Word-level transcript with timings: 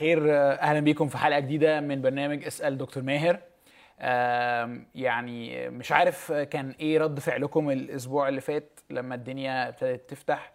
الخير. 0.00 0.36
أهلا 0.36 0.80
بيكم 0.80 1.08
في 1.08 1.18
حلقة 1.18 1.40
جديدة 1.40 1.80
من 1.80 2.02
برنامج 2.02 2.44
اسأل 2.44 2.78
دكتور 2.78 3.02
ماهر. 3.02 3.38
يعني 4.94 5.68
مش 5.70 5.92
عارف 5.92 6.32
كان 6.32 6.74
إيه 6.80 6.98
رد 6.98 7.18
فعلكم 7.18 7.70
الأسبوع 7.70 8.28
اللي 8.28 8.40
فات 8.40 8.80
لما 8.90 9.14
الدنيا 9.14 9.68
ابتدت 9.68 10.10
تفتح. 10.10 10.52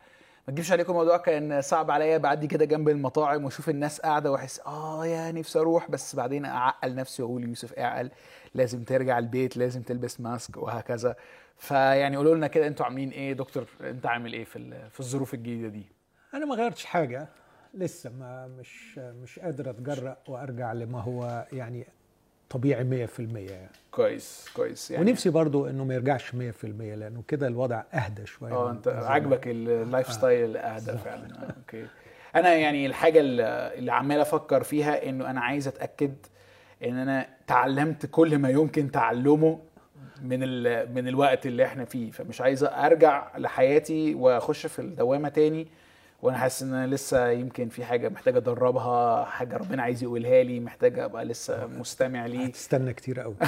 ما 0.47 0.53
تجيبش 0.53 0.71
عليكم 0.71 0.91
الموضوع 0.91 1.17
كان 1.17 1.61
صعب 1.61 1.91
عليا. 1.91 2.17
بعدي 2.17 2.47
كده 2.47 2.65
جنب 2.65 2.89
المطاعم 2.89 3.45
وأشوف 3.45 3.69
الناس 3.69 4.01
قاعدة 4.01 4.31
وأحس 4.31 4.59
آه 4.59 5.05
يا 5.05 5.31
نفسي 5.31 5.59
أروح. 5.59 5.91
بس 5.91 6.15
بعدين 6.15 6.45
أعقل 6.45 6.95
نفسي 6.95 7.23
وأقول 7.23 7.43
يوسف 7.43 7.73
اعقل. 7.73 8.11
لازم 8.53 8.83
ترجع 8.83 9.19
البيت 9.19 9.57
لازم 9.57 9.81
تلبس 9.81 10.21
ماسك 10.21 10.57
وهكذا. 10.57 11.15
فيعني 11.57 12.17
قولوا 12.17 12.35
لنا 12.35 12.47
كده 12.47 12.67
أنتوا 12.67 12.85
عاملين 12.85 13.09
إيه؟ 13.09 13.33
دكتور 13.33 13.67
أنت 13.81 14.05
عامل 14.05 14.33
إيه 14.33 14.43
في 14.43 14.89
في 14.89 14.99
الظروف 14.99 15.33
الجديدة 15.33 15.67
دي؟ 15.67 15.85
أنا 16.33 16.45
ما 16.45 16.55
غيرتش 16.55 16.85
حاجة. 16.85 17.27
لسه 17.75 18.09
ما 18.19 18.47
مش 18.47 18.97
مش 18.97 19.39
قادر 19.39 19.69
اتجرأ 19.69 20.17
وارجع 20.27 20.73
لما 20.73 21.01
هو 21.01 21.47
يعني 21.53 21.87
طبيعي 22.49 23.07
100% 23.07 23.19
يعني. 23.19 23.69
كويس 23.91 24.49
كويس 24.55 24.91
يعني. 24.91 25.09
ونفسي 25.09 25.29
برضو 25.29 25.67
انه 25.67 25.83
ما 25.85 25.93
يرجعش 25.93 26.31
100% 26.31 26.35
لأنه 26.63 27.23
كده 27.27 27.47
الوضع 27.47 27.83
اهدى 27.93 28.25
شوية 28.25 28.53
آه 28.53 28.71
انت. 28.71 28.87
عاجبك 28.87 29.47
ال 29.47 30.13
lifestyle 30.13 30.49
الاهدى 30.49 30.97
فعلا. 30.97 31.25
آه، 31.25 31.53
okay. 31.57 31.85
أنا 32.35 32.53
يعني 32.53 32.85
الحاجة 32.85 33.19
اللي 33.21 33.91
عمال 33.91 34.19
أفكر 34.19 34.63
فيها 34.63 35.09
إنه 35.09 35.29
أنا 35.29 35.41
عايز 35.41 35.67
أتأكد 35.67 36.15
إن 36.83 36.97
أنا 36.97 37.27
تعلمت 37.47 38.05
كل 38.05 38.37
ما 38.37 38.49
يمكن 38.49 38.91
تعلمه 38.91 39.59
من 40.21 40.39
ال... 40.43 40.93
من 40.93 41.07
الوقت 41.07 41.45
اللي 41.45 41.65
إحنا 41.65 41.85
فيه 41.85 42.11
فمش 42.11 42.41
عايز 42.41 42.63
أرجع 42.63 43.37
لحياتي 43.37 44.15
وأخش 44.15 44.65
في 44.65 44.79
الدوامة 44.79 45.29
تاني 45.29 45.67
وأنا 46.21 46.37
حاسس 46.37 46.63
إن 46.63 46.73
أنا 46.73 46.95
لسه 46.95 47.29
يمكن 47.29 47.69
في 47.69 47.85
حاجة 47.85 48.09
محتاج 48.09 48.35
أدربها 48.35 49.25
حاجة 49.25 49.57
ربنا 49.57 49.83
عايز 49.83 50.03
يقولها 50.03 50.43
لي 50.43 50.59
محتاج 50.59 50.99
أبقى 50.99 51.25
لسه 51.25 51.67
مستمع 51.67 52.25
ليه. 52.25 52.45
هتستنى 52.45 52.93
كتير 52.93 53.19
قوي. 53.19 53.35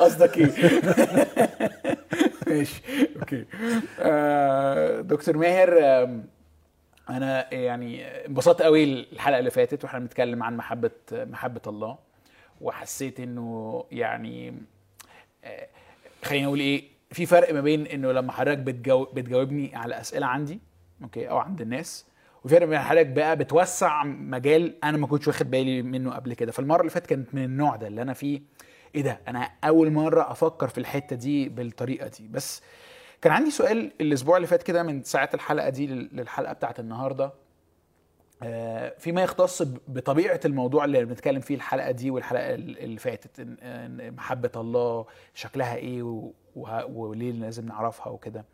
قصدك 0.00 0.38
إيه؟ 0.38 0.50
ماشي 2.48 2.82
أوكي. 3.20 3.44
آه، 4.00 5.00
دكتور 5.00 5.36
ماهر 5.36 5.78
أنا 7.10 7.54
يعني 7.54 8.06
انبسطت 8.26 8.62
قوي 8.62 8.84
الحلقة 8.84 9.38
اللي 9.38 9.50
فاتت 9.50 9.84
وإحنا 9.84 9.98
بنتكلم 9.98 10.42
عن 10.42 10.56
محبة 10.56 10.90
محبة 11.12 11.60
الله 11.66 11.98
وحسيت 12.60 13.20
إنه 13.20 13.84
يعني 13.92 14.54
آه، 15.44 15.66
خلينا 16.24 16.46
نقول 16.46 16.60
إيه 16.60 16.84
في 17.10 17.26
فرق 17.26 17.54
ما 17.54 17.60
بين 17.60 17.86
إنه 17.86 18.12
لما 18.12 18.32
حضرتك 18.32 18.58
بتجاوب 18.58 19.14
بتجاوبني 19.14 19.76
على 19.76 20.00
أسئلة 20.00 20.26
عندي 20.26 20.60
أوكي 21.02 21.30
أو 21.30 21.38
عند 21.38 21.60
الناس 21.60 22.06
وفي 22.44 22.54
فرق 22.54 22.66
بين 22.66 22.78
حضرتك 22.78 23.06
بقى 23.06 23.36
بتوسع 23.36 24.04
مجال 24.04 24.84
أنا 24.84 24.96
ما 24.98 25.06
كنتش 25.06 25.28
واخد 25.28 25.50
بالي 25.50 25.82
منه 25.82 26.10
قبل 26.12 26.34
كده. 26.34 26.52
فالمرة 26.52 26.80
اللي 26.80 26.90
فاتت 26.90 27.06
كانت 27.06 27.34
من 27.34 27.44
النوع 27.44 27.76
ده 27.76 27.86
اللي 27.86 28.02
أنا 28.02 28.12
فيه 28.12 28.42
إيه 28.94 29.02
ده؟ 29.02 29.20
أنا 29.28 29.50
أول 29.64 29.90
مرة 29.92 30.30
أفكر 30.32 30.68
في 30.68 30.78
الحتة 30.78 31.16
دي 31.16 31.48
بالطريقة 31.48 32.08
دي. 32.08 32.28
بس 32.28 32.62
كان 33.22 33.32
عندي 33.32 33.50
سؤال 33.50 33.92
الأسبوع 34.00 34.36
اللي 34.36 34.46
فات 34.46 34.62
كده 34.62 34.82
من 34.82 35.02
ساعة 35.02 35.30
الحلقة 35.34 35.68
دي 35.68 35.86
لل- 35.86 36.10
للحلقة 36.12 36.52
بتاعت 36.52 36.80
النهارده. 36.80 37.32
فيما 38.98 39.22
يختص 39.22 39.62
بطبيعة 39.88 40.40
الموضوع 40.44 40.84
اللي 40.84 41.04
بنتكلم 41.04 41.40
فيه 41.40 41.54
الحلقة 41.54 41.90
دي 41.90 42.10
والحلقة 42.10 42.54
ال- 42.54 42.78
اللي 42.78 42.98
فاتت 42.98 43.30
محبة 44.16 44.50
الله 44.56 45.06
شكلها 45.34 45.76
إيه 45.76 46.02
وليه 46.88 47.32
لازم 47.32 47.66
نعرفها 47.66 48.08
وكده. 48.08 48.44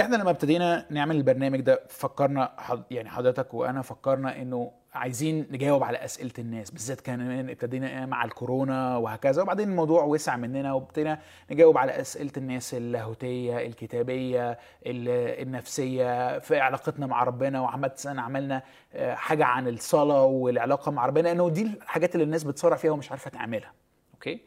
إحنا 0.00 0.16
لما 0.16 0.30
ابتدينا 0.30 0.86
نعمل 0.90 1.16
البرنامج 1.16 1.60
ده 1.60 1.82
فكرنا 1.88 2.52
يعني 2.90 3.08
حضرتك 3.10 3.54
وأنا 3.54 3.82
فكرنا 3.82 4.42
إنه 4.42 4.72
عايزين 4.94 5.46
نجاوب 5.50 5.84
على 5.84 6.04
أسئلة 6.04 6.30
الناس 6.38 6.70
بالذات 6.70 7.00
كان 7.00 7.48
ابتدينا 7.50 8.06
مع 8.06 8.24
الكورونا 8.24 8.96
وهكذا 8.96 9.42
وبعدين 9.42 9.68
الموضوع 9.70 10.04
وسع 10.04 10.36
مننا 10.36 10.72
وابتدينا 10.72 11.20
نجاوب 11.50 11.78
على 11.78 12.00
أسئلة 12.00 12.32
الناس 12.36 12.74
اللاهوتية 12.74 13.66
الكتابية 13.66 14.50
ال- 14.86 15.38
النفسية 15.42 16.38
في 16.38 16.60
علاقتنا 16.60 17.06
مع 17.06 17.22
ربنا 17.24 17.60
وعملت 17.60 18.06
عملنا 18.06 18.62
آه، 18.94 19.14
حاجة 19.14 19.44
عن 19.44 19.68
الصلاة 19.68 20.24
والعلاقة 20.24 20.92
مع 20.92 21.06
ربنا 21.06 21.22
لأنه 21.28 21.48
دي 21.48 21.62
الحاجات 21.62 22.14
اللي 22.14 22.24
الناس 22.24 22.44
بتصارع 22.44 22.76
فيها 22.76 22.90
ومش 22.90 23.10
عارفة 23.10 23.30
تعملها. 23.30 23.72
أوكي؟ 24.14 24.40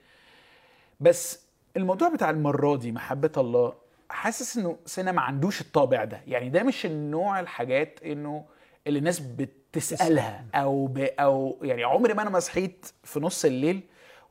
بس 0.99 1.45
الموضوع 1.77 2.09
بتاع 2.09 2.29
المرة 2.29 2.75
دي 2.75 2.91
محبة 2.91 3.31
الله 3.37 3.73
حاسس 4.09 4.57
إنه 4.57 4.77
سنة 4.85 5.11
ما 5.11 5.21
عندوش 5.21 5.61
الطابع 5.61 6.03
ده. 6.03 6.21
يعني 6.27 6.49
ده 6.49 6.63
مش 6.63 6.85
النوع 6.85 7.39
الحاجات 7.39 7.99
إنه 8.05 8.45
اللي 8.87 8.99
الناس 8.99 9.19
بتسألها 9.19 10.45
أو 10.55 10.85
ب 10.87 10.97
أو 10.97 11.57
يعني 11.61 11.83
عمري 11.83 12.13
ما 12.13 12.21
أنا 12.21 12.29
ما 12.29 12.39
صحيت 12.39 12.85
في 13.03 13.19
نص 13.19 13.45
الليل 13.45 13.81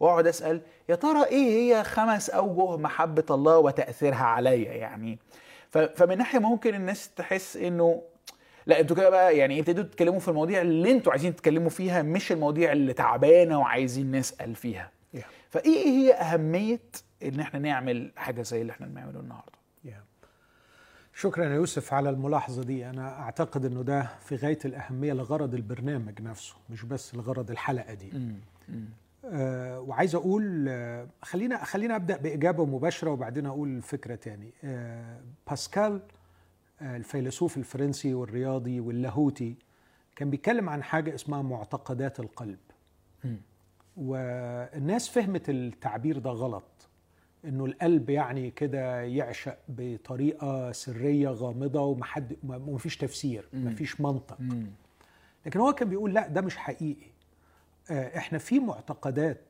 وأقعد 0.00 0.26
أسأل 0.26 0.60
يا 0.88 0.94
ترى 0.94 1.24
إيه 1.24 1.50
هي 1.76 1.84
خمس 1.84 2.30
أوجه 2.30 2.76
محبة 2.76 3.24
الله 3.30 3.58
وتأثيرها 3.58 4.24
عليا 4.24 4.72
يعني 4.72 5.18
ف- 5.70 5.78
فمن 5.78 6.18
ناحية 6.18 6.38
ممكن 6.38 6.74
الناس 6.74 7.14
تحس 7.14 7.56
إنه 7.56 8.02
لا 8.66 8.80
أنتوا 8.80 8.96
كده 8.96 9.10
بقى 9.10 9.36
يعني 9.36 9.60
ابتدوا 9.60 9.84
تتكلموا 9.84 10.20
في 10.20 10.28
المواضيع 10.28 10.60
اللي 10.60 10.90
أنتوا 10.90 11.12
عايزين 11.12 11.36
تتكلموا 11.36 11.70
فيها 11.70 12.02
مش 12.02 12.32
المواضيع 12.32 12.72
اللي 12.72 12.92
تعبانة 12.92 13.58
وعايزين 13.60 14.10
نسأل 14.16 14.54
فيها 14.54 14.90
Yeah. 15.16 15.20
فإيه 15.50 15.86
هي 15.86 16.12
أهمية 16.14 16.80
إن 17.22 17.40
إحنا 17.40 17.58
نعمل 17.60 18.12
حاجة 18.16 18.42
زي 18.42 18.60
اللي 18.60 18.72
إحنا 18.72 18.86
بنعمله 18.86 19.20
النهارده 19.20 19.58
Yeah. 19.86 19.90
شكرا 21.20 21.44
يا 21.44 21.54
يوسف 21.54 21.92
على 21.94 22.10
الملاحظة 22.10 22.62
دي. 22.62 22.90
أنا 22.90 23.20
أعتقد 23.20 23.64
إنه 23.64 23.82
ده 23.82 24.02
في 24.20 24.36
غاية 24.36 24.58
الأهمية 24.64 25.12
لغرض 25.12 25.54
البرنامج 25.54 26.22
نفسه 26.22 26.54
مش 26.70 26.84
بس 26.84 27.14
لغرض 27.14 27.50
الحلقة 27.50 27.94
دي. 27.94 28.12
آه 29.24 29.80
وعايز 29.80 30.14
أقول 30.14 30.66
آه 30.68 31.06
خلينا 31.22 31.64
خلينا 31.64 31.96
أبدأ 31.96 32.16
بإجابة 32.16 32.64
مباشرة 32.64 33.10
وبعدين 33.10 33.46
أقول 33.46 33.82
فكرة 33.82 34.14
تاني. 34.14 34.52
آه 34.64 35.20
باسكال 35.48 36.00
آه 36.82 36.96
الفيلسوف 36.96 37.56
الفرنسي 37.56 38.14
والرياضي 38.14 38.80
واللاهوتي 38.80 39.54
كان 40.16 40.30
بيتكلم 40.30 40.68
عن 40.68 40.82
حاجة 40.82 41.14
اسمها 41.14 41.42
معتقدات 41.42 42.20
القلب. 42.20 42.58
والناس 43.96 45.08
فهمت 45.08 45.50
التعبير 45.50 46.18
ده 46.18 46.30
غلط. 46.30 46.79
إنه 47.44 47.64
القلب 47.64 48.10
يعني 48.10 48.50
كده 48.50 49.00
يعشق 49.00 49.58
بطريقة 49.68 50.72
سرية 50.72 51.28
غامضة 51.28 51.80
ومحد 51.80 52.36
ومفيش 52.48 52.96
تفسير 52.96 53.48
مفيش 53.52 54.00
منطق. 54.00 54.38
لكن 55.46 55.60
هو 55.60 55.72
كان 55.72 55.88
بيقول 55.88 56.14
لا 56.14 56.28
ده 56.28 56.40
مش 56.40 56.56
حقيقي. 56.56 57.10
آه، 57.90 58.18
إحنا 58.18 58.38
في 58.38 58.58
معتقدات 58.60 59.40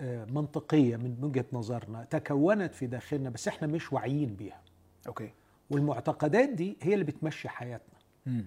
آه، 0.00 0.24
منطقية 0.24 0.96
من 0.96 1.24
وجهة 1.24 1.44
نظرنا 1.52 2.04
تكونت 2.04 2.74
في 2.74 2.86
داخلنا 2.86 3.30
بس 3.30 3.48
إحنا 3.48 3.66
مش 3.68 3.92
واعيين 3.92 4.34
بيها. 4.34 4.60
أوكي. 5.08 5.30
والمعتقدات 5.70 6.48
دي 6.48 6.76
هي 6.82 6.94
اللي 6.94 7.04
بتمشي 7.04 7.48
حياتنا. 7.48 7.98
مم. 8.26 8.46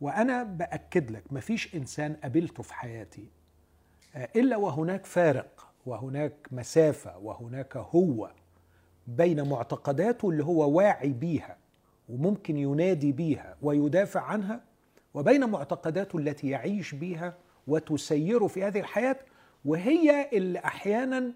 وأنا 0.00 0.42
بأكد 0.42 1.10
لك 1.10 1.32
مفيش 1.32 1.74
إنسان 1.74 2.14
قابلته 2.14 2.62
في 2.62 2.74
حياتي 2.74 3.28
آه، 4.14 4.28
إلا 4.36 4.56
وهناك 4.56 5.06
فارق. 5.06 5.69
وهناك 5.86 6.48
مسافة 6.52 7.18
وهناك 7.18 7.76
هو 7.76 8.30
بين 9.06 9.48
معتقداته 9.48 10.30
اللي 10.30 10.44
هو 10.44 10.70
واعي 10.70 11.08
بيها 11.12 11.56
وممكن 12.08 12.56
ينادي 12.56 13.12
بيها 13.12 13.56
ويدافع 13.62 14.20
عنها 14.20 14.60
وبين 15.14 15.50
معتقداته 15.50 16.18
التي 16.18 16.48
يعيش 16.48 16.94
بيها 16.94 17.34
وتسيره 17.66 18.46
في 18.46 18.64
هذه 18.64 18.80
الحياة 18.80 19.16
وهي 19.64 20.28
اللي 20.32 20.58
أحيانا 20.58 21.32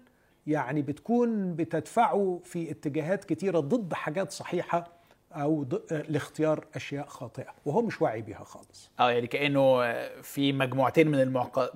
يعني 0.47 0.81
بتكون 0.81 1.55
بتدفعه 1.55 2.39
في 2.43 2.71
اتجاهات 2.71 3.23
كتيرة 3.23 3.59
ضد 3.59 3.93
حاجات 3.93 4.31
صحيحة 4.31 4.87
أو 5.31 5.65
لاختيار 5.91 6.65
أشياء 6.75 7.05
خاطئة 7.07 7.53
وهو 7.65 7.81
مش 7.81 8.01
واعي 8.01 8.21
بيها 8.21 8.43
خالص. 8.43 8.91
آه 8.99 9.11
يعني 9.11 9.27
كأنه 9.27 9.81
في 10.21 10.53
مجموعتين 10.53 11.07
من 11.07 11.19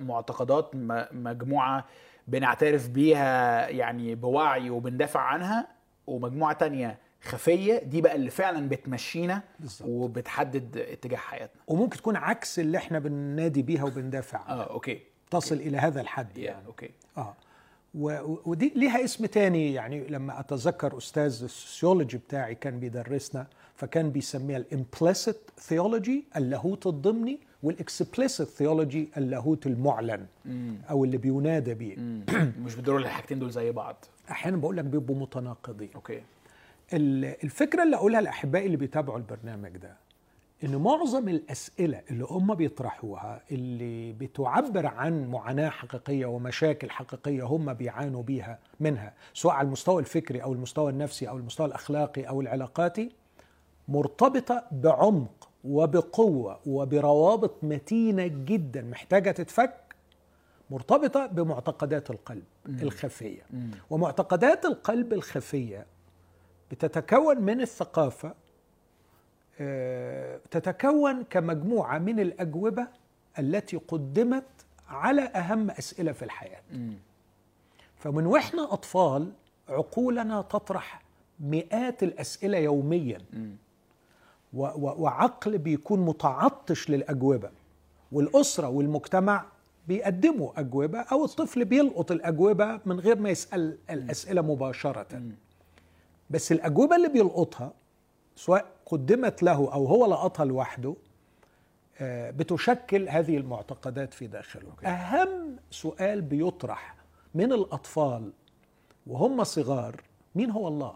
المعتقدات 0.00 0.70
مجموعة 1.12 1.86
بنعترف 2.28 2.88
بيها 2.88 3.68
يعني 3.68 4.14
بوعي 4.14 4.70
وبندافع 4.70 5.20
عنها 5.20 5.68
ومجموعة 6.06 6.52
تانية 6.52 6.98
خفية 7.22 7.78
دي 7.78 8.00
بقى 8.00 8.14
اللي 8.16 8.30
فعلا 8.30 8.68
بتمشينا 8.68 9.42
بالظبط. 9.60 9.88
وبتحدد 9.88 10.76
اتجاه 10.76 11.16
حياتنا. 11.16 11.62
وممكن 11.66 11.96
تكون 11.96 12.16
عكس 12.16 12.58
اللي 12.58 12.78
إحنا 12.78 12.98
بننادي 12.98 13.62
بيها 13.62 13.84
وبندافع 13.84 14.38
عنها. 14.38 14.62
آه 14.64 14.70
okay. 14.72 15.00
تصل 15.30 15.54
إلى 15.54 15.78
هذا 15.78 16.00
الحد 16.00 16.38
يعني. 16.38 16.66
okay. 16.66 16.90
آه. 17.16 17.34
و- 17.94 18.36
ودي 18.50 18.72
ليها 18.76 19.04
اسم 19.04 19.26
تاني 19.26 19.72
يعني 19.74 20.06
لما 20.06 20.40
أتذكر 20.40 20.96
أستاذ 20.98 21.22
ال 21.44 21.51
sociology 21.51 22.18
بتاعي 22.18 22.54
كان 22.54 22.80
بيدرسنا. 22.80 23.46
فكان 23.80 24.10
بيسميها 24.10 24.56
ال 24.56 24.65
implicit 24.65 25.36
theology 25.58 26.24
اللاهوت 26.36 26.86
الضمني 26.86 27.40
وال 27.62 27.79
explicit 27.79 28.48
theology 28.48 29.08
اللاهوت 29.16 29.66
المعلن 29.66 30.26
أو 30.90 31.04
اللي 31.04 31.16
بينادى 31.16 31.74
بيه. 31.74 31.96
مم. 31.96 32.24
مش 32.64 32.74
بيدوروا 32.74 33.00
الحاجتين 33.00 33.38
دول 33.38 33.50
زي 33.50 33.72
بعض. 33.72 34.04
أحيانا 34.30 34.56
بقول 34.56 34.76
لك 34.76 34.84
بيبقوا 34.84 35.16
متناقضين. 35.16 35.90
okay. 35.94 36.22
ال- 36.92 37.24
الفكرة 37.44 37.82
اللي 37.82 37.96
أقولها 37.96 38.20
لأحبائي 38.20 38.66
اللي 38.66 38.76
بيتابعوا 38.76 39.18
البرنامج 39.18 39.76
ده 39.76 39.96
إن 40.64 40.76
معظم 40.76 41.28
الأسئلة 41.28 42.02
اللي 42.10 42.24
هم 42.24 42.54
بيطرحوها 42.54 43.42
اللي 43.52 44.12
بتعبر 44.12 44.86
عن 44.86 45.30
معاناة 45.30 45.68
حقيقية 45.68 46.26
ومشاكل 46.26 46.90
حقيقية 46.90 47.42
هم 47.42 47.74
بيعانوا 47.74 48.22
بيها 48.22 48.58
منها 48.80 49.12
سواء 49.34 49.54
على 49.54 49.66
المستوى 49.66 50.00
الفكري 50.00 50.42
أو 50.42 50.52
المستوى 50.52 50.90
النفسي 50.90 51.28
أو 51.28 51.36
المستوى 51.36 51.66
الأخلاقي 51.66 52.22
أو 52.22 52.40
العلاقاتي 52.40 53.10
مرتبطة 53.90 54.64
بعمق 54.72 55.48
وبقوة 55.64 56.60
وبروابط 56.66 57.64
متينة 57.64 58.26
جدا 58.26 58.82
محتاجة 58.82 59.30
تتفك 59.30 59.74
مرتبطة 60.70 61.26
بمعتقدات 61.26 62.10
القلب 62.10 62.44
الخفية. 62.66 63.42
ومعتقدات 63.90 64.64
القلب 64.64 65.12
الخفية 65.12 65.86
بتتكون 66.70 67.40
من 67.40 67.60
الثقافة 67.60 68.34
آه، 69.60 70.40
تتكون 70.50 71.22
كمجموعة 71.24 71.98
من 71.98 72.20
الأجوبة 72.20 72.86
التي 73.38 73.76
قدمت 73.76 74.44
على 74.88 75.22
أهم 75.22 75.70
أسئلة 75.70 76.12
في 76.12 76.24
الحياة. 76.24 76.62
فمن 77.96 78.26
وإحنا 78.26 78.72
أطفال 78.72 79.32
عقولنا 79.68 80.42
تطرح 80.42 81.02
مئات 81.40 82.02
الأسئلة 82.02 82.58
يوميا. 82.58 83.18
و- 83.18 83.69
وعقل 84.52 85.58
بيكون 85.58 86.00
متعطش 86.00 86.90
للأجوبة 86.90 87.50
والأسرة 88.12 88.68
والمجتمع 88.68 89.44
بيقدموا 89.88 90.60
أجوبة 90.60 91.00
أو 91.00 91.24
الطفل 91.24 91.64
بيلقط 91.64 92.10
الأجوبة 92.12 92.80
من 92.86 93.00
غير 93.00 93.18
ما 93.18 93.30
يسأل 93.30 93.78
الأسئلة 93.90 94.42
مباشرة. 94.42 95.06
بس 96.30 96.52
الأجوبة 96.52 96.96
اللي 96.96 97.08
بيلقطها 97.08 97.72
سواء 98.36 98.66
قدمت 98.86 99.42
له 99.42 99.72
أو 99.72 99.86
هو 99.86 100.06
لقطها 100.06 100.44
لوحده 100.44 100.94
آه، 102.00 102.30
بتشكل 102.30 103.08
هذه 103.08 103.36
المعتقدات 103.36 104.14
في 104.14 104.26
داخله. 104.26 104.70
أوكي. 104.70 104.86
أهم 104.86 105.56
سؤال 105.70 106.20
بيطرح 106.20 106.94
من 107.34 107.52
الأطفال 107.52 108.32
وهم 109.06 109.44
صغار 109.44 110.02
مين 110.34 110.50
هو 110.50 110.68
الله؟ 110.68 110.94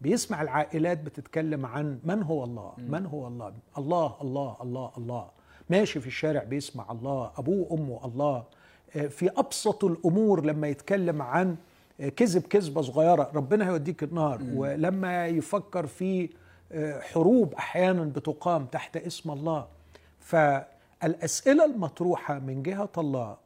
بيسمع 0.00 0.42
العائلات 0.42 0.98
بتتكلم 1.02 1.66
عن 1.66 1.98
من 2.04 2.22
هو 2.22 2.44
الله 2.44 2.72
من 2.78 3.06
هو 3.06 3.26
الله؟ 3.28 3.52
الله 3.78 4.16
الله 4.22 4.56
الله 4.62 4.92
الله. 4.98 5.28
ماشي 5.70 6.00
في 6.00 6.06
الشارع 6.06 6.44
بيسمع 6.44 6.86
الله 6.92 7.32
أبوه 7.38 7.72
وامه 7.72 8.04
الله. 8.04 8.44
آه، 8.96 9.06
في 9.06 9.30
أبسط 9.36 9.84
الأمور 9.84 10.44
لما 10.44 10.68
يتكلم 10.68 11.22
عن 11.22 11.56
آه، 12.00 12.08
كذب 12.08 12.42
كذبة 12.42 12.82
صغيرة 12.82 13.30
ربنا 13.34 13.68
هيوديك 13.68 14.02
النار. 14.02 14.42
ولما 14.54 15.26
يفكر 15.26 15.86
في 15.86 16.30
آه، 16.72 17.00
حروب 17.00 17.54
أحيانا 17.54 18.04
بتقام 18.04 18.66
تحت 18.66 18.96
اسم 18.96 19.30
الله. 19.30 19.66
فالأسئلة 20.20 21.64
المطروحة 21.64 22.38
من 22.38 22.62
جهة 22.62 22.90
الله 22.98 23.36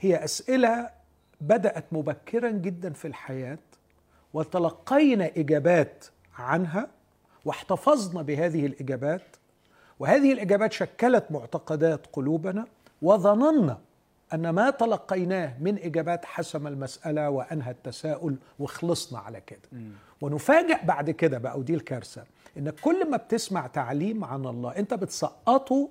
هي 0.00 0.24
أسئلة 0.24 0.90
بدأت 1.40 1.84
مبكرا 1.92 2.50
جدا 2.50 2.92
في 2.92 3.08
الحياة. 3.08 3.58
وتلقينا 4.36 5.30
إجابات 5.36 6.04
عنها 6.38 6.88
واحتفظنا 7.44 8.22
بهذه 8.22 8.66
الإجابات 8.66 9.36
وهذه 9.98 10.32
الإجابات 10.32 10.72
شكلت 10.72 11.24
معتقدات 11.30 12.06
قلوبنا 12.12 12.66
وظننا 13.02 13.78
أن 14.34 14.50
ما 14.50 14.70
تلقيناه 14.70 15.54
من 15.60 15.78
إجابات 15.78 16.24
حسم 16.24 16.66
المسألة 16.66 17.30
وأنهى 17.30 17.70
التساؤل 17.70 18.36
وخلصنا 18.58 19.18
على 19.18 19.40
كده. 19.40 19.68
ونفاجئ 20.20 20.84
بعد 20.84 21.10
كده 21.10 21.38
بقى 21.38 21.58
ودي 21.58 21.74
الكارثة 21.74 22.24
انك 22.58 22.74
كل 22.80 23.10
ما 23.10 23.16
بتسمع 23.16 23.66
تعليم 23.66 24.24
عن 24.24 24.46
الله 24.46 24.70
أنت 24.76 24.94
بتسقطه 24.94 25.88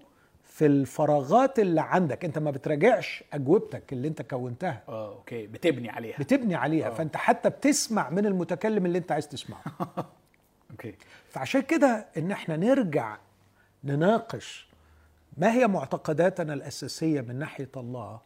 في 0.55 0.65
الفراغات 0.65 1.59
اللي 1.59 1.81
عندك. 1.81 2.25
انت 2.25 2.37
ما 2.37 2.51
بتراجعش 2.51 3.23
اجوبتك 3.33 3.93
اللي 3.93 4.07
انت 4.07 4.21
كونتها. 4.21 4.83
آه 4.89 5.15
okay. 5.15 5.47
بتبني 5.47 5.89
عليها. 5.89 6.17
بتبني 6.19 6.55
عليها. 6.55 6.87
آه. 6.87 6.93
فانت 6.93 7.17
حتى 7.17 7.49
بتسمع 7.49 8.09
من 8.09 8.25
المتكلم 8.25 8.85
اللي 8.85 8.97
انت 8.97 9.11
عايز 9.11 9.27
تسمعه. 9.27 9.63
okay. 10.71 10.95
فعشان 11.29 11.61
كده 11.61 12.05
ان 12.17 12.31
إحنا 12.31 12.57
نرجع 12.57 13.17
نناقش 13.83 14.67
ما 15.37 15.53
هي 15.53 15.67
معتقداتنا 15.67 16.53
الأساسية 16.53 17.21
من 17.21 17.35
ناحية 17.39 17.69
الله 17.77 18.19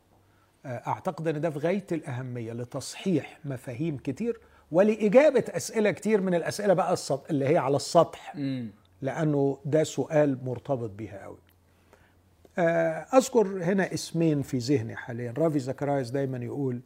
آه، 0.66 0.82
أعتقد 0.88 1.28
إن 1.28 1.42
ده 1.42 1.50
في 1.50 1.60
غاية 1.60 1.86
الأهمية 1.92 2.54
لتصحيح 2.54 3.40
مفاهيم 3.46 3.98
كتير 3.98 4.40
ولإجابة 4.72 5.44
أسئلة 5.50 5.92
كتير 5.92 6.22
من 6.22 6.36
الأسئلة 6.36 6.74
بقى. 6.74 6.96
اللي 7.30 7.46
هي 7.48 7.58
على 7.58 7.76
السطح. 7.76 8.36
امم 8.36 8.72
لأنه 9.02 9.58
ده 9.66 9.84
سؤال 9.84 10.38
مرتبط 10.46 10.90
بيها 10.90 11.24
قوي 11.24 11.38
أذكر 12.58 13.64
هنا 13.64 13.94
اسمين 13.94 14.42
في 14.42 14.58
ذهني 14.58 14.96
حاليا. 14.96 15.34
رافي 15.38 15.60
زكراياس 15.60 16.10
دايما 16.10 16.38
يقول 16.38 16.80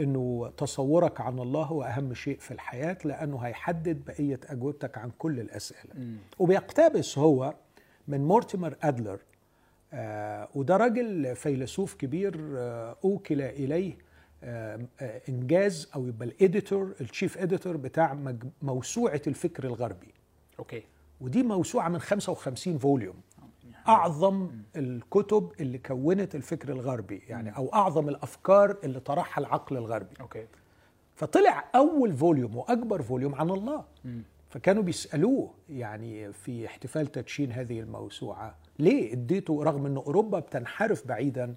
إنه 0.00 0.52
تصورك 0.56 1.20
عن 1.20 1.38
الله 1.38 1.62
هو 1.62 1.82
أهم 1.82 2.14
شيء 2.14 2.38
في 2.38 2.50
الحياة 2.50 2.98
لأنه 3.04 3.38
هيحدد 3.38 4.04
بقية 4.06 4.40
أجوبتك 4.46 4.98
عن 4.98 5.10
كل 5.18 5.40
الأسئلة. 5.40 5.94
وبيقتبس 6.38 7.18
هو 7.18 7.54
من 8.08 8.24
مورتيمر 8.24 8.76
أدلر 8.82 9.18
آه 9.94 10.48
وده 10.54 10.76
راجل 10.76 11.36
فيلسوف 11.36 11.94
كبير 11.94 12.40
آه 12.56 12.96
أوكل 13.04 13.42
إليه 13.42 13.96
آه 14.44 14.80
آه 15.00 15.20
إنجاز 15.28 15.88
أو 15.94 16.06
يبقى 16.06 16.26
ال 16.28 16.37
editor 16.37 16.94
ال 17.00 17.06
chief 17.06 17.38
editor 17.38 17.76
بتاع 17.76 18.32
موسوعة 18.62 19.22
الفكر 19.26 19.64
الغربي. 19.64 20.14
okay. 20.58 20.82
ودي 21.20 21.42
موسوعة 21.42 21.88
من 21.88 21.98
55 21.98 22.78
volume. 22.78 23.16
أعظم 23.88 24.50
الكتب 24.76 25.52
اللي 25.60 25.78
كونت 25.78 26.34
الفكر 26.34 26.68
الغربي 26.72 27.22
يعني 27.28 27.56
أو 27.56 27.74
أعظم 27.74 28.08
الأفكار 28.08 28.76
اللي 28.84 29.00
طرحها 29.00 29.40
العقل 29.42 29.76
الغربي. 29.76 30.14
okay. 30.20 30.46
فطلع 31.14 31.64
أول 31.74 32.12
volume 32.16 32.56
وأكبر 32.56 33.02
volume 33.02 33.34
عن 33.34 33.50
الله. 33.50 33.84
فكانوا 34.50 34.82
بيسألوه 34.82 35.50
يعني 35.68 36.32
في 36.32 36.66
احتفال 36.66 37.06
تدشين 37.06 37.52
هذه 37.52 37.80
الموسوعة 37.80 38.54
ليه 38.78 39.12
اديته 39.12 39.62
رغم 39.64 39.86
ان 39.86 39.96
أوروبا 39.96 40.38
بتنحرف 40.38 41.06
بعيدا 41.06 41.54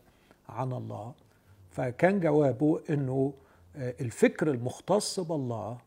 عن 0.50 0.74
الله؟ 0.74 1.14
فكان 1.72 2.20
جوابه 2.20 2.82
إنه 2.90 3.34
آه، 3.76 3.96
الفكر 4.02 4.52
المختص 4.52 5.20
بالله 5.20 5.78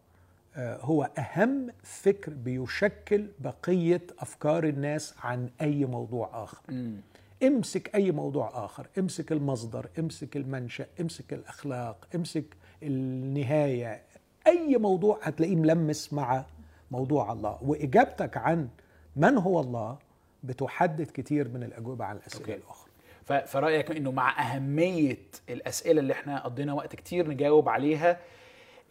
هو 0.58 1.10
أهم 1.18 1.66
فكر 1.82 2.32
بيشكل 2.32 3.26
بقية 3.38 4.00
أفكار 4.18 4.64
الناس 4.64 5.14
عن 5.22 5.50
أي 5.60 5.84
موضوع 5.84 6.30
آخر. 6.44 6.58
امم 6.70 6.96
امسك 7.42 7.94
أي 7.94 8.10
موضوع 8.12 8.64
آخر. 8.64 8.86
امسك 8.98 9.32
المصدر 9.32 9.86
امسك 9.98 10.36
المنشأ 10.36 10.86
امسك 11.00 11.32
الأخلاق 11.32 12.08
امسك 12.14 12.44
النهاية. 12.82 14.02
أي 14.46 14.76
موضوع 14.76 15.18
هتلاقيه 15.22 15.56
ملمس 15.56 16.12
مع 16.12 16.44
موضوع 16.90 17.32
الله. 17.32 17.58
وإجابتك 17.62 18.36
عن 18.36 18.68
من 19.16 19.36
هو 19.38 19.60
الله 19.60 19.98
بتحدد 20.44 21.10
كتير 21.14 21.48
من 21.48 21.62
الأجوبة 21.62 22.04
عن 22.04 22.16
الأسئلة 22.16 22.40
أوكي. 22.40 22.54
الأخرى. 22.54 22.88
ف- 23.24 23.32
فرأيك 23.32 23.90
إنه 23.90 24.10
مع 24.12 24.40
أهمية 24.54 25.18
الأسئلة 25.48 26.00
اللي 26.00 26.12
إحنا 26.12 26.44
قضينا 26.44 26.72
وقت 26.72 26.96
كتير 26.96 27.28
نجاوب 27.30 27.68
عليها 27.68 28.18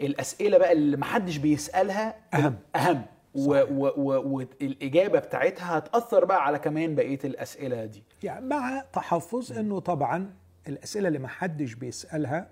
الأسئلة 0.02 0.58
بقى 0.58 0.72
اللي 0.72 0.98
محدش 0.98 1.38
بيسألها 1.38 2.16
أهم. 2.34 2.56
أهم. 2.76 3.02
والإجابة 3.36 5.20
بتاعتها 5.20 5.78
هتأثر 5.78 6.26
بقى 6.26 6.46
على 6.46 6.60
كمان 6.60 6.96
بقية 6.96 7.20
الأسئلة 7.26 7.86
دي. 7.86 8.04
يعني 8.24 8.46
مع 8.46 8.84
تحفظ 8.94 9.58
إنه 9.58 9.80
طبعا 9.80 10.34
الأسئلة 10.68 11.08
اللي 11.08 11.20
ما 11.20 11.28
حدش 11.28 11.74
بيسألها 11.74 12.48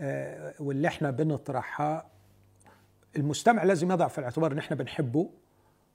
آه، 0.00 0.54
واللي 0.60 0.88
إحنا 0.88 1.10
بنطرحها 1.10 2.06
المستمع 3.16 3.62
لازم 3.64 3.92
يضع 3.92 4.08
في 4.08 4.18
الاعتبار 4.18 4.52
إن 4.52 4.58
إحنا 4.58 4.76
بنحبه 4.76 5.30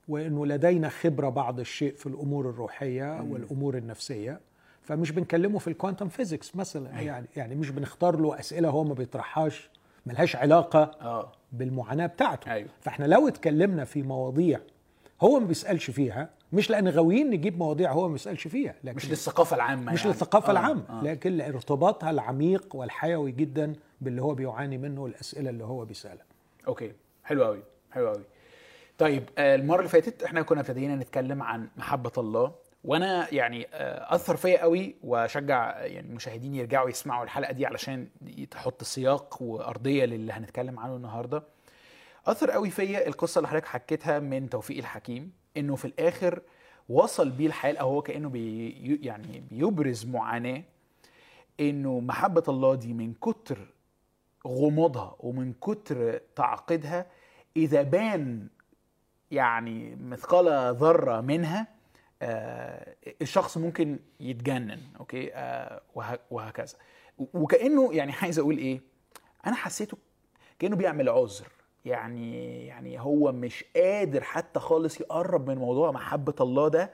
وإنه 0.08 0.46
لدينا 0.46 0.90
خبرة 0.90 1.30
بعض 1.30 1.60
الشيء 1.60 1.96
في 1.96 2.06
الأمور 2.06 2.50
الروحية 2.50 3.22
والأمور 3.22 3.78
النفسية. 3.78 4.40
فمش 4.82 5.12
بنكلمه 5.12 5.60
في 5.60 5.68
ال 5.68 5.73
quantum 5.73 6.10
physics 6.10 6.56
مثلا 6.56 6.90
أيوة. 6.98 7.02
يعني 7.02 7.28
يعني 7.36 7.56
مش 7.56 7.70
بنختار 7.70 8.16
له 8.20 8.40
أسئلة 8.40 8.70
هو 8.70 8.84
ما 8.84 8.94
بيطرحهاش. 8.94 9.70
ملهاش 10.06 10.36
علاقة 10.36 10.80
آه. 11.02 11.32
بالمعاناة 11.52 12.06
بتاعته. 12.08 12.52
أيوة. 12.52 12.70
فاحنا 12.82 13.06
لو 13.06 13.28
اتكلمنا 13.28 13.86
في 13.86 14.02
مواضيع 14.02 14.60
هو 15.22 15.40
ما 15.40 15.46
بيسألش 15.46 15.92
فيها 15.92 16.30
مش 16.54 16.70
لأن 16.70 16.88
غاويين 16.88 17.30
نجيب 17.30 17.58
مواضيع 17.60 17.92
هو 17.92 18.08
ما 18.08 18.14
بيسألش 18.14 18.48
فيها 18.48 18.76
لكن 18.84 18.96
مش 18.96 19.10
للثقافة 19.10 19.56
العامة 19.56 19.92
مش 19.92 20.00
يعني. 20.00 20.12
للثقافة 20.12 20.48
آه، 20.48 20.52
العامة 20.52 20.84
آه. 20.90 21.04
لكن 21.04 21.32
لارتباطها 21.38 22.10
العميق 22.10 22.76
والحيوي 22.76 23.32
جدا 23.32 23.74
باللي 24.02 24.22
هو 24.22 24.34
بيعاني 24.34 24.78
منه 24.78 25.02
والأسئلة 25.02 25.50
اللي 25.50 25.64
هو 25.64 25.86
بيسألها. 25.86 26.26
okay. 26.68 26.92
حلو 27.24 27.44
قوي 27.44 27.64
حلو 27.92 28.08
قوي 28.08 28.24
طيب 28.98 29.24
آه، 29.38 29.56
المرة 29.56 29.78
اللي 29.80 29.90
فاتت 29.90 30.24
إحنا 30.24 30.42
كنا 30.42 30.62
ابتدينا 30.62 30.96
نتكلم 30.96 31.44
عن 31.44 31.68
محبة 31.78 32.12
الله. 32.18 32.52
وأنا 32.84 33.34
يعني 33.34 33.68
آه، 33.74 34.16
اثر 34.16 34.36
فيا 34.36 34.62
قوي 34.62 34.96
واشجع 35.04 35.80
يعني 35.80 36.08
المشاهدين 36.08 36.56
يرجعوا 36.56 36.90
يسمعوا 36.90 37.24
الحلقة 37.24 37.52
دي 37.54 37.66
علشان 37.66 38.08
تحط 38.52 38.84
سياق 38.84 39.42
وأرضية 39.42 40.06
للي 40.06 40.34
هنتكلم 40.34 40.80
عنه 40.80 40.96
النهارده. 40.96 41.44
أثر 42.28 42.52
قوي 42.52 42.70
فيا 42.70 43.08
القصة 43.08 43.40
اللي 43.40 43.48
حضرتك 43.48 43.66
حكيتها 43.66 44.20
من 44.20 44.50
توفيق 44.50 44.78
الحكيم 44.78 45.32
إنه 45.58 45.76
في 45.76 45.86
الآخر 45.86 46.42
وصل 46.90 47.30
بيه 47.30 47.48
الحال 47.48 47.78
أو 47.78 47.90
هو 47.90 48.02
كأنه 48.02 48.30
بي 48.30 48.70
يعني 49.02 49.44
بيبرز 49.52 50.06
معاناة 50.06 50.64
إنه 51.60 52.00
محبة 52.00 52.44
الله 52.48 52.76
دي 52.76 52.94
من 52.94 53.14
كتر 53.14 53.74
غموضها 54.48 55.16
ومن 55.20 55.54
كتر 55.54 56.22
تعقيدها 56.36 57.06
إذا 57.58 57.82
بان 57.82 58.48
يعني 59.32 59.96
مثقال 59.96 60.76
ذرة 60.76 61.22
منها 61.22 61.68
الشخص 63.22 63.58
ممكن 63.58 64.00
يتجنن 64.20 64.80
أوكي؟ 65.00 65.34
آه 65.34 65.82
وه- 65.96 66.20
وهكذا. 66.32 66.78
وكأنه 67.34 67.94
يعني 67.94 68.12
عايز 68.22 68.40
أقول 68.40 68.58
إيه؟ 68.58 68.82
أنا 69.48 69.56
حسيته 69.56 69.98
كأنه 70.60 70.76
بيعمل 70.76 71.10
عذر. 71.10 71.48
يعني 71.86 72.66
يعني 72.68 73.00
هو 73.00 73.32
مش 73.32 73.66
قادر 73.76 74.24
حتى 74.24 74.60
خالص 74.60 75.02
يقرب 75.02 75.50
من 75.50 75.58
موضوع 75.58 75.92
محبة 75.92 76.36
الله 76.42 76.68
ده 76.68 76.92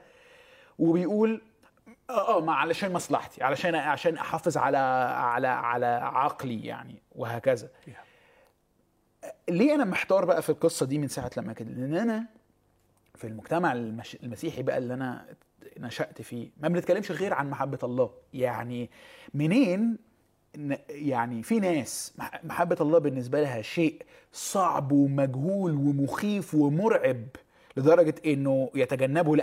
وبيقول 0.78 1.42
آه 2.10 2.36
آه 2.36 2.40
ما 2.40 2.52
علشان 2.54 2.92
مصلحتي 2.92 3.42
علشان 3.44 3.74
عشان 3.74 4.16
أحافظ 4.16 4.56
على 4.56 4.78
على 5.16 5.48
على 5.48 5.86
عقلي 6.02 6.64
يعني 6.66 7.02
وهكذا. 7.12 7.68
ليه 9.48 9.74
أنا 9.74 9.84
محتار 9.84 10.24
بقى 10.24 10.42
في 10.42 10.50
القصة 10.50 10.86
دي 10.86 10.98
من 10.98 11.08
ساعة 11.08 11.30
لما 11.36 11.52
كده؟ 11.52 11.70
لأن 11.70 11.94
أنا 11.96 12.26
في 13.16 13.26
المجتمع 13.26 13.72
المش... 13.72 14.16
المسيحي 14.22 14.62
بقى 14.62 14.78
اللي 14.78 14.94
أنا 14.94 15.26
نشأت 15.78 16.22
فيه 16.22 16.50
ما 16.60 16.68
بنتكلمش 16.68 17.10
غير 17.12 17.34
عن 17.34 17.50
محبة 17.50 17.78
الله. 17.82 18.10
يعني 18.34 18.90
منين 19.34 19.98
يعني 20.88 21.42
في 21.42 21.60
ناس 21.60 22.14
مح- 22.18 22.44
محبة 22.44 22.76
الله 22.80 22.98
بالنسبة 22.98 23.40
لها 23.40 23.62
شيء 23.62 24.02
صعب 24.32 24.92
ومجهول 24.92 25.72
ومخيف 25.72 26.54
ومرعب 26.54 27.26
لدرجة 27.76 28.14
إنه 28.26 28.70
يتجنبه 28.74 29.36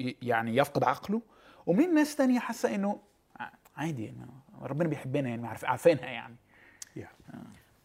ي- 0.00 0.16
يعني 0.22 0.56
يفقد 0.56 0.84
عقله. 0.84 1.22
ومن 1.66 1.94
ناس 1.94 2.16
تانية 2.16 2.38
حاسة 2.38 2.74
إنه 2.74 3.00
عادي 3.76 4.04
يعني 4.04 4.26
ربنا 4.62 4.88
بيحبنا 4.88 5.28
يعني 5.28 5.46
عارف- 5.46 5.64
عارفينها 5.64 6.06
يعني. 6.06 6.36
يا. 6.96 7.08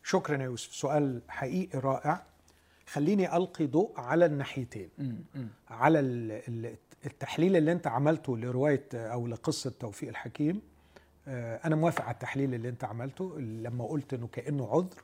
شكرا 0.04 0.38
يا 0.38 0.44
يوسف. 0.44 0.76
سؤال 0.76 1.22
حقيقي 1.30 1.80
رائع. 1.80 2.24
خليني 2.94 3.38
ألقي 3.38 3.66
ضوء 3.68 3.92
على 4.00 4.26
الناحيتين. 4.26 4.90
على 5.70 6.00
ال- 6.00 6.32
ال- 6.32 6.76
التحليل 7.06 7.56
اللي 7.56 7.72
أنت 7.72 7.88
عملته 7.88 8.38
لرواية 8.38 8.88
أو 8.94 9.28
لقصة 9.28 9.74
توفيق 9.80 10.10
الحكيم 10.10 10.62
آه، 11.28 11.60
أنا 11.66 11.76
موافق 11.76 12.02
على 12.06 12.14
التحليل 12.14 12.54
اللي 12.54 12.70
أنت 12.70 12.84
عملته. 12.84 13.40
لما 13.40 13.86
قلت 13.88 14.14
إنه 14.14 14.28
كأنه 14.28 14.68
عذر. 14.72 15.04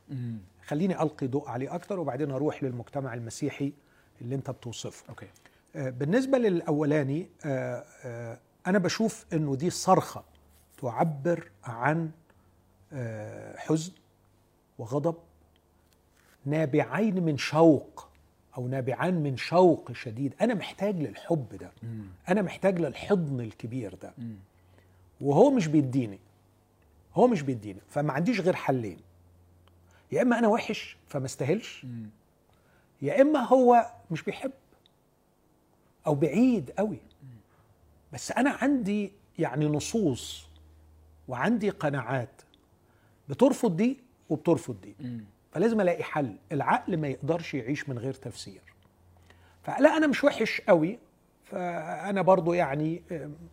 خليني 0.66 1.02
ألقي 1.02 1.26
ضوء 1.26 1.48
عليه 1.48 1.74
أكتر 1.74 2.00
وبعدين 2.00 2.30
أروح 2.30 2.62
للمجتمع 2.64 3.14
المسيحي 3.14 3.72
اللي 4.20 4.34
أنت 4.34 4.50
بتوصفه. 4.50 5.04
أوكي. 5.08 5.26
آه، 5.76 5.90
بالنسبة 5.90 6.38
للأولاني 6.38 7.28
آه، 7.44 8.38
أنا 8.66 8.78
بشوف 8.78 9.26
إنه 9.32 9.56
دي 9.56 9.70
صرخة 9.70 10.24
تعبر 10.82 11.50
عن 11.64 12.10
حزن 13.56 13.92
وغضب 14.78 15.14
نابعين 16.46 17.22
من 17.22 17.38
شوق 17.38 18.08
أو 18.56 18.68
نابعان 18.68 19.14
من 19.14 19.36
شوق 19.36 19.92
شديد. 19.92 20.34
أنا 20.40 20.54
محتاج 20.54 20.96
للحب 21.02 21.46
ده. 21.60 21.72
أنا 22.28 22.42
محتاج 22.42 22.78
للحضن 22.78 23.40
الكبير 23.40 23.94
ده. 23.94 24.14
وهو 25.20 25.50
مش 25.50 25.66
بيديني. 25.66 26.18
هو 27.14 27.28
مش 27.28 27.42
بيديني. 27.42 27.80
فما 27.88 28.12
عنديش 28.12 28.40
غير 28.40 28.56
حلين. 28.56 28.98
يا 30.12 30.22
إما 30.22 30.38
أنا 30.38 30.48
وحش 30.48 30.96
فما 31.08 31.26
استاهلش. 31.26 31.86
يا 33.02 33.20
إما 33.22 33.40
هو 33.40 33.90
مش 34.10 34.22
بيحب 34.22 34.52
أو 36.06 36.14
بعيد 36.14 36.70
قوي. 36.70 36.98
بس 38.12 38.32
أنا 38.32 38.50
عندي 38.50 39.12
يعني 39.38 39.66
نصوص 39.66 40.46
وعندي 41.28 41.70
قناعات. 41.70 42.42
بترفض 43.28 43.76
دي 43.76 43.98
وبترفض 44.28 44.80
دي. 44.80 44.94
فلازم 45.50 45.80
ألاقي 45.80 46.02
حل. 46.02 46.36
العقل 46.52 46.96
ما 46.96 47.08
يقدرش 47.08 47.54
يعيش 47.54 47.88
من 47.88 47.98
غير 47.98 48.14
تفسير. 48.14 48.62
فلا 49.62 49.96
أنا 49.96 50.06
مش 50.06 50.24
وحش 50.24 50.60
قوي 50.60 50.98
فأنا 51.44 52.22
برضو 52.22 52.52
يعني 52.52 53.02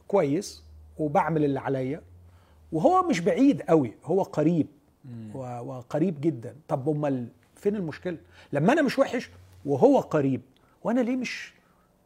كويس 0.08 0.64
وبعمل 0.98 1.44
اللي 1.44 1.60
عليا. 1.60 2.02
وهو 2.72 3.08
مش 3.08 3.20
بعيد 3.20 3.62
قوي 3.62 3.94
هو 4.04 4.24
قريب. 4.24 4.68
وقريب 5.36 6.22
جدا. 6.22 6.56
طب 6.68 6.90
أمال 6.90 7.28
فين 7.56 7.76
المشكلة؟ 7.76 8.18
لما 8.54 8.74
أنا 8.74 8.82
مش 8.82 9.00
وحش 9.00 9.30
وهو 9.66 10.00
قريب 10.00 10.42
وأنا 10.84 11.02
ليه 11.02 11.16
مش 11.16 11.54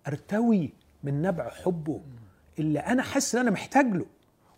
أرتوي 0.07 0.73
من 1.03 1.21
نبع 1.21 1.49
حبه 1.49 2.01
اللي 2.59 2.79
أنا 2.79 3.03
حاسس 3.03 3.35
إن 3.35 3.41
أنا 3.41 3.51
محتاج 3.51 3.85
له؟ 3.85 4.05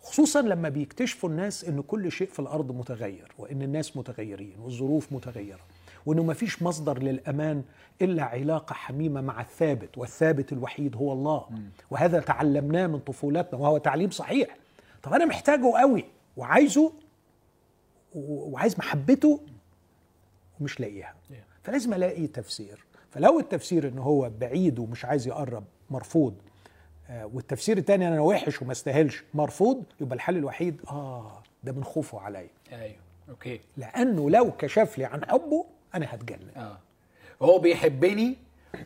خصوصا 0.04 0.42
لما 0.42 0.70
بيكتشفوا 0.70 1.30
الناس 1.30 1.64
إن 1.64 1.82
كل 1.82 2.12
شيء 2.12 2.28
في 2.28 2.40
الأرض 2.40 2.72
متغير 2.72 3.32
وإن 3.38 3.62
الناس 3.62 3.98
متغيرين 3.98 4.60
والظروف 4.60 5.14
متغيرة 5.14 5.60
وإنه 6.06 6.24
ما 6.24 6.34
فيش 6.34 6.62
مصدر 6.62 7.04
للأمان 7.04 7.64
إلا 8.02 8.24
علاقة 8.24 8.74
حميمة 8.74 9.22
مع 9.22 9.42
الثابت 9.42 9.98
والثابت 9.98 10.54
الوحيد 10.54 10.96
هو 10.96 11.14
الله. 11.14 11.46
وهذا 11.92 12.20
تعلمناه 12.20 12.88
من 12.88 13.00
طفولتنا 13.00 13.60
وهو 13.60 13.78
تعليم 13.78 14.10
صحيح. 14.10 14.58
طب 15.04 15.14
أنا 15.14 15.26
محتاجه 15.26 15.72
قوي 15.78 16.06
وعايزه 16.38 16.94
وعايز 18.16 18.80
محبته 18.80 19.40
ومش 20.60 20.80
لاقيها. 20.80 21.16
فلازم 21.64 21.94
ألاقي 21.94 22.28
تفسير. 22.28 22.86
فلو 23.12 23.40
التفسير 23.40 23.88
إن 23.88 23.98
هو 23.98 24.32
بعيد 24.40 24.80
ومش 24.80 25.06
عايز 25.06 25.28
يقرب 25.28 25.64
مرفوض 25.90 26.36
والتفسير 27.34 27.78
الثاني 27.78 28.08
أنا 28.08 28.22
وحش 28.22 28.62
وما 28.62 28.72
استاهلش. 28.72 29.24
مرفوض 29.34 29.84
يبقى 30.02 30.16
الحل 30.16 30.38
الوحيد 30.38 30.82
آه 30.88 31.44
ده 31.64 31.72
من 31.72 31.84
خوفه 31.84 32.20
عليا. 32.20 32.48
أيوه 32.72 32.96
أوكي. 33.30 33.60
لأنه 33.78 34.30
لو 34.30 34.52
كشف 34.52 34.98
لي 34.98 35.06
عن 35.06 35.26
حبه 35.26 35.66
أنا 35.96 36.08
هتجنن. 36.16 36.50
آه. 36.58 36.78
هو 37.42 37.60
بيحبني 37.60 38.38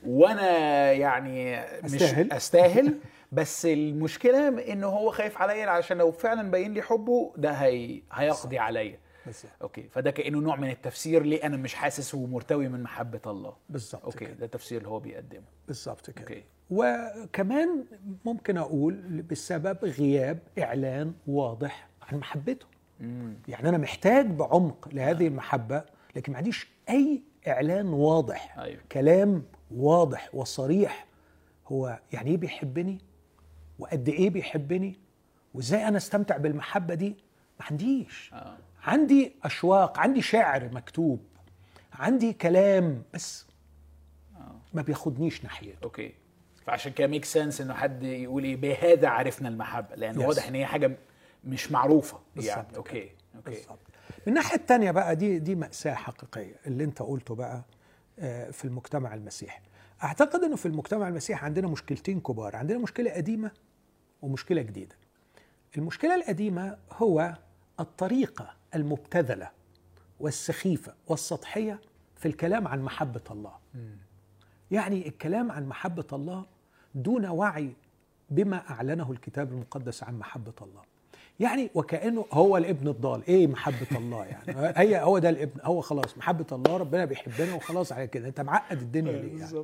وأنا 0.07 0.51
يعني 0.91 1.59
مش 1.83 1.93
أستاهل. 1.93 2.31
أستاهل 2.33 2.95
بس 3.31 3.65
المشكلة 3.65 4.47
إن 4.71 4.83
هو 4.83 5.11
خايف 5.11 5.37
عليا 5.37 5.69
عشان 5.69 5.97
لو 5.97 6.11
فعلا 6.11 6.51
باين 6.51 6.73
لي 6.73 6.81
حبه 6.81 7.33
ده 7.37 7.51
هي 7.51 8.01
هيقضي 8.13 8.59
عليا. 8.59 8.97
بس 9.27 9.45
okay. 9.61 9.83
فده 9.89 10.11
كأنه 10.11 10.39
نوع 10.39 10.55
من 10.55 10.69
التفسير 10.69 11.23
ليه 11.23 11.45
أنا 11.45 11.57
مش 11.57 11.73
حاسس 11.73 12.15
ومرتوي 12.15 12.67
من 12.67 12.83
محبة 12.83 13.21
الله. 13.27 13.53
بالظبط 13.69 14.03
okay. 14.03 14.25
كده. 14.25 14.33
ده 14.33 14.45
التفسير 14.45 14.77
اللي 14.77 14.89
هو 14.89 14.99
بيقدمه. 14.99 15.45
بالظبط 15.67 16.09
كده. 16.09 16.21
okay. 16.21 16.43
وكمان 16.69 17.85
ممكن 18.25 18.57
أقول 18.57 19.21
بسبب 19.21 19.85
غياب 19.85 20.39
إعلان 20.59 21.13
واضح 21.27 21.87
عن 22.01 22.17
محبته. 22.17 22.65
يعني 23.47 23.69
أنا 23.69 23.77
محتاج 23.77 24.25
بعمق 24.25 24.89
لهذه 24.93 25.27
المحبة 25.27 25.83
لكن 26.15 26.31
ما 26.31 26.37
عنديش 26.37 26.67
أي 26.89 27.23
إعلان 27.47 27.87
واضح. 27.87 28.59
أيوة. 28.59 28.81
كلام 28.91 29.43
واضح 29.71 30.35
وصريح 30.35 31.07
هو 31.67 31.99
يعني 32.13 32.31
إيه 32.31 32.37
بيحبني؟ 32.37 32.97
وقد 33.79 34.09
إيه 34.09 34.29
بيحبني؟ 34.29 34.99
وإزاي 35.53 35.87
أنا 35.87 35.97
أستمتع 35.97 36.37
بالمحبة 36.37 36.93
دي؟ 36.93 37.09
ما 37.59 37.65
عنديش. 37.65 38.31
آه. 38.33 38.57
عندي 38.87 39.35
أشواق 39.43 39.99
عندي 39.99 40.21
شعر 40.21 40.69
مكتوب 40.73 41.19
عندي 41.93 42.33
كلام 42.33 43.03
بس 43.13 43.45
ما 44.73 44.81
بياخدنيش 44.81 45.43
ناحيته. 45.43 45.83
okay. 45.83 46.13
فعشان 46.65 46.91
كده 46.91 47.07
make 47.07 47.25
sense 47.25 47.61
إنه 47.61 47.73
حد 47.73 48.03
يقول 48.03 48.43
إيه 48.43 48.55
بهذا 48.55 49.07
عرفنا 49.07 49.49
المحبة 49.49 49.95
لأن 49.95 50.15
Yes. 50.15 50.25
واضح 50.25 50.47
إن 50.47 50.55
هي 50.55 50.65
حاجة 50.65 50.97
مش 51.43 51.71
معروفة. 51.71 52.19
بالظبط 52.35 52.55
يعني 52.57 52.67
كده. 52.69 52.77
okay 52.77 53.11
okay. 53.35 53.49
بالظبط. 53.51 53.79
من 54.27 54.27
الناحية 54.33 54.55
الثانية 54.57 54.91
بقى 54.91 55.15
دي 55.15 55.39
دي 55.39 55.55
مأساة 55.55 55.93
حقيقية 55.93 56.55
اللي 56.67 56.83
أنت 56.83 57.01
قلته 57.01 57.35
بقى 57.35 57.63
آه، 58.19 58.51
في 58.51 58.65
المجتمع 58.65 59.13
المسيحي. 59.13 59.61
أعتقد 60.03 60.43
إنه 60.43 60.55
في 60.55 60.65
المجتمع 60.65 61.07
المسيحي 61.07 61.45
عندنا 61.45 61.67
مشكلتين 61.67 62.19
كبار 62.19 62.55
عندنا 62.55 62.77
مشكلة 62.79 63.11
قديمة 63.11 63.51
ومشكلة 64.21 64.61
جديدة. 64.61 64.95
المشكلة 65.77 66.15
القديمة 66.15 66.77
هو 66.91 67.37
الطريقة 67.79 68.56
المبتذلة 68.75 69.49
والسخيفة 70.19 70.93
والسطحية 71.07 71.79
في 72.15 72.27
الكلام 72.27 72.67
عن 72.67 72.81
محبة 72.81 73.21
الله. 73.31 73.53
يعني 74.71 75.07
الكلام 75.07 75.51
عن 75.51 75.67
محبة 75.67 76.07
الله 76.13 76.45
دون 76.95 77.25
وعي 77.25 77.73
بما 78.29 78.69
أعلنه 78.69 79.11
الكتاب 79.11 79.51
المقدس 79.51 80.03
عن 80.03 80.19
محبة 80.19 80.53
الله. 80.61 80.81
يعني 81.39 81.69
وكأنه 81.75 82.25
هو 82.31 82.57
الابن 82.57 82.87
الضال. 82.87 83.23
إيه 83.27 83.47
محبة 83.47 83.97
الله 83.97 84.25
يعني؟ 84.25 84.73
هي 84.81 85.01
هو 85.01 85.17
ده 85.17 85.29
الابن. 85.29 85.59
هو 85.63 85.81
خلاص 85.81 86.17
محبة 86.17 86.45
الله 86.51 86.77
ربنا 86.77 87.05
بيحبنا 87.05 87.53
وخلاص 87.53 87.91
على 87.91 88.07
كده. 88.07 88.27
أنت 88.27 88.41
معقد 88.41 88.81
الدنيا 88.81 89.11
ليه 89.11 89.39
يعني. 89.39 89.63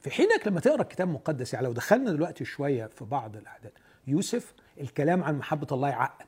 في 0.00 0.10
حينك 0.10 0.46
لما 0.46 0.60
تقرأ 0.60 0.82
الكتاب 0.82 1.08
المقدس 1.08 1.54
يعني 1.54 1.66
لو 1.66 1.72
دخلنا 1.72 2.10
دلوقتي 2.12 2.44
شوية 2.44 2.86
في 2.86 3.04
بعض 3.04 3.36
الأحداث 3.36 3.72
يوسف 4.06 4.54
الكلام 4.80 5.24
عن 5.24 5.38
محبة 5.38 5.66
الله 5.72 5.88
يعقد. 5.88 6.26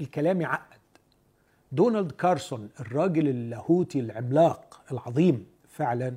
الكلام 0.00 0.40
يعقد. 0.40 0.79
دونالد 1.72 2.12
كارسون 2.12 2.68
الراجل 2.80 3.28
اللاهوتي 3.28 4.00
العملاق 4.00 4.80
العظيم 4.92 5.46
فعلا 5.68 6.16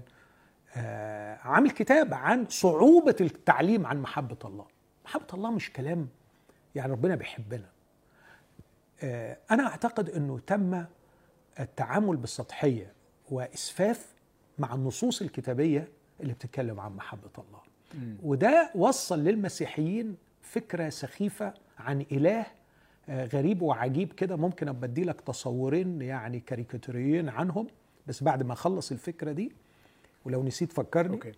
آه 0.76 1.36
عامل 1.36 1.72
كتاب 1.72 2.14
عن 2.14 2.46
صعوبة 2.50 3.16
التعليم 3.22 3.86
عن 3.86 4.02
محبة 4.02 4.38
الله. 4.46 4.66
محبة 5.06 5.28
الله 5.34 5.52
مش 5.52 5.74
كلام 5.74 6.08
يعني 6.76 6.92
ربنا 6.92 7.16
بيحبنا. 7.16 7.70
آه 9.04 9.38
أنا 9.52 9.68
أعتقد 9.68 10.10
أنه 10.10 10.40
تم 10.48 10.86
التعامل 11.60 12.16
بالسطحية 12.18 12.94
وإسفاف 13.32 14.14
مع 14.60 14.74
النصوص 14.76 15.22
الكتابية 15.22 15.88
اللي 16.22 16.34
بتتكلم 16.34 16.80
عن 16.80 16.96
محبة 16.96 17.32
الله. 17.38 17.62
وده 18.24 18.72
وصل 18.76 19.20
للمسيحيين 19.24 20.16
فكرة 20.42 20.90
سخيفة 20.90 21.54
عن 21.80 22.06
إله 22.12 22.46
غريب 23.10 23.62
وعجيب 23.62 24.14
كده 24.14 24.36
ممكن 24.36 24.68
أبقى 24.68 24.86
أدي 24.90 25.04
لك 25.04 25.22
تصورين 25.22 26.02
يعني 26.02 26.40
كاريكاتوريين 26.40 27.30
عنهم 27.30 27.68
بس 28.08 28.24
بعد 28.24 28.44
ما 28.44 28.54
أخلص 28.54 28.92
الفكرة 28.92 29.32
دي 29.32 29.52
ولو 30.26 30.44
نسيت 30.44 30.74
فكرني. 30.74 31.14
أوكي. 31.14 31.32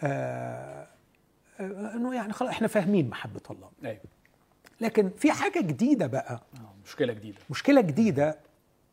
آه 0.00 0.86
آه 1.60 1.94
إنه 1.94 2.14
يعني 2.14 2.32
خلاص 2.32 2.50
إحنا 2.50 2.68
فاهمين 2.68 3.08
محبة 3.08 3.40
الله. 3.50 3.70
أيوه. 3.84 4.00
لكن 4.80 5.10
في 5.10 5.32
حاجة 5.32 5.60
جديدة 5.60 6.06
بقى. 6.06 6.42
آه، 6.54 6.74
مشكلة 6.84 7.12
جديدة. 7.12 7.38
مشكلة 7.50 7.80
جديدة 7.80 8.38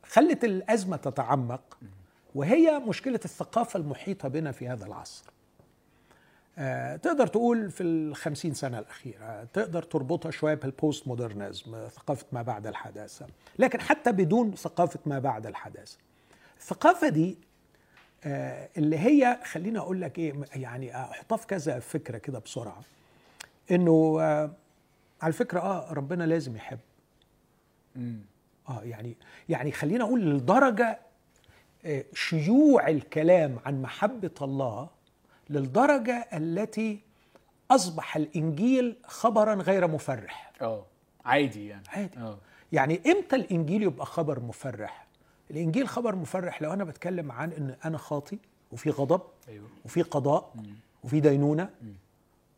خلت 0.05 0.43
الأزمة 0.43 0.97
تتعمق 0.97 1.77
وهي 2.35 2.79
مشكلة 2.79 3.19
الثقافة 3.25 3.79
المحيطة 3.79 4.27
بنا 4.29 4.51
في 4.51 4.67
هذا 4.67 4.85
العصر. 4.85 5.25
تقدر 7.01 7.27
تقول 7.27 7.71
في 7.71 7.83
الخمسين 7.83 8.53
سنة 8.53 8.79
الأخيرة 8.79 9.43
تقدر 9.53 9.83
تربطها 9.83 10.31
شوية 10.31 10.53
بالبوست 10.53 11.07
مودرنزم 11.07 11.87
ثقافة 11.87 12.25
ما 12.31 12.41
بعد 12.41 12.67
الحداثة. 12.67 13.27
لكن 13.59 13.81
حتى 13.81 14.11
بدون 14.11 14.55
ثقافة 14.55 14.99
ما 15.05 15.19
بعد 15.19 15.45
الحداثة. 15.45 15.97
الثقافة 16.57 17.09
دي 17.09 17.37
آه، 18.23 18.69
اللي 18.77 18.99
هي 18.99 19.39
خليني 19.43 19.79
أقول 19.79 20.01
لك 20.01 20.19
إيه 20.19 20.33
يعني 20.55 20.95
أحطها 20.95 21.37
في 21.37 21.47
كذا 21.47 21.79
فكرة 21.79 22.17
كده 22.17 22.39
بسرعة. 22.39 22.81
إنه 23.71 24.17
آه، 24.21 24.51
على 25.21 25.33
فكرة 25.33 25.59
آه 25.59 25.93
ربنا 25.93 26.23
لازم 26.23 26.55
يحب. 26.55 26.79
آه 28.69 28.83
يعني 28.83 29.15
يعني 29.49 29.71
خلينا 29.71 30.03
أقول 30.03 30.21
للدرجه 30.21 30.99
آه، 31.85 32.05
شيوع 32.13 32.87
الكلام 32.87 33.59
عن 33.65 33.81
محبة 33.81 34.31
الله 34.41 34.89
للدرجة 35.49 36.27
التي 36.33 36.99
أصبح 37.71 38.15
الإنجيل 38.15 38.95
خبرا 39.05 39.55
غير 39.55 39.87
مفرح. 39.87 40.51
آه 40.61 40.85
عادي 41.25 41.67
يعني. 41.67 41.83
عادي. 41.89 42.17
آه 42.19 42.37
يعني 42.71 43.01
إمتى 43.07 43.35
الإنجيل 43.35 43.83
يبقى 43.83 44.05
خبر 44.05 44.39
مفرح؟ 44.39 45.07
الإنجيل 45.51 45.87
خبر 45.87 46.15
مفرح 46.15 46.61
لو 46.61 46.73
أنا 46.73 46.83
بتكلم 46.83 47.31
عن 47.31 47.51
إن 47.51 47.75
أنا 47.85 47.97
خاطي 47.97 48.37
وفي 48.71 48.89
غضب 48.89 49.21
أيوه. 49.49 49.65
وفي 49.85 50.01
قضاء 50.01 50.53
وفي 51.03 51.19
دينونة 51.19 51.69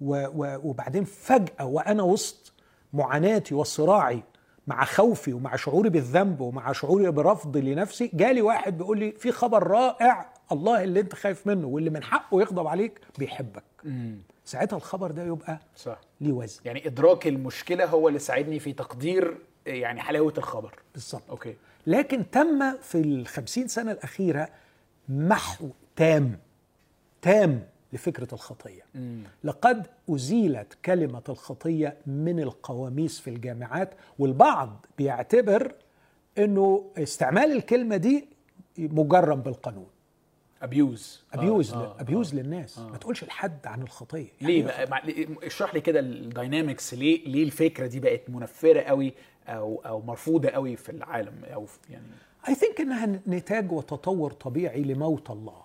و 0.02 0.26
و 0.36 0.60
وبعدين 0.70 1.04
فجأة 1.04 1.66
وأنا 1.66 2.04
وسط 2.04 2.54
معاناتي 2.94 3.56
وصراعي 3.56 4.24
مع 4.68 4.86
خوفي 4.86 5.34
ومع 5.34 5.56
شعوري 5.56 5.90
بالذنب 5.90 6.42
ومع 6.42 6.72
شعوري 6.72 7.12
برفض 7.12 7.58
لنفسي 7.58 8.12
جالي 8.14 8.42
واحد 8.42 8.78
بيقول 8.78 9.00
لي 9.00 9.12
في 9.12 9.32
خبر 9.32 9.68
رائع 9.68 10.31
الله 10.52 10.84
اللي 10.84 11.00
انت 11.00 11.16
خايف 11.16 11.48
منه 11.48 11.68
واللي 11.68 11.90
من 11.90 12.04
حقه 12.04 12.42
يغضب 12.42 12.68
عليك 12.68 13.00
بيحبك. 13.20 13.64
ساعتها 14.46 14.78
الخبر 14.78 15.12
ده 15.12 15.24
يبقى 15.24 15.60
صح. 15.76 16.00
ليه 16.22 16.32
وزن. 16.34 16.62
يعني 16.66 16.88
إدراك 16.88 17.28
المشكلة 17.28 17.86
هو 17.86 18.08
اللي 18.08 18.20
ساعدني 18.20 18.60
في 18.60 18.74
تقدير 18.74 19.38
يعني 19.66 20.02
حلاوة 20.02 20.34
الخبر. 20.38 20.76
بالظبط. 20.94 21.22
أوكي. 21.30 21.56
لكن 21.88 22.30
تم 22.32 22.78
في 22.78 22.96
الخمسين 23.02 23.68
سنة 23.68 23.92
الأخيرة 23.92 24.50
محو 25.10 25.70
تام 25.96 26.40
تام 27.22 27.64
لفكرة 27.94 28.28
الخطية. 28.34 28.82
امم 28.96 29.24
لقد 29.44 29.88
أزيلت 30.10 30.78
كلمة 30.86 31.22
الخطية 31.30 31.98
من 32.08 32.40
القواميس 32.40 33.20
في 33.20 33.30
الجامعات 33.30 33.94
والبعض 34.20 34.86
بيعتبر 34.98 35.72
أنه 36.38 36.92
استعمال 36.98 37.52
الكلمة 37.52 37.98
دي 37.98 38.28
مجرم 38.78 39.42
بالقانون. 39.42 39.88
abuse 40.62 41.22
abuse 41.34 41.74
آه. 41.74 41.78
آه. 41.78 42.02
abuse 42.02 42.36
للناس. 42.36 42.80
ما 42.80 42.98
تقولش 42.98 43.24
لحد 43.24 43.68
عن 43.68 43.82
الخطية. 43.82 44.28
ليه؟ 44.42 44.66
يعني 44.66 44.66
بقى 44.66 44.90
مع... 44.90 45.04
ليه- 45.06 45.28
اشرح 45.44 45.74
لي 45.74 45.82
كده 45.82 46.00
ال 46.00 46.10
dynamics 46.10 46.94
ليه 46.94 47.26
ليه 47.28 47.44
الفكرة 47.44 47.88
دي 47.88 48.00
بقت 48.00 48.30
منفرة 48.30 48.82
قوي 48.82 49.14
أو 49.48 49.82
أو 49.86 50.02
مرفوضة 50.02 50.50
قوي 50.50 50.76
في 50.76 50.90
العالم 50.92 51.44
أو 51.46 51.66
في 51.66 51.78
يعني 51.90 52.06
I 52.48 52.52
think 52.52 52.80
إنها 52.80 53.06
نتاج 53.28 53.72
وتطور 53.72 54.32
طبيعي 54.32 54.82
لموت 54.84 55.30
الله. 55.30 55.62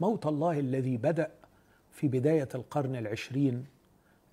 موت 0.00 0.26
الله 0.26 0.58
الذي 0.58 0.96
بدأ 0.96 1.30
في 1.92 2.08
بداية 2.08 2.48
القرن 2.54 2.96
العشرين 2.96 3.64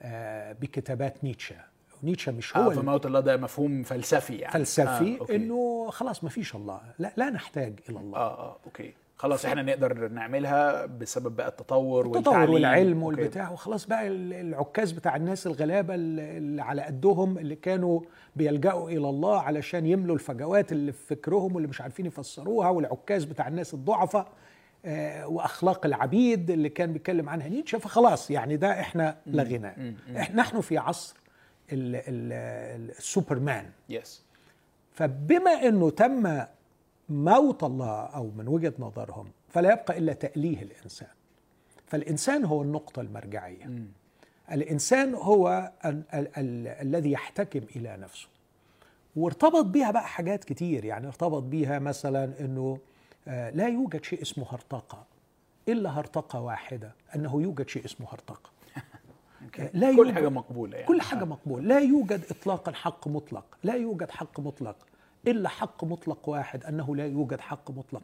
آه، 0.02 0.54
بكتابات 0.54 1.24
نيتشه. 1.24 1.56
نيتشه 2.04 2.32
مش 2.32 2.58
هو 2.58 2.72
آه 2.72 2.74
فموت 2.74 3.06
الله 3.06 3.20
ده 3.20 3.38
مفهوم 3.38 3.84
فلسفي 3.84 4.36
يعني. 4.36 4.54
فلسفي 4.54 5.16
آه. 5.16 5.20
okay. 5.20 5.36
إنه 5.36 5.90
خلاص 5.90 6.24
ما 6.24 6.30
فيش 6.30 6.56
الله. 6.56 6.82
لا 7.00 7.14
لا 7.18 7.30
نحتاج 7.30 7.80
إلى 7.90 8.00
الله. 8.00 8.18
آه 8.18 8.40
آه 8.40 8.58
okay. 8.66 8.94
خلاص 9.22 9.46
إحنا 9.46 9.62
نقدر 9.62 10.08
نعملها 10.08 10.86
بسبب 10.86 11.36
بقى 11.36 11.48
التطور 11.48 12.06
التطور. 12.06 12.50
والعلم. 12.52 13.04
والبتاع. 13.04 13.52
وخلاص 13.52 13.86
بقى 13.86 14.08
ال- 14.08 14.34
العكاز 14.34 14.92
بتاع 14.92 15.16
الناس 15.16 15.48
الغلابة 15.48 15.96
اللي 15.96 16.62
على 16.62 16.82
قدهم 16.82 17.38
اللي 17.38 17.56
كانوا 17.56 18.02
بيلجأوا 18.36 18.90
إلى 18.90 19.10
الله 19.10 19.40
علشان 19.42 19.86
يملوا 19.86 20.16
الفجوات 20.16 20.72
اللي 20.72 20.92
في 20.92 21.08
فكرهم 21.16 21.56
واللي 21.56 21.68
مش 21.70 21.82
عارفين 21.82 22.06
يفسروها 22.06 22.70
والعكاز 22.70 23.24
بتاع 23.24 23.48
الناس 23.48 23.74
الضعفاء 23.74 24.28
آه، 24.86 25.28
وأخلاق 25.28 25.86
العبيد 25.86 26.50
اللي 26.52 26.70
كان 26.70 26.94
بيتكلم 26.94 27.30
عنها. 27.30 27.48
نيتشه 27.50 27.78
فخلاص 27.78 28.32
يعني 28.32 28.58
ده 28.58 28.80
إحنا 28.80 29.18
لغيناه 29.28 29.94
إحنا 30.18 30.36
نحن 30.36 30.62
في 30.62 30.78
عصر 30.78 31.16
ال- 31.72 31.96
ال- 31.96 32.02
ال- 32.82 32.90
السوبرمان. 32.98 33.66
يس 33.90 34.24
فبما 34.92 35.52
إنه 35.52 35.90
تم 35.90 36.42
موت 37.12 37.64
الله 37.64 38.00
أو 38.02 38.32
من 38.38 38.48
وجهة 38.48 38.74
نظرهم 38.80 39.28
فلا 39.50 39.72
يبقى 39.74 39.98
إلا 39.98 40.14
تأليه 40.14 40.62
الإنسان. 40.62 41.08
فالإنسان 41.88 42.46
هو 42.46 42.62
النقطة 42.62 43.02
المرجعية. 43.02 43.70
الإنسان 44.52 45.14
هو 45.16 45.72
ال- 45.86 46.04
ال- 46.14 46.28
ال- 46.38 46.68
الذي 46.68 47.12
يحتكم 47.12 47.62
إلى 47.76 47.98
نفسه. 47.98 48.28
وارتبط 49.16 49.66
بيها 49.66 49.92
بقى 49.92 50.08
حاجات 50.08 50.44
كتير 50.44 50.86
يعني 50.86 51.08
ارتبط 51.08 51.44
بيها 51.44 51.80
مثلا 51.80 52.40
إنه 52.40 52.78
آه، 53.28 53.50
لا 53.50 53.68
يوجد 53.68 54.04
شيء 54.04 54.22
اسمه 54.22 54.46
هرطقة 54.50 55.06
إلا 55.68 55.90
هرطقة 56.00 56.40
واحدة 56.42 56.92
أنه 57.16 57.42
يوجد 57.42 57.70
شيء 57.70 57.86
اسمه 57.86 58.08
هرطقة. 58.14 58.50
أوكي. 59.44 59.70
لا 59.74 59.96
كل 59.96 60.14
حاجة 60.14 60.30
مقبولة 60.30 60.76
يعني. 60.78 60.88
كل 60.88 61.02
حاجة 61.02 61.24
مقبول 61.26 61.68
لا 61.68 61.80
يوجد 61.80 62.22
إطلاقا 62.30 62.72
حق 62.72 63.08
مطلق. 63.08 63.58
لا 63.64 63.74
يوجد 63.74 64.12
حق 64.12 64.40
مطلق. 64.40 64.76
إلا 65.28 65.50
حق 65.50 65.84
مطلق 65.84 66.30
واحد 66.30 66.64
أنه 66.64 66.96
لا 66.96 67.06
يوجد 67.08 67.40
حق 67.40 67.72
مطلق. 67.72 68.02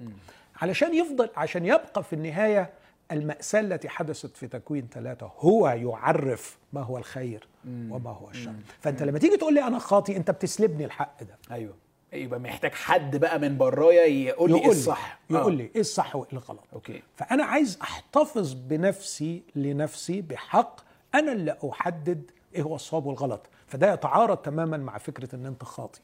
علشان 0.62 0.94
يفضل 0.94 1.30
عشان 1.36 1.66
يبقى 1.66 2.04
في 2.04 2.14
النهاية 2.14 2.70
المأساة 3.12 3.60
التي 3.60 3.90
حدثت 3.90 4.38
في 4.38 4.48
تكوين 4.48 4.88
ثلاثة 4.92 5.32
هو 5.40 5.68
يعرف 5.70 6.58
ما 6.74 6.82
هو 6.82 6.98
الخير 6.98 7.48
وما 7.68 8.10
هو 8.10 8.30
الشر. 8.30 8.54
فأنت 8.82 9.04
لما 9.04 9.20
تيجي 9.20 9.38
تقول 9.38 9.54
لي 9.54 9.64
أنا 9.68 9.80
خاطي 9.80 10.18
أنت 10.18 10.32
بتسلبني 10.32 10.86
الحق 10.86 11.24
ده. 11.24 11.38
أيوه. 11.52 11.74
يبقى 12.14 12.40
محتاج 12.40 12.72
حد 12.74 13.16
بقى 13.16 13.40
من 13.40 13.58
برايا 13.58 14.06
يقول 14.06 14.52
لي 14.52 14.60
إيه 14.60 14.70
الصح. 14.70 15.20
يقول 15.30 15.54
آه. 15.54 15.58
لي 15.58 15.72
إيه 15.76 15.82
الصح 15.82 16.16
وإيه 16.16 16.34
الغلط. 16.34 16.64
أوكي. 16.74 17.02
فأنا 17.16 17.44
عايز 17.44 17.80
أحتفظ 17.82 18.54
بنفسي 18.54 19.44
لنفسي 19.56 20.22
بحق 20.22 20.80
أنا 21.16 21.32
اللي 21.32 21.58
أحدد 21.72 22.32
إيه 22.56 22.62
هو 22.62 22.76
الصواب 22.76 23.06
والغلط. 23.06 23.42
فده 23.68 23.94
يتعارض 23.94 24.38
تماما 24.38 24.78
مع 24.78 24.98
فكرة 24.98 25.36
أن 25.36 25.46
أنت 25.46 25.64
خاطي 25.64 26.00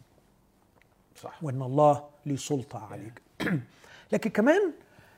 صح. 1.15 1.43
وأن 1.43 1.61
الله 1.61 2.03
ليه 2.25 2.35
سلطة 2.35 2.79
عليك. 2.79 3.21
لكن 4.13 4.29
كمان 4.29 4.73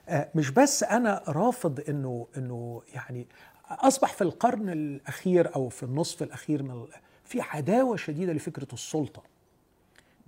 آه، 0.09 0.29
مش 0.35 0.49
بس 0.49 0.83
أنا 0.83 1.23
رافض 1.27 1.83
أنه 1.89 2.27
أنه 2.37 2.81
يعني 2.93 3.27
أصبح 3.69 4.13
في 4.13 4.21
القرن 4.21 4.69
الأخير 4.69 5.55
أو 5.55 5.69
في 5.69 5.83
النصف 5.83 6.23
الأخير 6.23 6.63
من 6.63 6.87
في 7.23 7.41
عداوة 7.41 7.95
شديدة 7.95 8.33
لفكرة 8.33 8.67
السلطة. 8.73 9.23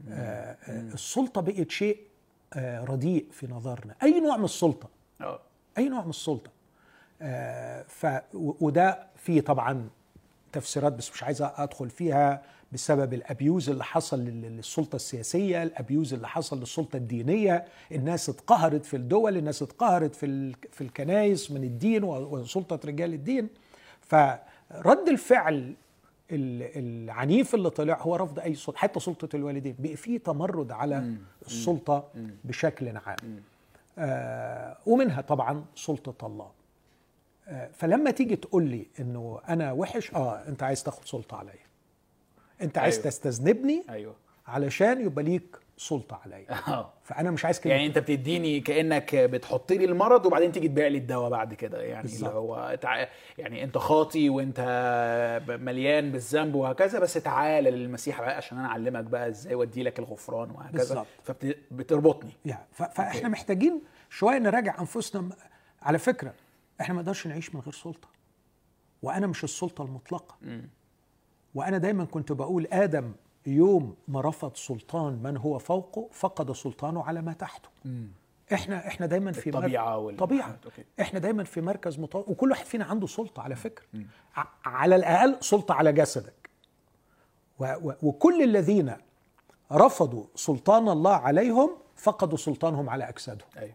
آه، 0.09 0.57
آه، 0.63 0.81
السلطة 0.81 1.41
بقت 1.41 1.71
شيء 1.71 1.99
آه، 2.53 2.83
رديء 2.83 3.25
في 3.31 3.47
نظرنا. 3.47 3.95
أي 4.03 4.19
نوع 4.19 4.37
من 4.37 4.45
السلطة. 4.45 4.89
آه. 5.21 5.39
أي 5.77 5.89
نوع 5.89 6.03
من 6.03 6.09
السلطة. 6.09 6.51
آه، 7.21 7.83
ف 7.83 8.07
وده 8.33 9.07
فيه 9.15 9.41
طبعا 9.41 9.89
تفسيرات 10.51 10.93
بس 10.93 11.11
مش 11.11 11.23
عايز 11.23 11.41
أدخل 11.41 11.89
فيها. 11.89 12.43
بسبب 12.71 13.13
الأبيوز 13.13 13.69
اللي 13.69 13.83
حصل 13.83 14.19
لل- 14.19 14.41
للسلطة 14.57 14.95
السياسية 14.95 15.63
الأبيوز 15.63 16.13
اللي 16.13 16.27
حصل 16.27 16.59
للسلطة 16.59 16.97
الدينية. 16.97 17.65
الناس 17.91 18.29
اتقهرت 18.29 18.85
في 18.85 18.97
الدول 18.97 19.37
الناس 19.37 19.61
اتقهرت 19.61 20.15
في 20.15 20.53
في 20.71 20.81
الكنائس 20.81 21.51
من 21.51 21.63
الدين 21.63 22.03
وسلطة 22.03 22.79
رجال 22.85 23.13
الدين. 23.13 23.49
فرد 24.01 25.07
الفعل 25.07 25.55
ال- 26.31 26.71
العنيف 27.09 27.55
اللي 27.55 27.69
طلع 27.69 28.01
هو 28.01 28.15
رفض 28.15 28.39
أي 28.39 28.55
سلطة 28.55 28.77
حتى 28.77 28.99
سلطة 28.99 29.35
الوالدين. 29.35 29.75
بقى 29.79 29.95
فيه 29.95 30.17
تمرد 30.17 30.71
على 30.71 31.13
السلطة 31.45 32.07
بشكل 32.43 32.97
عام. 32.97 33.15
آه 33.99 34.77
ومنها 34.85 35.21
طبعا 35.21 35.65
سلطة 35.75 36.27
الله. 36.27 36.51
آه 37.47 37.69
فلما 37.73 38.11
تيجي 38.11 38.35
تقول 38.35 38.63
لي 38.63 38.85
إنه 38.99 39.39
أنا 39.49 39.71
وحش 39.71 40.13
آه 40.15 40.47
أنت 40.47 40.63
عايز 40.63 40.83
تاخد 40.83 41.05
سلطة 41.05 41.37
عليا. 41.37 41.66
انت 42.61 42.77
عايز 42.77 42.95
أيوة. 42.95 43.05
تستذنبني 43.09 43.83
أيوه. 43.89 44.15
علشان 44.47 45.01
يبقى 45.05 45.23
ليك 45.23 45.57
سلطة 45.77 46.19
عليا. 46.25 46.45
آه. 46.73 46.93
فأنا 47.03 47.31
مش 47.31 47.45
عايز 47.45 47.59
كده. 47.59 47.73
يعني 47.73 47.85
أنت 47.87 47.97
بتديني 47.97 48.59
كأنك 48.59 49.15
بتحط 49.15 49.71
لي 49.71 49.85
المرض 49.85 50.25
وبعدين 50.25 50.51
تيجي 50.51 50.67
تبيع 50.67 50.87
لي 50.87 50.97
الدواء 50.97 51.29
بعد 51.29 51.53
كده. 51.53 51.77
يعني 51.81 51.91
اللي 51.99 52.01
بالظبط. 52.11 52.31
هو 52.33 52.77
تع... 52.81 53.07
يعني 53.37 53.63
أنت 53.63 53.77
خاطي 53.77 54.29
وأنت 54.29 54.59
مليان 55.61 56.11
بالذنب 56.11 56.55
وهكذا 56.55 56.99
بس 56.99 57.13
تعالى 57.13 57.71
للمسيح 57.71 58.21
بقى 58.21 58.37
عشان 58.37 58.57
أنا 58.57 58.67
أعلمك 58.67 59.03
بقى 59.03 59.27
إزاي 59.29 59.55
وادي 59.55 59.83
لك 59.83 59.99
الغفران 59.99 60.51
وهكذا. 60.51 61.05
فبتربطني. 61.23 62.31
يعني 62.45 62.65
ف- 62.71 62.83
فاحنا 62.83 63.15
أوكي. 63.19 63.27
محتاجين 63.29 63.81
شوية 64.09 64.37
نراجع 64.39 64.79
أنفسنا. 64.79 65.21
م- 65.21 65.29
على 65.81 65.97
فكرة 65.97 66.33
إحنا 66.81 66.95
ما 66.95 67.01
نقدرش 67.01 67.27
نعيش 67.27 67.55
من 67.55 67.61
غير 67.61 67.73
سلطة. 67.73 68.07
وأنا 69.01 69.27
مش 69.27 69.43
السلطة 69.43 69.83
المطلقة. 69.83 70.35
وأنا 71.55 71.77
دايما 71.77 72.05
كنت 72.05 72.31
بقول 72.31 72.67
آدم 72.71 73.11
يوم 73.45 73.95
ما 74.07 74.21
رفض 74.21 74.55
سلطان 74.55 75.13
من 75.23 75.37
هو 75.37 75.59
فوقه 75.59 76.09
فقد 76.11 76.51
سلطانه 76.51 77.03
على 77.03 77.21
ما 77.21 77.33
تحته. 77.33 77.69
إحنا 78.53 78.87
إحنا 78.87 79.05
دايما 79.05 79.31
في 79.31 79.51
مر- 79.51 79.57
الطبيعة 79.57 79.97
وال- 79.97 80.17
طبيعة. 80.17 80.57
إحنا 81.01 81.19
دايما 81.19 81.43
في 81.43 81.61
مركز 81.61 81.99
مطور 81.99 82.23
وكل 82.27 82.49
واحد 82.51 82.65
فينا 82.65 82.85
عنده 82.85 83.07
سلطة 83.07 83.41
على 83.41 83.55
فكرة. 83.55 83.85
ع- 84.35 84.47
على 84.65 84.95
الأقل 84.95 85.37
سلطة 85.39 85.73
على 85.73 85.93
جسدك. 85.93 86.49
و 87.59 87.65
و 87.83 87.93
وكل 88.03 88.43
الذين 88.43 88.93
رفضوا 89.71 90.23
سلطان 90.35 90.89
الله 90.89 91.15
عليهم 91.15 91.69
فقدوا 91.95 92.37
سلطانهم 92.37 92.89
على 92.89 93.09
أجسادهم. 93.09 93.47
أيوه. 93.57 93.73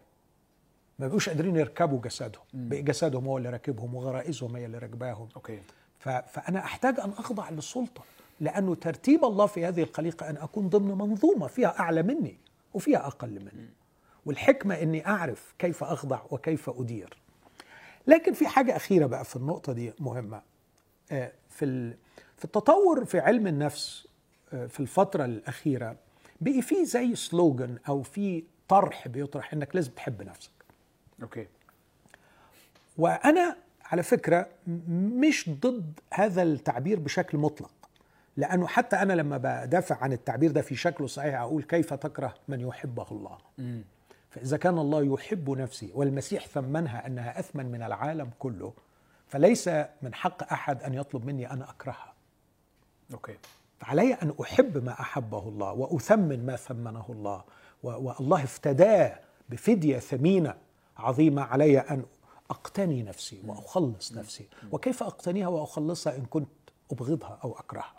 ما 0.99 1.07
بقوش 1.07 1.29
قادرين 1.29 1.55
يركبوا 1.55 2.01
جسدهم. 2.01 2.43
بقى 2.53 2.81
جسدهم 2.81 3.25
هو 3.27 3.37
اللي 3.37 3.49
راكبهم 3.49 3.95
وغرائزهم 3.95 4.55
هي 4.55 4.65
اللي 4.65 4.77
راكباهم. 4.77 5.29
أوكي. 5.35 5.61
ف- 6.03 6.09
فأنا 6.09 6.59
أحتاج 6.59 6.99
أن 6.99 7.09
أخضع 7.17 7.49
للسلطة 7.49 8.03
لأنه 8.39 8.75
ترتيب 8.75 9.25
الله 9.25 9.45
في 9.45 9.65
هذه 9.65 9.83
الخليقة 9.83 10.29
أن 10.29 10.37
أكون 10.37 10.69
ضمن 10.69 10.97
منظومة 10.97 11.47
فيها 11.47 11.79
أعلى 11.79 12.03
مني 12.03 12.37
وفيها 12.73 13.07
أقل 13.07 13.29
مني. 13.39 13.69
والحكمة 14.25 14.75
إني 14.81 15.07
أعرف 15.07 15.53
كيف 15.59 15.83
أخضع 15.83 16.19
وكيف 16.31 16.69
أدير. 16.69 17.17
لكن 18.07 18.33
في 18.33 18.47
حاجة 18.47 18.75
أخيرة 18.75 19.05
بقى 19.05 19.25
في 19.25 19.35
النقطة 19.35 19.73
دي 19.73 19.93
مهمة. 19.99 20.41
آه، 21.11 21.31
في 21.49 21.93
في 22.37 22.45
التطور 22.45 23.05
في 23.05 23.19
علم 23.19 23.47
النفس 23.47 24.07
آه، 24.53 24.65
في 24.65 24.79
الفترة 24.79 25.25
الأخيرة 25.25 25.95
بقي 26.41 26.61
في 26.61 26.85
زي 26.85 27.15
سلوجن 27.15 27.77
أو 27.87 28.01
في 28.03 28.43
طرح 28.67 29.07
بيطرح 29.07 29.53
إنك 29.53 29.75
لازم 29.75 29.91
تحب 29.91 30.21
نفسك. 30.21 30.51
okay. 31.23 31.47
وأنا 32.97 33.55
على 33.85 34.03
فكرة 34.03 34.47
مش 34.87 35.49
ضد 35.49 35.99
هذا 36.13 36.43
التعبير 36.43 36.99
بشكل 36.99 37.37
مطلق. 37.37 37.71
لأنه 38.37 38.67
حتى 38.67 38.95
أنا 38.95 39.13
لما 39.13 39.37
بدافع 39.37 39.95
عن 40.03 40.13
التعبير 40.13 40.51
ده 40.51 40.61
في 40.61 40.75
شكله 40.75 41.07
صحيح 41.07 41.41
أقول 41.41 41.63
كيف 41.63 41.93
تكره 41.93 42.33
من 42.47 42.59
يحبه 42.59 43.05
الله؟ 43.11 43.37
فإذا 44.29 44.57
كان 44.57 44.77
الله 44.77 45.13
يحب 45.13 45.49
نفسي 45.49 45.91
والمسيح 45.93 46.47
ثمنها 46.47 47.07
أنها 47.07 47.39
أثمن 47.39 47.65
من 47.71 47.81
العالم 47.83 48.29
كله 48.39 48.73
فليس 49.27 49.67
من 50.01 50.13
حق 50.13 50.51
أحد 50.53 50.83
أن 50.83 50.93
يطلب 50.93 51.25
مني 51.25 51.51
أن 51.51 51.61
أكرهها. 51.61 52.13
okay. 53.13 53.35
فعلي 53.79 54.13
أن 54.13 54.33
أحب 54.41 54.83
ما 54.83 54.91
أحبه 54.91 55.47
الله 55.47 55.71
وأثمن 55.73 56.45
ما 56.45 56.55
ثمنه 56.55 57.05
الله 57.09 57.43
والله 57.83 58.43
افتداه 58.43 59.19
بفدية 59.49 59.99
ثمينة 59.99 60.55
عظيمة 60.97 61.41
علي 61.41 61.79
أن 61.79 62.03
أقتني 62.49 63.03
نفسي 63.03 63.39
وأخلص 63.47 64.13
نفسي. 64.13 64.45
وكيف 64.71 65.03
أقتنيها 65.03 65.47
وأخلصها 65.47 66.15
إن 66.15 66.25
كنت 66.29 66.47
أبغضها 66.91 67.39
أو 67.43 67.51
أكرهها؟ 67.59 67.93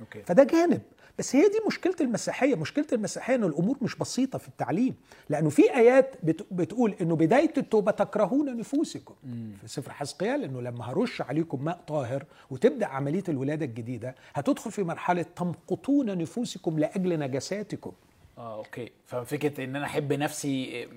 أوكي. 0.00 0.22
فده 0.22 0.44
جانب. 0.44 0.82
بس 1.18 1.36
هي 1.36 1.42
دي 1.48 1.58
مشكلة 1.66 1.94
المسيحية. 2.00 2.54
مشكلة 2.54 2.86
المسيحية 2.92 3.34
إن 3.34 3.44
الأمور 3.44 3.76
مش 3.82 3.96
بسيطة 3.96 4.38
في 4.38 4.48
التعليم. 4.48 4.94
لأنه 5.30 5.50
في 5.50 5.74
آيات 5.76 6.16
بت- 6.22 6.46
بتقول 6.50 6.94
إنه 7.00 7.16
بداية 7.16 7.52
التوبة 7.56 7.92
تكرهون 7.92 8.56
نفوسكم. 8.56 9.14
في 9.60 9.68
سفر 9.68 9.92
حزقيال 9.92 10.44
إنه 10.44 10.60
لما 10.60 10.84
هرش 10.84 11.20
عليكم 11.20 11.64
ماء 11.64 11.80
طاهر 11.88 12.24
وتبدأ 12.50 12.86
عملية 12.86 13.24
الولادة 13.28 13.66
الجديدة 13.66 14.14
هتدخل 14.34 14.70
في 14.72 14.82
مرحلة 14.82 15.22
تمقتون 15.36 16.18
نفوسكم 16.18 16.78
لأجل 16.78 17.18
نجساتكم 17.18 17.92
آه 18.38 18.54
okay. 18.54 18.92
ففكرة 19.06 19.64
إن 19.64 19.76
أنا 19.76 19.84
أحب 19.86 20.12
نفسي 20.12 20.88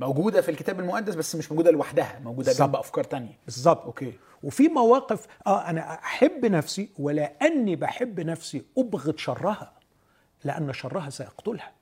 موجودة 0.00 0.40
في 0.40 0.50
الكتاب 0.50 0.80
المقدس 0.80 1.14
بس 1.14 1.36
مش 1.36 1.50
موجودة 1.52 1.70
لوحدها 1.70 2.18
موجودة 2.24 2.46
بالظبط. 2.46 2.68
جنب 2.68 2.76
أفكار 2.76 3.04
تانية. 3.04 3.38
بالظبط. 3.44 3.84
okay. 3.84 4.12
وفي 4.42 4.68
مواقف 4.68 5.26
آه 5.46 5.70
أنا 5.70 5.94
أحب 5.94 6.46
نفسي 6.46 6.88
ولاني 6.98 7.76
بحب 7.76 8.20
نفسي 8.20 8.64
أبغض 8.78 9.16
شرها 9.18 9.72
لأن 10.44 10.72
شرها 10.72 11.10
سيقتلها. 11.10 11.72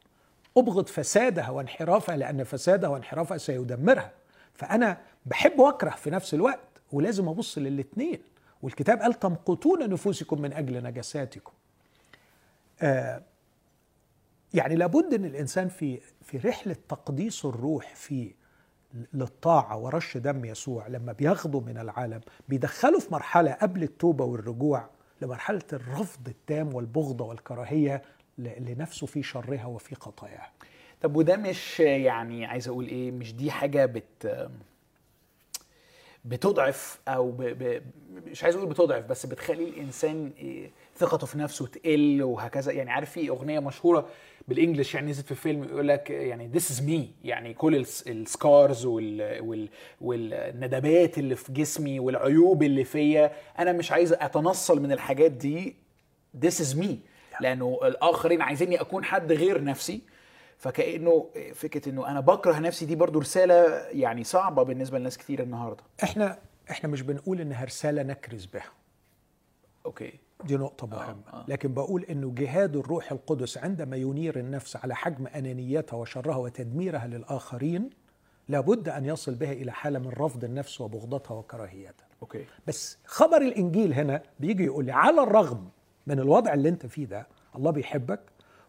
أبغض 0.57 0.87
فسادها 0.87 1.51
وانحرافها 1.51 2.17
لأن 2.17 2.45
فسادها 2.45 2.89
وانحرافها 2.91 3.39
سيدمرها. 3.39 4.11
فأنا 4.55 4.99
بحب 5.27 5.59
وأكره 5.59 5.91
في 5.91 6.11
نفس 6.11 6.35
الوقت 6.35 6.61
ولازم 6.93 7.29
أبص 7.29 7.59
للاثنين 7.59 8.23
والكتاب 8.63 9.01
قال 9.01 9.15
تمقتون 9.15 9.91
نفوسكم 9.91 10.41
من 10.43 10.53
أجل 10.53 10.83
نجساتكم 10.83 11.53
آه 12.83 13.23
يعني 14.55 14.75
لابد 14.77 15.15
إن 15.15 15.25
الإنسان 15.25 15.69
في 15.69 16.01
في 16.23 16.39
رحلة 16.39 16.77
تقديس 16.89 17.45
الروح 17.45 17.95
في 17.95 18.35
للطاعة 19.15 19.77
ورش 19.79 20.17
دم 20.17 20.45
يسوع 20.45 20.87
لما 20.89 21.13
بياخده 21.13 21.61
من 21.61 21.79
العالم 21.79 22.21
بيدخله 22.49 22.99
في 22.99 23.13
مرحلة 23.13 23.53
قبل 23.53 23.83
التوبة 23.83 24.25
والرجوع 24.25 24.89
لمرحلة 25.23 25.63
الرفض 25.73 26.29
التام 26.29 26.75
والبغضة 26.75 27.25
والكراهية 27.25 28.03
لنفسه 28.39 29.07
في 29.07 29.23
شرها 29.23 29.67
وفي 29.67 29.95
خطاياها 29.95 30.51
طب 31.03 31.17
وده 31.17 31.37
مش 31.37 31.81
يعني 31.81 32.47
عايز 32.47 32.69
أقول 32.69 32.87
إيه 32.87 33.11
مش 33.11 33.35
دي 33.35 33.51
حاجة 33.51 33.87
بت 33.87 34.49
بتضعف 36.25 37.01
أو 37.09 37.31
ب... 37.31 37.43
ب... 37.43 37.83
مش 38.27 38.45
عايز 38.45 38.57
أقول 38.57 38.69
بتضعف 38.69 39.05
بس 39.05 39.27
بتخلي 39.27 39.65
الإنسان 39.69 40.33
إيه، 40.39 40.71
ثقته 40.97 41.27
في 41.27 41.39
نفسه 41.39 41.67
تقل 41.67 42.23
وهكذا. 42.23 42.73
يعني 42.73 42.91
عارف 42.91 43.11
في 43.11 43.29
أغنية 43.29 43.61
مشهورة 43.61 44.09
بالإنجلش 44.49 44.95
يعني 44.95 45.11
نزلت 45.11 45.27
في 45.27 45.35
فيلم 45.35 45.65
يقول 45.65 45.89
لك 45.89 46.11
يعني 46.11 46.51
this 46.55 46.63
is 46.63 46.81
me 46.81 47.25
يعني 47.27 47.55
كل 47.55 47.77
الس- 47.77 48.03
السكارز 48.09 48.87
وال... 48.87 49.41
وال... 49.41 49.69
والندبات 50.01 51.19
اللي 51.19 51.37
في 51.37 51.53
جسمي 51.53 52.01
والعيوب 52.01 52.63
اللي 52.63 52.85
فيا 52.85 53.33
أنا 53.59 53.73
مش 53.73 53.93
عايز 53.93 54.13
أتنصل 54.13 54.83
من 54.83 54.93
الحاجات 54.93 55.31
دي 55.31 55.77
this 56.47 56.55
is 56.59 56.77
me. 56.83 56.87
لأنه 57.41 57.79
الآخرين 57.83 58.43
عايزيني 58.43 58.81
أكون 58.81 59.05
حد 59.05 59.33
غير 59.33 59.65
نفسي. 59.65 60.01
فكأنه 60.59 61.31
فكرة 61.55 61.89
إنه 61.89 62.09
أنا 62.09 62.21
بكره 62.21 62.59
نفسي 62.59 62.87
دي 62.87 62.97
برضو 62.97 63.19
رسالة 63.19 63.55
يعني 63.93 64.25
صعبة 64.25 64.63
بالنسبة 64.63 64.99
لناس 64.99 65.19
كتير 65.19 65.43
النهارده. 65.43 65.85
إحنا 66.03 66.39
إحنا 66.71 66.89
مش 66.89 67.03
بنقول 67.03 67.41
إنها 67.41 67.65
رسالة 67.65 68.03
نكرز 68.03 68.45
بها. 68.47 68.71
okay. 69.87 70.13
دي 70.45 70.57
نقطة 70.57 70.87
مهمة. 70.87 71.45
لكن 71.49 71.75
بقول 71.75 72.05
إنه 72.05 72.33
جهاد 72.35 72.77
الروح 72.77 73.13
القدس 73.13 73.59
عندما 73.59 73.97
ينير 73.97 74.39
النفس 74.39 74.77
على 74.77 74.95
حجم 74.95 75.27
أنانيتها 75.27 75.97
وشرها 75.97 76.37
وتدميرها 76.37 77.07
للآخرين 77.07 77.91
لابد 78.49 78.89
أن 78.89 79.05
يصل 79.05 79.35
بها 79.35 79.53
إلى 79.53 79.73
حالة 79.73 79.99
من 79.99 80.09
رفض 80.09 80.45
النفس 80.45 80.81
وبغضتها 80.81 81.35
وكراهيتها. 81.35 82.07
okay. 82.23 82.45
بس 82.67 82.99
خبر 83.05 83.37
الإنجيل 83.37 83.95
هنا 83.95 84.23
بيجي 84.41 84.65
يقول 84.65 84.85
لي 84.85 84.93
على 84.93 85.23
الرغم 85.23 85.69
من 86.07 86.21
الوضع 86.21 86.55
اللي 86.55 86.69
أنت 86.69 86.87
فيه 86.87 87.07
ده 87.07 87.27
الله 87.57 87.71
بيحبك. 87.71 88.21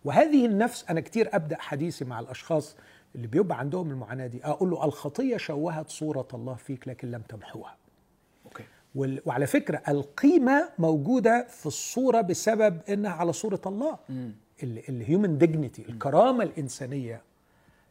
وهذه 0.05 0.45
النفس 0.45 0.85
أنا 0.89 1.01
كتير 1.01 1.29
أبدأ 1.35 1.57
حديثي 1.59 2.05
مع 2.05 2.19
الأشخاص 2.19 2.75
اللي 3.15 3.27
بيبقى 3.27 3.59
عندهم 3.59 3.91
المعاناة 3.91 4.27
دي 4.27 4.45
أقول 4.45 4.69
له 4.69 4.85
الخطية 4.85 5.37
شوهت 5.37 5.89
صورة 5.89 6.27
الله 6.33 6.53
فيك 6.55 6.87
لكن 6.87 7.11
لم 7.11 7.21
تمحوها. 7.21 7.75
وعلى 8.95 9.47
فكرة 9.47 9.81
القيمة 9.87 10.69
موجودة 10.79 11.47
في 11.49 11.65
الصورة 11.65 12.21
بسبب 12.21 12.79
إنها 12.89 13.11
على 13.11 13.33
صورة 13.33 13.61
الله. 13.65 13.97
ال 14.63 14.75
human 14.75 15.37
dignity 15.37 15.85
الكرامة 15.89 16.43
الإنسانية 16.43 17.21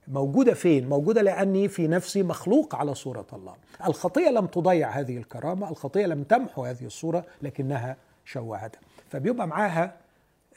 موجودة 0.09 0.55
فين؟ 0.55 0.89
موجودة 0.89 1.23
لأني 1.23 1.69
في 1.69 1.89
نفسي 1.89 2.23
مخلوق 2.23 2.75
على 2.75 2.95
صورة 2.95 3.27
الله. 3.33 3.55
الخطية 3.87 4.29
لم 4.31 4.47
تضيع 4.47 4.91
هذه 4.91 5.17
الكرامة 5.17 5.71
الخطية 5.71 6.07
لم 6.07 6.23
تمحو 6.23 6.65
هذه 6.65 6.85
الصورة 6.85 7.25
لكنها 7.43 7.97
شوهتها. 8.25 8.81
فبيبقى 9.11 9.47
معاها 9.49 9.97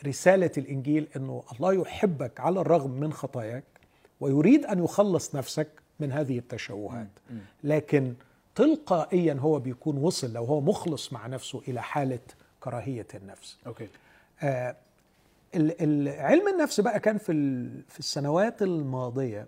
رسالة 0.05 0.51
الإنجيل 0.57 1.07
إنه 1.15 1.43
الله 1.55 1.73
يحبك 1.73 2.39
على 2.39 2.59
الرغم 2.61 2.91
من 2.91 3.13
خطاياك 3.13 3.63
ويريد 4.19 4.65
أن 4.65 4.83
يخلص 4.83 5.35
نفسك 5.35 5.67
من 5.99 6.11
هذه 6.11 6.37
التشوهات. 6.37 7.09
لكن 7.63 8.13
تلقائيا 8.55 9.33
هو 9.39 9.59
بيكون 9.59 9.97
وصل 9.97 10.33
لو 10.33 10.45
هو 10.45 10.61
مخلص 10.61 11.13
مع 11.13 11.27
نفسه 11.27 11.61
إلى 11.67 11.81
حالة 11.81 12.19
كراهية 12.59 13.07
النفس. 13.15 13.57
أوكي. 13.67 13.87
آه، 14.43 14.75
علم 16.07 16.47
النفس 16.47 16.79
بقى 16.79 16.99
كان 16.99 17.17
في 17.17 17.33
في 17.89 17.99
السنوات 17.99 18.61
الماضية 18.61 19.47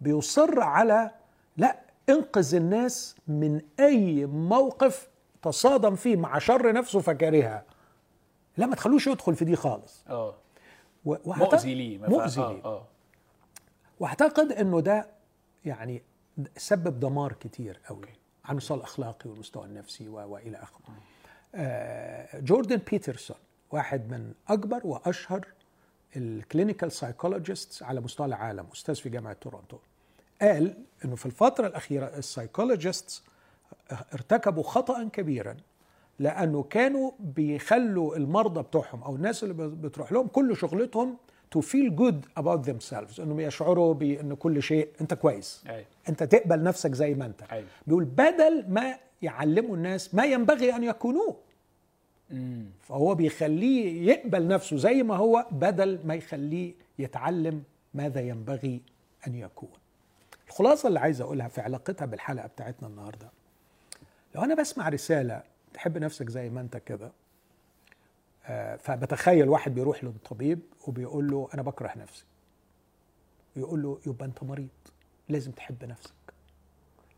بيصر 0.00 0.60
على 0.60 1.10
لا 1.56 1.78
انقذ 2.08 2.54
الناس 2.54 3.16
من 3.28 3.60
أي 3.80 4.26
موقف 4.26 5.08
تصادم 5.42 5.94
فيه 5.96 6.16
مع 6.16 6.38
شر 6.38 6.72
نفسه 6.72 7.00
فكرهها 7.00 7.64
لا 8.56 8.66
ما 8.66 8.74
تخلوش 8.74 9.06
يدخل 9.06 9.34
في 9.34 9.44
دي 9.44 9.56
خالص. 9.56 10.04
آه. 10.08 10.34
مؤذي 11.04 11.74
ليه؟ 11.74 11.98
مؤذي 11.98 12.40
آه، 12.42 12.52
ليه. 12.52 12.64
آه 12.64 12.84
واعتقد 14.00 14.52
إنه 14.52 14.80
ده 14.80 15.06
يعني 15.64 16.02
سبب 16.56 17.00
دمار 17.00 17.32
كتير 17.32 17.80
قوي. 17.88 18.19
على 18.44 18.52
المستوى 18.52 18.76
الأخلاقي 18.78 19.30
والمستوى 19.30 19.64
النفسي 19.64 20.08
وإلى 20.08 20.56
آخره. 20.56 20.80
آه، 21.54 22.40
جوردن 22.40 22.76
بيترسون 22.76 23.36
واحد 23.70 24.10
من 24.10 24.32
أكبر 24.48 24.80
وأشهر 24.84 25.46
ال 26.16 26.24
clinical 26.24 26.92
psychologist 26.92 27.82
على 27.82 28.00
مستوى 28.00 28.26
العالم 28.26 28.66
أستاذ 28.72 28.94
في 28.94 29.08
جامعة 29.08 29.32
تورونتو. 29.32 29.78
قال 30.42 30.74
إنه 31.04 31.16
في 31.16 31.26
الفترة 31.26 31.66
الأخيرة 31.66 32.06
السايكولوجيست 32.06 33.22
ارتكبوا 34.14 34.62
خطأ 34.62 35.08
كبيرا 35.08 35.56
لأنه 36.18 36.62
كانوا 36.62 37.10
بيخلوا 37.20 38.16
المرضى 38.16 38.62
بتوعهم 38.62 39.02
أو 39.02 39.16
الناس 39.16 39.42
اللي 39.44 39.54
بتروح 39.54 40.12
لهم 40.12 40.26
كل 40.26 40.56
شغلتهم 40.56 41.16
to 41.54 41.60
feel 41.60 41.90
good 41.90 42.42
about 42.42 42.62
themselves. 42.70 43.20
إنهم 43.20 43.40
يشعروا 43.40 43.94
بإن 43.94 44.34
كل 44.34 44.62
شيء 44.62 44.88
أنت 45.00 45.14
كويس. 45.14 45.64
أيوه 45.68 45.84
أنت 46.08 46.22
تقبل 46.22 46.62
نفسك 46.62 46.94
زي 46.94 47.14
ما 47.14 47.26
أنت. 47.26 47.42
أيوه 47.52 47.66
بيقول 47.86 48.04
بدل 48.04 48.64
ما 48.68 48.96
يعلموا 49.22 49.76
الناس 49.76 50.14
ما 50.14 50.24
ينبغي 50.24 50.76
أن 50.76 50.84
يكونوه. 50.84 51.36
امم 52.32 52.64
فهو 52.80 53.14
بيخليه 53.14 54.10
يقبل 54.10 54.48
نفسه 54.48 54.76
زي 54.76 55.02
ما 55.02 55.16
هو 55.16 55.46
بدل 55.50 55.98
ما 56.04 56.14
يخليه 56.14 56.74
يتعلم 56.98 57.62
ماذا 57.94 58.20
ينبغي 58.20 58.80
أن 59.26 59.34
يكون. 59.34 59.70
الخلاصة 60.48 60.88
اللي 60.88 61.00
عايز 61.00 61.20
أقولها 61.20 61.48
في 61.48 61.60
علاقتها 61.60 62.06
بالحلقة 62.06 62.46
بتاعتنا 62.46 62.88
النهارده. 62.88 63.30
لو 64.34 64.42
أنا 64.42 64.54
بسمع 64.54 64.88
رسالة 64.88 65.42
تحب 65.74 65.98
نفسك 65.98 66.28
زي 66.28 66.50
ما 66.50 66.60
أنت 66.60 66.76
كده 66.76 67.10
فبتخيل 68.78 69.48
واحد 69.48 69.74
بيروح 69.74 70.04
للطبيب 70.04 70.60
وبيقول 70.86 71.30
له 71.30 71.48
أنا 71.54 71.62
بكره 71.62 71.92
نفسي. 71.96 72.24
يقول 73.56 73.82
له 73.82 73.98
يبقى 74.06 74.26
أنت 74.26 74.42
مريض 74.42 74.68
لازم 75.28 75.50
تحب 75.52 75.84
نفسك. 75.84 76.12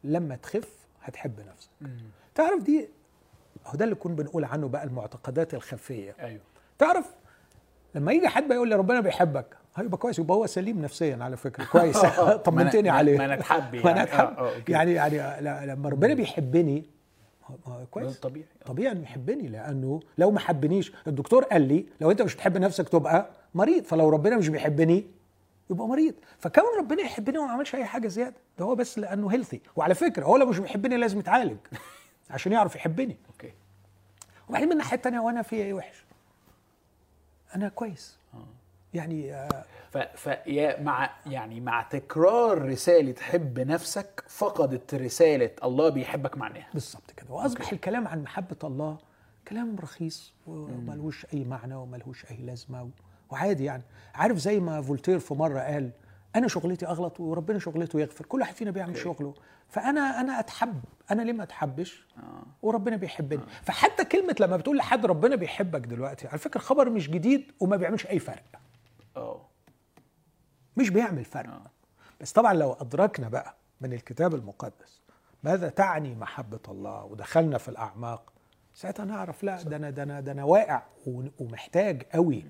لما 0.04 0.36
تخف 0.36 0.68
هتحب 1.02 1.40
نفسك. 1.40 1.70
تعرف 2.34 2.62
دي 2.62 2.88
هو 3.66 3.74
ده 3.76 3.84
اللي 3.84 3.94
كنا 3.94 4.14
بنقول 4.14 4.44
عنه 4.44 4.68
بقى 4.68 4.84
المعتقدات 4.84 5.54
الخفية. 5.54 6.14
أيوه. 6.20 6.40
تعرف 6.78 7.06
لما 7.94 8.12
يجي 8.12 8.28
حد 8.28 8.50
يقول 8.50 8.68
لي 8.68 8.74
ربنا 8.74 9.00
بيحبك 9.00 9.46
هيبقى 9.74 9.98
كويس 9.98 10.18
يبقى 10.18 10.36
هو 10.36 10.46
سليم 10.46 10.82
نفسيا 10.82 11.18
على 11.24 11.36
فكرة 11.36 11.64
كويس. 11.64 11.98
طمنتني 12.46 12.90
عليه. 12.90 13.18
ما 13.18 13.24
أنا 13.24 13.34
اتحب 13.34 13.74
ما 13.84 13.90
أنا 13.90 13.90
يعني. 13.90 14.02
اتحب 14.02 14.26
آه، 14.38 14.48
آه،. 14.48 14.62
يعني 14.68 14.92
يعني 14.92 15.16
لا- 15.16 15.66
لما 15.66 15.88
ربنا 15.88 16.14
بيحبني 16.14 16.86
كويس. 17.90 18.18
طبيعي. 18.20 18.46
آه. 18.62 18.66
طبيعي 18.66 18.92
إنه 18.92 19.02
يحبني 19.02 19.48
لأنه 19.48 20.00
لو 20.18 20.30
ما 20.30 20.40
حبنيش 20.40 20.92
الدكتور 21.06 21.44
قال 21.44 21.62
لي 21.68 21.86
لو 22.00 22.10
أنت 22.10 22.22
مش 22.22 22.34
بتحب 22.34 22.58
نفسك 22.58 22.88
تبقى 22.88 23.30
مريض 23.54 23.84
فلو 23.84 24.08
ربنا 24.08 24.36
مش 24.36 24.48
بيحبني 24.48 25.06
يبقى 25.70 25.88
مريض. 25.88 26.14
فكون 26.38 26.64
ربنا 26.78 27.02
يحبني 27.02 27.38
وما 27.38 27.50
عملش 27.52 27.74
أي 27.74 27.84
حاجة 27.84 28.08
زيادة 28.08 28.34
ده 28.58 28.64
هو 28.64 28.74
بس 28.74 28.98
لأنه 28.98 29.28
healthy 29.32 29.60
وعلى 29.76 29.94
فكرة 29.94 30.24
هو 30.24 30.36
لو 30.36 30.46
مش 30.46 30.58
بيحبني 30.58 30.96
لازم 30.96 31.18
يتعالج 31.18 31.56
عشان 32.30 32.52
يعرف 32.52 32.76
يحبني. 32.76 33.16
okay. 33.32 33.52
وبعدين 34.48 34.66
من 34.68 34.72
الناحيه 34.72 34.96
الثانية 34.96 35.20
وأنا 35.20 35.42
في 35.42 35.56
إيه 35.56 35.74
وحش؟ 35.74 36.04
أنا 37.56 37.68
كويس. 37.68 38.16
يعني 38.94 39.34
آه، 39.34 39.64
ف... 39.92 39.98
ف 39.98 40.26
يا 40.46 40.80
مع 40.80 41.10
يعني 41.26 41.60
مع 41.60 41.82
تكرار 41.82 42.62
رسالة 42.68 43.14
حب 43.20 43.60
نفسك 43.60 44.24
فقدت 44.28 44.94
رسالة 44.94 45.50
الله 45.64 45.88
بيحبك 45.88 46.36
معناها. 46.38 46.66
بالظبط 46.74 47.10
كده. 47.16 47.30
وأصبح 47.34 47.72
الكلام 47.72 48.08
عن 48.08 48.22
محبة 48.22 48.56
الله 48.64 48.98
كلام 49.48 49.76
رخيص 49.78 50.32
وملهوش 50.46 51.26
أي 51.34 51.44
معنى 51.44 51.74
وملهوش 51.74 52.26
أي 52.30 52.36
لازمة 52.36 52.82
و- 52.82 52.88
وعادي 53.30 53.64
يعني. 53.64 53.82
عارف 54.14 54.36
زي 54.38 54.60
ما 54.60 54.82
فولتير 54.82 55.18
في 55.18 55.34
مرة 55.34 55.60
قال 55.60 55.90
أنا 56.36 56.48
شغلتي 56.48 56.86
أغلط 56.86 57.20
وربنا 57.20 57.58
شغلته 57.58 58.00
يغفر 58.00 58.26
كل 58.26 58.40
واحد 58.40 58.54
فينا 58.54 58.70
بيعمل 58.70 58.90
okay. 58.90 59.02
شغله. 59.02 59.34
فأنا 59.68 60.20
أنا 60.20 60.40
أتحب 60.40 60.80
أنا 61.10 61.22
ليه 61.22 61.32
ما 61.32 61.42
أتحبش؟ 61.42 62.06
آه. 62.18 62.42
وربنا 62.62 62.96
بيحبني. 62.96 63.42
فحتى 63.62 64.04
كلمة 64.04 64.34
لما 64.40 64.56
بتقول 64.56 64.76
لحد 64.76 65.06
ربنا 65.06 65.36
بيحبك 65.36 65.80
دلوقتي 65.80 66.28
على 66.28 66.38
فكرة 66.38 66.60
خبر 66.60 66.90
مش 66.90 67.10
جديد 67.10 67.52
وما 67.60 67.76
بيعملش 67.76 68.06
أي 68.06 68.18
فرق. 68.18 68.42
مش 70.76 70.90
بيعمل 70.90 71.24
فرق. 71.24 71.50
آه. 71.50 71.70
بس 72.20 72.32
طبعا 72.32 72.54
لو 72.54 72.72
أدركنا 72.72 73.28
بقى 73.28 73.54
من 73.80 73.92
الكتاب 73.92 74.34
المقدس 74.34 75.00
ماذا 75.42 75.68
تعني 75.68 76.14
محبة 76.14 76.60
الله 76.68 77.04
ودخلنا 77.04 77.58
في 77.58 77.68
الأعماق 77.68 78.32
ساعتها 78.74 79.04
نعرف 79.04 79.42
لا 79.44 79.62
ده 79.62 79.76
أنا 79.76 79.90
ده 79.90 80.02
أنا 80.02 80.20
ده 80.20 80.32
أنا 80.32 80.44
واقع 80.44 80.82
ومحتاج 81.40 82.02
قوي 82.02 82.44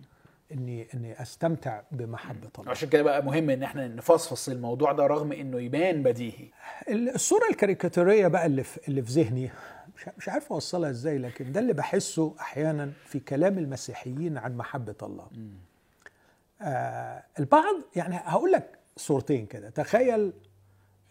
إني 0.53 0.89
إني 0.95 1.23
أستمتع 1.23 1.83
بمحبة 1.93 2.49
الله. 2.59 2.71
عشان 2.71 2.89
كده 2.89 3.03
بقى 3.03 3.25
مهم 3.25 3.51
إن 3.51 3.63
إحنا 3.63 3.89
نفصفص 3.89 4.49
الموضوع 4.49 4.93
ده 4.93 5.07
رغم 5.07 5.33
إنه 5.33 5.61
يبان 5.61 6.03
بديهي. 6.03 6.49
الصورة 6.89 7.49
الكاريكاتورية 7.51 8.29
بقى 8.29 8.47
اللي 8.47 8.63
في 8.63 8.89
اللي 8.89 9.03
في 9.03 9.11
ذهني 9.13 9.51
مش 10.19 10.29
عارف 10.29 10.53
أوصلها 10.53 10.91
إزاي 10.91 11.19
لكن 11.19 11.53
ده 11.53 11.61
اللي 11.61 11.73
بحسه 11.73 12.35
أحيانا 12.41 12.93
في 13.07 13.21
كلام 13.21 13.59
المسيحيين 13.59 14.39
عن 14.39 14.57
محبة 14.57 14.97
الله. 15.03 15.27
آه 16.63 17.25
البعض 17.39 17.75
يعني 17.97 18.17
هقول 18.17 18.53
لك 18.53 18.79
صورتين 18.97 19.47
كده. 19.47 19.71
تخيل 19.71 20.33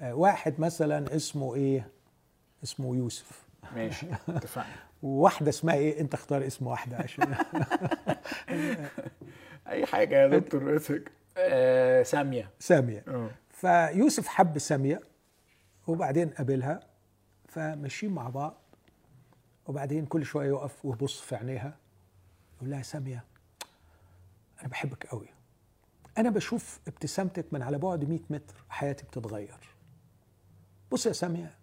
آه 0.02 0.16
واحد 0.16 0.60
مثلا 0.60 1.16
اسمه 1.16 1.56
إيه؟ 1.56 1.90
اسمه 2.64 2.96
يوسف. 2.96 3.46
ماشي 3.76 4.08
اتفقنا. 4.30 4.76
وواحده 5.04 5.50
اسمها 5.50 5.76
إيه؟ 5.76 6.00
أنت 6.02 6.14
اختار 6.14 6.48
اسم 6.48 6.68
واحدة 6.68 6.98
عشان. 6.98 7.36
أي 9.68 9.86
حاجة 9.86 10.16
يا 10.16 10.28
دكتور 10.28 10.76
اثك 10.76 11.12
آه 11.38 12.04
سامية. 12.04 12.50
سامية. 12.60 13.04
آه. 13.08 13.30
فيوسف 13.50 14.28
حب 14.28 14.58
سامية 14.58 15.02
وبعدين 15.88 16.30
قابلها 16.30 16.80
فماشيين 17.48 18.12
مع 18.14 18.30
بعض 18.30 18.58
وبعدين 19.66 20.06
كل 20.06 20.26
شوية 20.26 20.48
يقف 20.48 20.86
ويبص 20.86 21.22
في 21.22 21.36
عينيها 21.36 21.78
يقول 22.58 22.70
لها 22.72 22.82
سامية 22.82 23.24
أنا 24.60 24.68
بحبك 24.68 25.06
قوي 25.06 25.28
أنا 26.18 26.30
بشوف 26.30 26.80
ابتسامتك 26.88 27.54
من 27.54 27.62
على 27.62 27.78
بعد 27.78 28.06
100 28.10 28.20
متر 28.30 28.56
حياتي 28.70 29.04
بتتغير. 29.04 29.60
بص 30.92 31.06
يا 31.06 31.14
سامية 31.14 31.58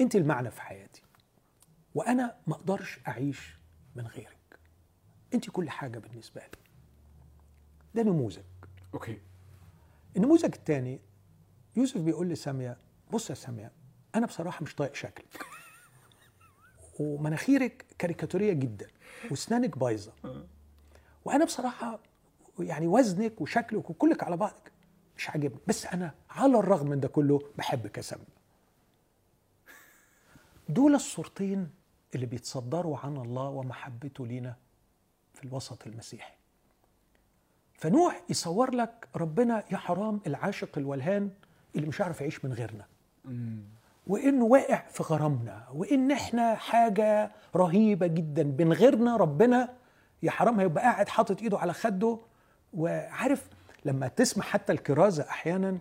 أنت 0.00 0.16
المعنى 0.16 0.50
في 0.50 0.62
حياتي 0.62 1.02
وأنا 1.94 2.36
ما 2.46 2.54
أقدرش 2.54 3.00
أعيش 3.08 3.58
من 3.96 4.06
غيرك. 4.06 4.58
أنت 5.34 5.50
كل 5.50 5.70
حاجة 5.70 5.98
بالنسبة 5.98 6.40
لي. 6.40 6.58
ده 7.94 8.02
نموذج. 8.02 8.42
أوكي. 8.94 9.20
النموذج 10.16 10.54
الثاني 10.54 11.00
يوسف 11.76 12.00
بيقول 12.00 12.28
لسامية 12.28 12.76
بص 13.12 13.30
يا 13.30 13.34
سامية 13.34 13.72
أنا 14.14 14.26
بصراحة 14.26 14.62
مش 14.62 14.74
طايق 14.74 14.94
شكلك. 14.94 15.46
ومناخيرك 17.00 17.86
كاريكاتورية 17.98 18.52
جدا 18.52 18.86
وأسنانك 19.30 19.78
بايظة. 19.78 20.12
وأنا 21.24 21.44
بصراحة 21.44 22.00
يعني 22.62 22.86
وزنك 22.86 23.40
وشكلك 23.40 23.90
وكلك 23.90 24.22
على 24.22 24.36
بعضك 24.36 24.72
مش 25.16 25.30
عاجبني. 25.30 25.60
بس 25.66 25.86
أنا 25.86 26.14
على 26.30 26.58
الرغم 26.58 26.86
من 26.90 27.00
ده 27.00 27.08
كله 27.08 27.40
بحبك 27.58 27.96
يا 27.96 28.02
سامية 28.02 28.40
دول 30.68 30.94
الصورتين 30.94 31.70
اللي 32.14 32.26
بيتصدروا 32.26 32.98
عن 32.98 33.16
الله 33.16 33.48
ومحبته 33.48 34.26
لينا 34.26 34.54
في 35.34 35.44
الوسط 35.44 35.86
المسيحي. 35.86 36.32
فنوح 37.74 38.22
يصور 38.28 38.74
لك 38.74 39.08
ربنا 39.16 39.64
يا 39.72 39.76
حرام 39.76 40.20
العاشق 40.26 40.78
الولهان 40.78 41.30
اللي 41.76 41.86
مش 41.86 42.00
عارف 42.00 42.20
يعيش 42.20 42.44
من 42.44 42.52
غيرنا. 42.52 42.84
وإنه 44.06 44.44
واقع 44.44 44.86
في 44.88 45.02
غرامنا 45.02 45.68
وإن 45.74 46.10
إحنا 46.10 46.54
حاجة 46.54 47.30
رهيبة 47.56 48.06
جدا. 48.06 48.42
من 48.44 48.72
غيرنا 48.72 49.16
ربنا 49.16 49.68
يا 50.22 50.30
حرام 50.30 50.60
هيبقى 50.60 50.84
قاعد 50.84 51.08
حاطط 51.08 51.42
إيده 51.42 51.58
على 51.58 51.72
خده 51.72 52.18
وعارف 52.74 53.42
لما 53.84 54.08
تسمع 54.08 54.44
حتى 54.44 54.72
الكرازة 54.72 55.22
أحيانا 55.30 55.78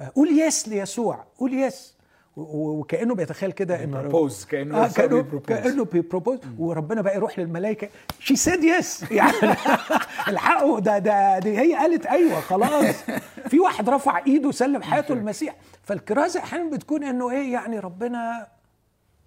آه، 0.00 0.12
قول 0.14 0.38
yes 0.40 0.68
ليسوع 0.68 1.24
قول 1.38 1.54
yes. 1.54 2.00
وكأنه 2.36 3.14
بيتخيل 3.14 3.52
كده 3.52 3.84
إنه 3.84 4.00
propose 4.00 4.44
كأنه 4.44 4.84
آه 4.84 4.88
كانه 4.88 5.16
بي 5.22 5.27
propose. 5.27 5.46
كأنه 5.48 5.84
بي 5.84 5.95
propose. 5.95 6.38
وربنا 6.58 7.00
بقى 7.02 7.14
يروح 7.16 7.38
للملائكة 7.38 7.88
she 8.20 8.36
said 8.36 8.64
yes 8.64 9.10
يعني 9.10 9.32
الحقوا 10.28 10.80
ده 10.80 10.98
ده 10.98 11.38
دي 11.38 11.58
هي 11.58 11.74
قالت 11.74 12.06
أيوه 12.06 12.40
خلاص. 12.40 12.94
في 13.48 13.58
واحد 13.60 13.88
رفع 13.90 14.22
إيده 14.26 14.48
وسلم 14.48 14.82
حياته 14.82 15.14
للمسيح 15.14 15.56
فالكرازة 15.84 16.40
أحيانا 16.40 16.70
بتكون 16.70 17.04
إنه 17.04 17.30
إيه 17.30 17.52
يعني 17.52 17.78
ربنا 17.78 18.46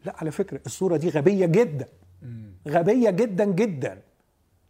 لا 0.06 0.16
على 0.18 0.32
فكرة 0.32 0.62
الصورة 0.66 0.98
دي 0.98 1.10
غبية 1.10 1.46
جدا. 1.46 1.88
غبية 2.68 3.10
جدا 3.10 3.46
جدا. 3.46 4.02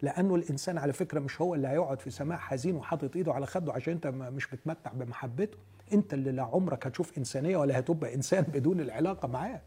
لأنه 0.04 0.36
الإنسان 0.36 0.78
على 0.78 0.94
فكرة 0.94 1.20
مش 1.20 1.42
هو 1.42 1.56
اللي 1.56 1.68
هيقعد 1.68 2.00
في 2.00 2.10
سماء 2.10 2.38
حزين 2.38 2.76
وحاطط 2.76 3.16
إيده 3.16 3.34
على 3.34 3.46
خده 3.46 3.74
عشان 3.74 3.94
أنت 3.94 4.08
مش 4.08 4.48
بتمتع 4.48 4.92
بمحبته. 4.94 5.58
أنت 5.94 6.13
اللي 6.13 6.32
لا 6.32 6.44
عمرك 6.44 6.88
هتشوف 6.88 7.18
إنسانية 7.18 7.58
ولا 7.58 7.80
هتبقى 7.80 8.16
إنسان 8.16 8.44
بدون 8.44 8.80
العلاقة 8.80 9.28
معاه. 9.28 9.62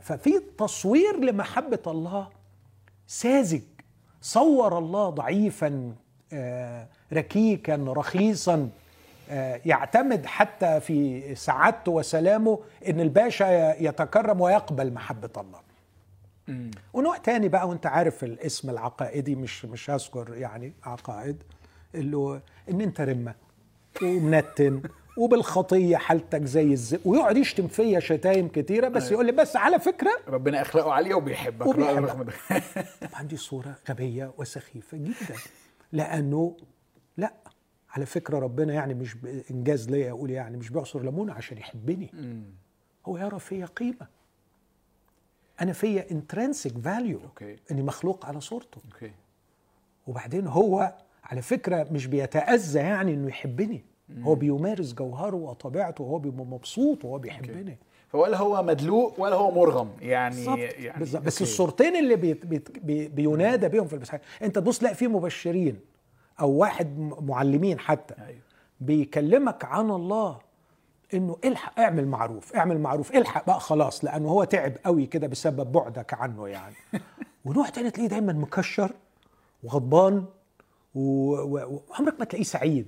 ففي 0.00 0.40
تصوير 0.58 1.20
لمحبة 1.20 1.78
الله 1.86 2.28
ساذج. 3.06 3.62
صور 4.20 4.78
الله 4.78 5.10
ضعيفا 5.10 5.94
آه، 6.32 6.86
ركيكا 7.12 7.84
رخيصا. 7.88 8.70
آه، 9.30 9.60
يعتمد 9.64 10.26
حتى 10.26 10.80
في 10.80 11.34
سعادته 11.34 11.92
وسلامه 11.92 12.58
إن 12.88 13.00
الباشا 13.00 13.74
يتكرم 13.82 14.40
ويقبل 14.40 14.92
محبة 14.92 15.30
الله. 15.36 15.65
مم. 16.48 16.70
ونوع 16.92 17.16
تاني 17.16 17.48
بقى 17.48 17.68
وانت 17.68 17.86
عارف 17.86 18.24
الاسم 18.24 18.70
العقائدي 18.70 19.34
مش 19.34 19.64
مش 19.64 19.90
هذكر 19.90 20.34
يعني 20.34 20.72
عقائد 20.84 21.42
اللي 21.94 22.16
هو 22.16 22.40
إن 22.70 22.80
أنت 22.80 23.00
رمة 23.00 23.34
ومنتن 24.02 24.82
وبالخطية 25.18 25.96
حالتك 25.96 26.44
زي 26.44 26.72
الزي 26.72 26.98
ويقعد 27.04 27.36
يشتم 27.36 27.68
فيا 27.68 28.00
شتايم 28.00 28.48
كتيرة 28.48 28.88
بس 28.88 29.10
يقول 29.10 29.26
لي 29.26 29.32
بس 29.32 29.56
على 29.56 29.80
فكرة 29.80 30.10
ربنا 30.28 30.62
اخلاقه 30.62 30.92
عاليه 30.92 31.14
وبيحبك 31.14 31.66
وبيحبك. 31.66 31.98
رغم 32.10 32.22
ده 32.22 32.32
طبعا 33.10 33.22
دي 33.22 33.36
صورة 33.36 33.76
غبية 33.90 34.32
وسخيفة 34.38 34.96
جدا 34.98 35.36
لأنه 35.92 36.56
لا 37.16 37.32
على 37.90 38.06
فكرة 38.06 38.38
ربنا 38.38 38.74
يعني 38.74 38.94
مش 38.94 39.14
بإنجليزية 39.14 40.10
أقول 40.10 40.30
يعني 40.30 40.56
مش 40.56 40.70
بيعصر 40.70 41.02
ليمونه 41.02 41.32
عشان 41.32 41.58
يحبني 41.58 42.10
مم. 42.12 42.44
هو 43.06 43.18
يرى 43.18 43.38
فيا 43.38 43.66
قيمة 43.66 44.06
أنا 45.60 45.72
فيا 45.72 46.10
intrinsic 46.10 46.78
value 46.78 47.20
okay. 47.24 47.56
إني 47.70 47.82
مخلوق 47.82 48.26
على 48.26 48.40
صورته. 48.40 48.80
okay. 48.92 49.10
وبعدين 50.06 50.46
هو 50.46 50.94
على 51.24 51.42
فكرة 51.42 51.86
مش 51.92 52.06
بيتأذى 52.06 52.78
يعني 52.78 53.14
إنه 53.14 53.28
يحبني. 53.28 53.84
هو 54.22 54.34
بيمارس 54.34 54.92
جوهره 54.94 55.36
وطبيعته 55.36 56.04
وهو 56.04 56.18
بيبقى 56.18 56.44
مبسوط 56.44 57.04
وهو 57.04 57.18
بيحبني. 57.18 57.78
فولا 58.08 58.36
هو 58.36 58.62
مدلوق 58.62 59.20
ولا 59.20 59.36
هو 59.36 59.50
مرغم. 59.50 59.90
يعني 60.00 60.44
يعني 60.44 61.00
بس 61.00 61.14
okay. 61.14 61.28
الصورتين 61.28 61.96
اللي 61.96 62.16
بيت 62.16 62.46
بي 62.76 63.08
بينادى 63.08 63.68
بيهم 63.68 63.86
في 63.86 63.96
المسيحيه 63.96 64.20
أنت 64.42 64.58
تبص 64.58 64.78
تلاقي 64.78 64.94
فيه 64.94 65.08
مبشرين 65.08 65.80
أو 66.40 66.50
واحد 66.50 66.98
معلمين 67.20 67.78
حتى. 67.78 68.14
أيوه. 68.26 68.40
بيكلمك 68.80 69.64
عن 69.64 69.90
الله. 69.90 70.38
إنه 71.14 71.36
إلحق 71.44 71.80
اعمل 71.80 72.06
معروف 72.08 72.56
اعمل 72.56 72.78
معروف 72.80 73.12
إلحق 73.16 73.46
بقى 73.46 73.60
خلاص 73.60 74.04
لأنه 74.04 74.28
هو 74.28 74.44
تعب 74.44 74.72
قوي 74.84 75.06
كده 75.06 75.26
بسبب 75.26 75.72
بعدك 75.72 76.14
عنه 76.14 76.48
يعني. 76.48 76.74
ونوع 77.44 77.68
تاني 77.68 77.90
تلاقيه 77.90 78.08
دايما 78.08 78.32
مكشر 78.32 78.92
وغضبان 79.64 80.24
و- 80.94 81.34
و- 81.40 81.82
وعمرك 81.90 82.14
ما 82.18 82.24
تلاقيه 82.24 82.44
سعيد. 82.44 82.86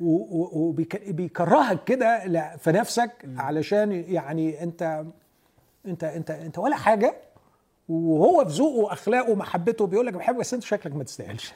وبيكرهك 0.00 1.84
كده 1.84 2.56
في 2.56 2.72
نفسك 2.72 3.12
علشان 3.36 3.92
يعني 3.92 4.62
أنت 4.62 5.04
أنت 5.86 6.04
أنت 6.04 6.30
أنت 6.30 6.58
ولا 6.58 6.76
حاجة 6.76 7.16
وهو 7.88 8.44
في 8.44 8.50
ذوقه 8.52 8.76
وأخلاقه 8.76 9.30
ومحبته 9.30 9.86
بيقول 9.86 10.06
لك 10.06 10.14
بحبك 10.14 10.38
بس 10.38 10.54
أنت 10.54 10.62
شكلك 10.62 10.96
ما 10.96 11.04
تستاهلش. 11.04 11.54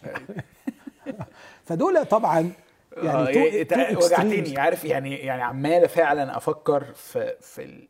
فدول 1.66 2.04
طبعا 2.06 2.52
يعني 2.96 3.18
آه 3.18 3.24
تو- 3.32 3.38
يعني 3.38 3.64
تو 3.64 3.74
تع- 3.74 3.90
extremes. 3.90 4.04
وجعتني 4.04 4.58
عارف 4.58 4.84
يعني 4.84 5.14
يعني 5.16 5.42
عمال 5.42 5.88
فعلا 5.88 6.36
أفكر 6.36 6.84
في 6.94 7.34
في 7.40 7.62
ال... 7.62 7.88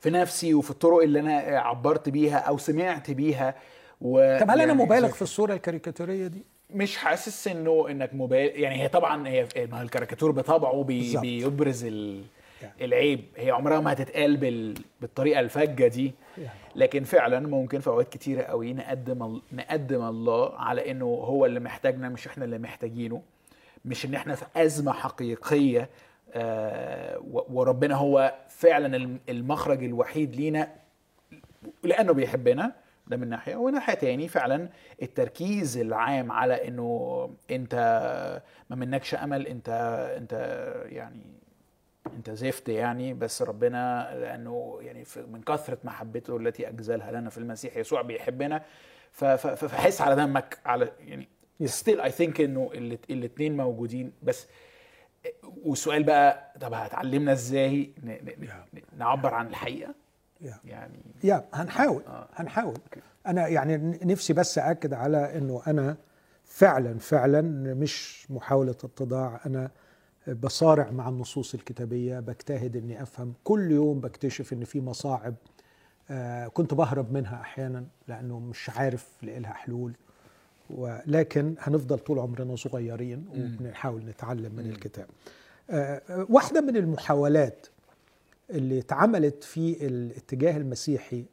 في 0.00 0.10
نفسي 0.10 0.54
وفي 0.54 0.70
الطرق 0.70 1.02
اللي 1.02 1.20
أنا 1.20 1.38
عبرت 1.60 2.08
بيها 2.08 2.36
أو 2.38 2.58
سمعت 2.58 3.10
بيها 3.10 3.54
و 4.00 4.38
طب 4.40 4.50
هل 4.50 4.60
أنا 4.60 4.60
يعني 4.60 4.72
مبالغ 4.72 5.06
زي- 5.06 5.12
في 5.14 5.22
الصورة 5.22 5.52
الكاريكاتورية 5.54 6.26
دي؟ 6.26 6.44
مش 6.70 6.96
حاسس 6.96 7.48
إنه 7.48 7.86
إنك 7.90 8.14
مبالغ 8.14 8.60
يعني 8.60 8.82
هي 8.82 8.88
طبعا 8.88 9.28
هي 9.28 9.48
ما 9.72 9.82
الكاريكاتور 9.82 10.30
بطبعه 10.30 10.82
بي. 10.82 11.16
بيبرز 11.16 11.84
ال... 11.84 12.22
يعني. 12.62 12.74
العيب 12.84 13.24
هي 13.36 13.50
عمرها 13.50 13.80
ما 13.80 13.92
هتتقال 13.92 14.36
بال... 14.36 14.74
بالطريقة 15.00 15.40
الفجة 15.40 15.86
دي 15.86 16.14
يعني. 16.38 16.50
لكن 16.76 17.04
فعلا 17.04 17.40
ممكن 17.40 17.80
في 17.80 17.86
أوقات 17.86 18.08
كتيرة 18.08 18.42
قوي 18.42 18.72
نقدم 18.72 19.22
ال... 19.22 19.40
نقدم 19.52 20.02
الله 20.08 20.58
على 20.58 20.90
إنه 20.90 21.04
هو 21.04 21.46
اللي 21.46 21.60
محتاجنا 21.60 22.08
مش 22.08 22.26
إحنا 22.26 22.44
اللي 22.44 22.58
محتاجينه 22.58 23.22
مش 23.84 24.04
إن 24.06 24.14
إحنا 24.14 24.34
في 24.34 24.44
أزمة 24.56 24.92
حقيقية 24.92 25.88
آه 26.32 27.18
وربنا 27.30 27.94
هو 27.94 28.34
فعلا 28.48 28.96
الم- 28.96 29.20
المخرج 29.28 29.84
الوحيد 29.84 30.36
لينا 30.36 30.68
لأنه 31.82 32.12
بيحبنا 32.12 32.72
ده 33.06 33.16
من 33.16 33.28
ناحية 33.28 33.56
ومن 33.56 33.72
ناحية 33.74 33.94
تاني 33.94 34.28
فعلا 34.28 34.68
التركيز 35.02 35.78
العام 35.78 36.32
على 36.32 36.68
إنه 36.68 37.30
أنت 37.50 37.74
ما 38.70 38.76
منكش 38.76 39.14
أمل 39.14 39.46
أنت 39.46 39.68
أنت 40.16 40.32
يعني 40.86 41.22
أنت 42.16 42.30
زفت 42.30 42.68
يعني 42.68 43.14
بس 43.14 43.42
ربنا 43.42 44.10
لأنه 44.20 44.78
يعني 44.80 45.04
من 45.32 45.42
كثرة 45.42 45.78
محبته 45.84 46.36
التي 46.36 46.68
أجزلها 46.68 47.12
لنا 47.12 47.30
في 47.30 47.38
المسيح 47.38 47.76
يسوع 47.76 48.02
بيحبنا 48.02 48.62
فحس 49.12 50.00
على 50.00 50.16
دمك 50.16 50.58
على 50.66 50.92
يعني. 51.00 51.28
ستيل 51.64 52.00
اي 52.00 52.10
ثينك 52.10 52.40
إنه 52.40 52.70
الاثنين 53.10 53.56
موجودين. 53.56 54.12
بس 54.22 54.46
والسؤال 55.64 56.02
بقى 56.02 56.54
طب 56.60 56.72
هتعلمنا 56.72 57.32
إزاي 57.32 57.90
نعبر 58.98 59.34
عن 59.34 59.46
الحقيقة؟ 59.46 59.94
يعني 60.64 60.98
يا 61.24 61.44
هنحاول 61.52 62.02
آه. 62.06 62.28
هنحاول. 62.34 62.74
أنا 63.26 63.48
يعني 63.48 63.76
نفسي 64.04 64.32
بس 64.32 64.58
اكد 64.58 64.92
على 64.92 65.38
إنه 65.38 65.62
أنا 65.66 65.96
فعلا 66.44 66.98
فعلا 66.98 67.40
مش 67.74 68.26
محاولة 68.30 68.70
اتضاع 68.70 69.40
أنا 69.46 69.70
بصارع 70.28 70.90
مع 70.90 71.08
النصوص 71.08 71.54
الكتابية 71.54 72.20
بجتهد 72.20 72.76
إني 72.76 73.02
أفهم. 73.02 73.34
كل 73.44 73.70
يوم 73.70 74.00
بكتشف 74.00 74.52
إن 74.52 74.64
في 74.64 74.80
مصاعب 74.80 75.34
آه، 76.10 76.46
كنت 76.48 76.74
بهرب 76.74 77.12
منها 77.12 77.40
أحيانا 77.40 77.86
لأنه 78.08 78.38
مش 78.38 78.70
عارف 78.70 79.08
لها 79.22 79.52
حلول. 79.52 79.92
ولكن 80.70 81.54
هنفضل 81.58 81.98
طول 81.98 82.18
عمرنا 82.18 82.56
صغيرين 82.56 83.26
وبنحاول 83.30 84.04
نتعلم 84.04 84.52
من 84.54 84.70
الكتاب. 84.70 85.06
آه، 85.70 86.02
آه، 86.08 86.26
واحدة 86.30 86.60
من 86.60 86.76
المحاولات 86.76 87.66
اللي 88.50 88.78
اتعملت 88.78 89.44
في 89.44 89.86
الاتجاه 89.86 90.56
المسيحي 90.56 91.24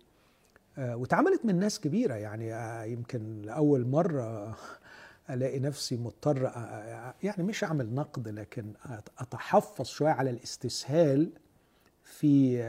آه، 0.77 0.95
واتعملت 0.95 1.45
من 1.45 1.59
ناس 1.59 1.79
كبيرة 1.79 2.13
يعني 2.13 2.51
يمكن 2.91 3.41
لأول 3.41 3.87
مرة 3.87 4.57
ألاقي 5.29 5.59
نفسي 5.59 5.97
مضطر 5.97 6.43
يعني 7.23 7.43
مش 7.43 7.63
أعمل 7.63 7.95
نقد 7.95 8.27
لكن 8.27 8.65
أتحفظ 9.19 9.85
شوية 9.85 10.11
على 10.11 10.29
الاستسهال 10.29 11.29
في 12.03 12.63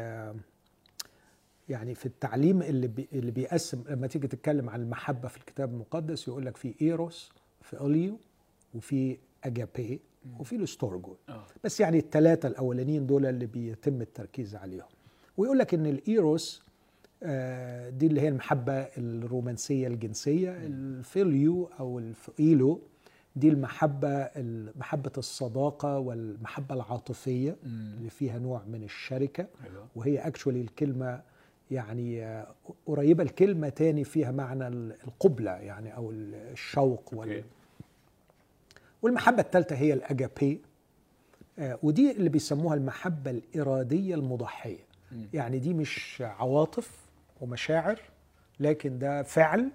يعني 1.69 1.95
في 1.95 2.07
التعليم 2.07 2.63
اللي 2.63 2.87
بي 2.89 3.09
اللي 3.13 3.31
بيقسم 3.31 3.85
لما 3.89 4.07
تيجي 4.07 4.29
تتكلم 4.29 4.71
عن 4.71 4.81
المحبة 4.81 5.29
في 5.29 5.37
الكتاب 5.37 5.73
المقدس 5.75 6.29
يقول 6.29 6.47
لك 6.47 6.57
في 6.57 6.75
إيروس 6.83 7.33
فيليو 7.63 8.19
وفي 8.75 9.19
أجابي 9.45 10.01
وفي 10.39 10.57
الاستورجو 10.57 11.17
آه. 11.29 11.47
بس 11.65 11.81
يعني 11.81 11.99
الثلاثة 11.99 12.49
الأولانيين 12.49 13.07
دول 13.07 13.27
اللي 13.27 13.47
بيتم 13.47 14.01
التركيز 14.03 14.55
عليهم. 14.57 14.89
ويقول 15.37 15.59
لك 15.59 15.75
إن 15.75 15.87
الإيروس 15.87 16.63
آه، 17.23 17.91
دي 17.91 18.07
اللي 18.07 18.21
هي 18.21 18.29
المحبة 18.29 18.73
الرومانسية 18.73 19.87
الجنسية 19.89 20.57
الفيليو 20.57 21.71
أو 21.81 21.99
الفيلو 21.99 22.81
دي 23.37 23.49
المحبة 23.49 24.31
محبة 24.77 25.13
الصداقة 25.19 25.99
والمحبة 25.99 26.75
العاطفية 26.75 27.57
اللي 27.65 28.11
فيها 28.11 28.39
نوع 28.39 28.63
من 28.69 28.83
الشركة. 28.83 29.47
وهي 29.97 30.19
actually 30.19 30.61
الكلمة 30.61 31.23
يعني 31.71 32.25
آه، 32.25 32.55
قريبة 32.87 33.23
الكلمة 33.23 33.69
تاني 33.69 34.05
فيها 34.05 34.31
معنى 34.33 34.67
القبلة 34.69 35.51
يعني 35.51 35.97
أو 35.97 36.11
الشوق 36.11 37.11
وال... 37.15 37.29
أوكي. 37.37 37.45
والمحبة 39.03 39.41
الثالثة 39.43 39.77
هي 39.77 39.93
الأجابي 39.93 40.61
آه، 41.59 41.79
ودي 41.83 42.11
اللي 42.11 42.29
بيسموها 42.29 42.75
المحبة 42.75 43.31
الإرادية 43.31 44.15
المضحية 44.15 44.87
يعني 45.35 45.59
دي 45.59 45.75
مش 45.75 46.23
عواطف 46.27 46.91
ومشاعر 47.41 48.01
لكن 48.61 48.99
ده 48.99 49.23
فعل 49.23 49.71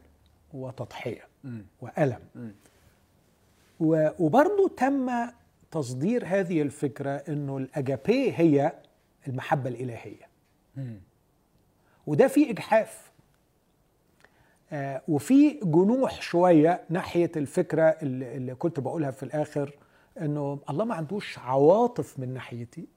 وتضحية 0.54 1.22
مم. 1.44 1.66
وألم 1.82 2.20
مم. 2.36 2.52
و- 3.80 4.10
وبرضه 4.20 4.70
تم 4.78 5.10
تصدير 5.72 6.24
هذه 6.26 6.62
الفكرة 6.62 7.10
أنه 7.12 7.58
الأجابي 7.58 8.32
هي 8.34 8.74
المحبة 9.28 9.70
الإلهية 9.70 10.28
مم. 10.78 11.00
وده 12.08 12.28
فيه 12.28 12.52
إجحاف. 12.52 13.12
آه، 14.74 15.02
وفي 15.08 15.60
جنوح 15.64 16.22
شوية 16.22 16.82
ناحية 16.90 17.32
الفكرة 17.36 17.84
اللي 17.84 18.38
اللي 18.38 18.56
كنت 18.56 18.80
بقولها 18.80 19.12
في 19.12 19.24
الآخر 19.24 19.74
أنه 20.22 20.60
الله 20.70 20.86
ما 20.86 20.96
عندوش 20.96 21.40
عواطف 21.40 22.20
من 22.20 22.34
ناحيتي 22.34 22.88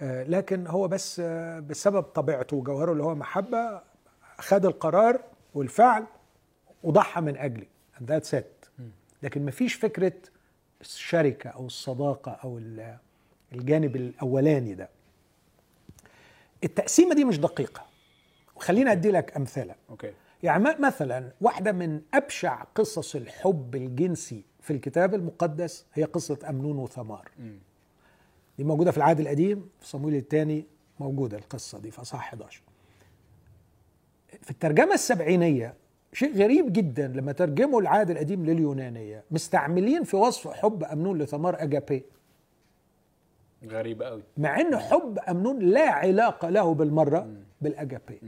آه، 0.00 0.22
لكن 0.24 0.66
هو 0.66 0.88
بس 0.88 1.20
آه، 1.24 1.60
بسبب 1.60 2.02
طبيعته 2.02 2.56
وجوهره 2.56 2.92
اللي 2.92 3.02
هو 3.02 3.14
محبة 3.14 3.82
خد 4.38 4.66
القرار 4.66 5.20
والفعل 5.54 6.04
وضحى 6.82 7.20
من 7.20 7.36
أجلي 7.36 7.66
and 7.98 8.02
that's 8.10 8.38
it. 8.38 8.68
لكن 9.22 9.44
مفيش 9.46 9.74
فكرة 9.74 10.12
الشركة 10.80 11.50
أو 11.50 11.66
الصداقة 11.66 12.32
أو 12.32 12.58
ال- 12.58 12.96
الجانب 13.52 13.96
الأولاني 13.96 14.74
ده. 14.74 14.88
التقسيمة 16.64 17.14
دي 17.14 17.24
مش 17.24 17.38
دقيقة. 17.38 17.86
وخليني 18.56 18.92
أدي 18.92 19.10
لك 19.10 19.36
أمثلة. 19.36 19.74
أوكي. 19.90 20.12
يعني 20.42 20.64
م- 20.64 20.82
مثلا 20.86 21.32
واحدة 21.40 21.72
من 21.72 22.00
أبشع 22.14 22.62
قصص 22.74 23.16
الحب 23.16 23.74
الجنسي 23.74 24.44
في 24.60 24.72
الكتاب 24.72 25.14
المقدس 25.14 25.86
هي 25.94 26.04
قصة 26.04 26.38
أمنون 26.48 26.78
وثمار. 26.78 27.28
دي 28.58 28.64
موجودة 28.64 28.90
في 28.90 28.96
العهد 28.98 29.20
القديم 29.20 29.68
في 29.80 29.86
صمويل 29.88 30.14
الثاني 30.14 30.64
موجودة 31.00 31.36
القصة 31.38 31.78
دي 31.78 31.90
في 31.90 32.00
اصحاح 32.00 32.20
11 32.28 32.62
في 34.42 34.50
الترجمة 34.50 34.94
السبعينية 34.94 35.74
شيء 36.12 36.36
غريب 36.36 36.72
جدا 36.72 37.08
لما 37.08 37.32
ترجموا 37.32 37.80
العهد 37.80 38.10
القديم 38.10 38.46
لليونانية. 38.46 39.24
مستعملين 39.30 40.04
في 40.04 40.16
وصف 40.16 40.48
حب 40.48 40.84
أمنون 40.84 41.18
لثمار 41.18 41.62
أجابي. 41.62 42.04
غريبة 43.68 44.06
قوي. 44.06 44.22
مع 44.36 44.60
ان 44.60 44.76
حب 44.78 45.18
أمنون 45.18 45.58
لا 45.58 45.90
علاقة 45.90 46.48
له 46.48 46.74
بالمرة 46.74 47.28
بالأجابي. 47.60 48.20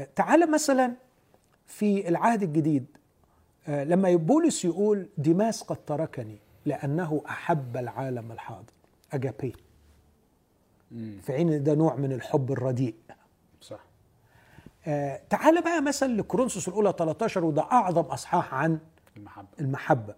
آه، 0.00 0.08
تعال 0.16 0.50
مثلا 0.50 0.92
في 1.66 2.08
العهد 2.08 2.42
الجديد 2.42 2.86
آه، 3.68 3.84
لما 3.84 4.14
بولس 4.16 4.64
يقول 4.64 5.08
ديماس 5.18 5.62
قد 5.62 5.76
تركني 5.84 6.38
لأنه 6.66 7.22
أحب 7.28 7.76
العالم 7.76 8.32
الحاضر. 8.32 8.72
أجابي. 9.12 9.52
في 11.22 11.40
إن 11.40 11.62
ده 11.62 11.74
نوع 11.74 11.96
من 11.96 12.12
الحب 12.12 12.52
الرديء. 12.52 12.94
صح. 13.60 13.80
آه، 14.86 15.20
تعال 15.30 15.62
بقى 15.62 15.82
مثلا 15.82 16.12
لكورنثوس 16.12 16.68
الأولى 16.68 16.94
13 16.98 17.44
وده 17.44 17.62
أعظم 17.62 18.02
أصحاح 18.02 18.54
عن 18.54 18.78
المحبة. 19.16 19.48
المحبة. 19.60 20.14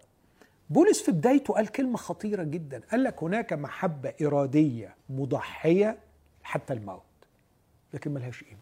بولس 0.72 1.02
في 1.02 1.12
بدايته 1.12 1.54
قال 1.54 1.68
كلمة 1.68 1.96
خطيرة 1.96 2.42
جدا 2.42 2.80
قال 2.90 3.02
لك 3.04 3.22
هناك 3.22 3.52
محبة 3.52 4.12
إرادية 4.22 4.94
مضحية 5.10 5.98
حتى 6.42 6.72
الموت 6.72 7.02
لكن 7.94 8.10
ملهاش 8.14 8.44
قيمة 8.44 8.58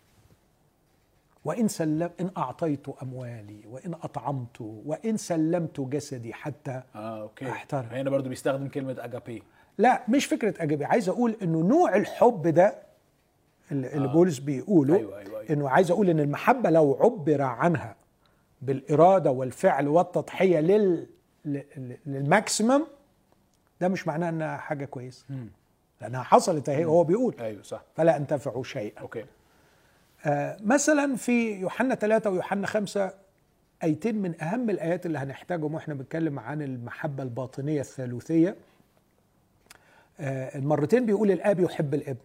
وإن 1.44 1.68
سلم 1.68 2.10
إن 2.20 2.30
أعطيت 2.36 2.88
أموالي 3.02 3.60
وإن 3.70 3.94
أطعمت 3.94 4.60
وإن 4.60 5.16
سلمت 5.16 5.80
جسدي 5.80 6.32
حتى 6.34 6.82
آه 6.94 7.22
أوكي 7.22 7.50
أحترم. 7.50 7.86
هنا 7.92 8.10
برضو 8.10 8.28
بيستخدم 8.28 8.68
كلمة 8.68 8.96
أجابي 8.98 9.42
لا 9.78 10.02
مش 10.08 10.26
فكرة 10.26 10.54
أجابي 10.62 10.84
عايز 10.84 11.08
أقول 11.08 11.36
إنه 11.42 11.58
نوع 11.60 11.96
الحب 11.96 12.48
ده 12.48 12.74
اللي, 13.72 13.88
آه. 13.94 14.06
بولس 14.06 14.38
بيقوله 14.38 14.96
أيوة، 14.96 15.18
أيوة، 15.18 15.40
أيوة. 15.40 15.50
إنه 15.50 15.68
عايز 15.68 15.90
أقول 15.90 16.10
إن 16.10 16.20
المحبة 16.20 16.70
لو 16.70 16.98
عبر 17.00 17.42
عنها 17.42 17.96
بالإرادة 18.62 19.30
والفعل 19.30 19.88
والتضحية 19.88 20.60
لل- 20.60 21.06
لل 22.06 22.24
maximum 22.24 22.86
ده 23.80 23.88
مش 23.88 24.06
معناه 24.06 24.28
إنها 24.28 24.56
حاجة 24.56 24.84
كويسة. 24.84 25.24
لأنها 26.00 26.22
حصلت 26.22 26.68
أهي 26.68 26.84
هو 26.84 27.04
بيقول. 27.04 27.34
أيوه 27.40 27.62
صح. 27.62 27.82
فلا 27.96 28.16
أنتفعوا 28.16 28.64
شيئا. 28.64 29.00
okay. 29.00 29.24
آه، 30.26 30.56
مثلا 30.64 31.16
في 31.16 31.52
يوحنا 31.52 31.94
ثلاثة 31.94 32.30
ويوحنا 32.30 32.66
خمسة 32.66 33.14
آيتين 33.82 34.22
من 34.22 34.42
أهم 34.42 34.70
الآيات 34.70 35.06
اللي 35.06 35.18
هنحتاجهم 35.18 35.74
وإحنا 35.74 35.94
بنتكلم 35.94 36.38
عن 36.38 36.62
المحبة 36.62 37.22
الباطنية 37.22 37.80
الثالوثية. 37.80 38.56
آه، 40.20 40.58
المرتين 40.58 41.06
بيقول 41.06 41.30
الآب 41.30 41.60
يحب 41.60 41.94
الابن. 41.94 42.20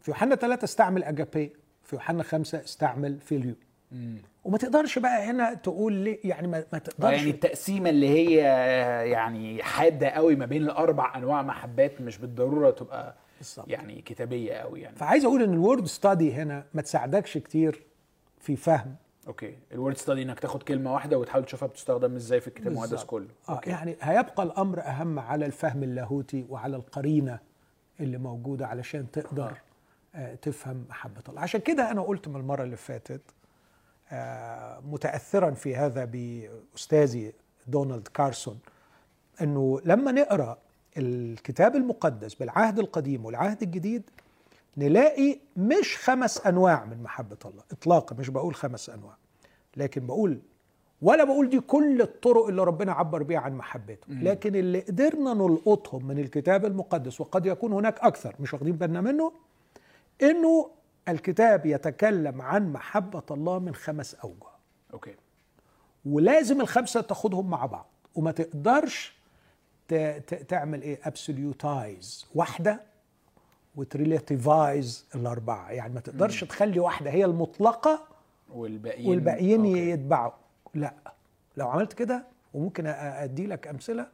في 0.00 0.10
يوحنا 0.10 0.34
ثلاثة 0.36 0.64
استعمل 0.64 1.04
أجابي 1.04 1.52
في 1.82 1.96
يوحنا 1.96 2.22
خمسة 2.22 2.64
استعمل 2.64 3.20
فيليو. 3.20 3.54
وما 4.44 4.58
تقدرش 4.58 4.98
بقى 4.98 5.24
هنا 5.30 5.54
تقول 5.54 5.92
ليه 5.92 6.18
يعني 6.24 6.48
ما, 6.48 6.64
ما 6.72 6.78
تقدرش. 6.78 7.12
يعني 7.18 7.30
التقسيمة 7.30 7.90
اللي 7.90 8.08
هي 8.08 8.36
يعني 9.10 9.62
حادة 9.62 10.08
قوي 10.08 10.36
ما 10.36 10.46
بين 10.46 10.62
الأربع 10.62 11.16
أنواع 11.16 11.42
محبات 11.42 12.00
مش 12.00 12.18
بالضرورة 12.18 12.70
تبقى 12.70 13.14
بالظبط. 13.38 13.68
يعني 13.68 14.02
كتابية 14.02 14.54
قوي 14.54 14.80
يعني. 14.80 14.96
فعايز 14.96 15.24
أقول 15.24 15.42
إن 15.42 15.52
ال 15.52 15.59
word 15.59 15.86
study 15.86 16.32
هنا 16.32 16.64
ما 16.74 16.82
تساعدكش 16.82 17.38
كتير 17.38 17.82
في 18.40 18.56
فهم. 18.56 18.94
okay. 19.26 19.58
ال 19.72 19.77
word 19.77 19.96
study 19.96 20.22
إنك 20.22 20.40
تاخد 20.40 20.62
كلمة 20.62 20.94
واحدة 20.94 21.18
وتحاول 21.18 21.44
تشوفها 21.44 21.68
بتستخدم 21.68 22.14
إزاي 22.16 22.40
في 22.40 22.48
الكتاب 22.48 22.72
المقدس. 22.72 23.04
كله. 23.04 23.28
آه 23.48 23.60
يعني 23.66 23.96
هيبقى 24.00 24.42
الأمر 24.42 24.80
أهم 24.80 25.18
على 25.18 25.46
الفهم 25.46 25.82
اللاهوتي 25.82 26.46
وعلى 26.48 26.76
القرينة 26.76 27.38
اللي 28.00 28.18
موجودة 28.18 28.66
علشان 28.66 29.10
تقدر 29.10 29.52
آه 30.14 30.34
تفهم 30.34 30.84
محبة 30.90 31.22
الله. 31.28 31.40
عشان 31.40 31.60
كده 31.60 31.90
أنا 31.90 32.02
قلت 32.02 32.28
من 32.28 32.36
المرة 32.36 32.62
اللي 32.62 32.76
فاتت 32.76 33.20
متاثرا 34.92 35.50
في 35.50 35.76
هذا 35.76 36.04
بأستاذي 36.04 37.32
دونالد 37.66 38.08
كارسون 38.08 38.58
إنه 39.42 39.80
لما 39.84 40.12
نقرأ 40.12 40.58
الكتاب 40.96 41.76
المقدس 41.76 42.34
بالعهد 42.34 42.78
القديم 42.78 43.24
والعهد 43.24 43.62
الجديد 43.62 44.10
نلاقي 44.76 45.38
مش 45.56 45.96
خمس 45.98 46.46
أنواع 46.46 46.84
من 46.84 47.02
محبة 47.02 47.36
الله 47.44 47.62
اطلاقا 47.72 48.16
مش 48.16 48.28
بقول 48.28 48.54
خمس 48.54 48.90
أنواع 48.90 49.16
لكن 49.76 50.06
بقول 50.06 50.38
ولا 51.02 51.24
بقول 51.24 51.48
دي 51.50 51.60
كل 51.60 52.00
الطرق 52.02 52.46
اللي 52.46 52.64
ربنا 52.64 52.92
عبر 52.92 53.22
بيها 53.22 53.38
عن 53.40 53.54
محبته 53.56 54.06
لكن 54.08 54.54
اللي 54.56 54.80
قدرنا 54.80 55.34
نلقطهم 55.34 56.06
من 56.06 56.18
الكتاب 56.18 56.64
المقدس 56.64 57.20
وقد 57.20 57.46
يكون 57.46 57.72
هناك 57.72 57.98
أكثر 58.00 58.34
مش 58.40 58.54
واخدين 58.54 58.76
بالنا 58.76 59.00
منه 59.00 59.32
إنه 60.22 60.70
الكتاب 61.08 61.66
يتكلم 61.66 62.42
عن 62.42 62.72
محبة 62.72 63.22
الله 63.30 63.58
من 63.58 63.74
خمس 63.74 64.14
أوجه. 64.14 64.54
okay. 64.92 65.14
ولازم 66.06 66.60
الخمسة 66.60 67.00
تاخدهم 67.00 67.50
مع 67.50 67.66
بعض. 67.66 67.86
وما 68.14 68.30
تقدرش 68.30 69.14
تعمل 70.48 70.82
إيه؟ 70.82 71.00
absolutize 71.04 72.26
واحدة 72.34 72.80
وت 73.76 73.98
relativize 73.98 75.06
الأربعة. 75.14 75.70
يعني 75.70 75.94
ما 75.94 76.00
تقدرش 76.00 76.44
تخلي 76.44 76.80
واحدة 76.80 77.10
هي 77.10 77.24
المطلقة 77.24 78.06
والباقيين. 78.52 79.10
والباقيين 79.10 79.66
okay. 79.66 79.90
يتبعوا. 79.90 80.32
لا. 80.74 80.94
لو 81.56 81.68
عملت 81.68 81.92
كده 81.92 82.24
وممكن 82.54 82.86
أدي 82.86 83.46
لك 83.46 83.66
أمثلة 83.66 84.06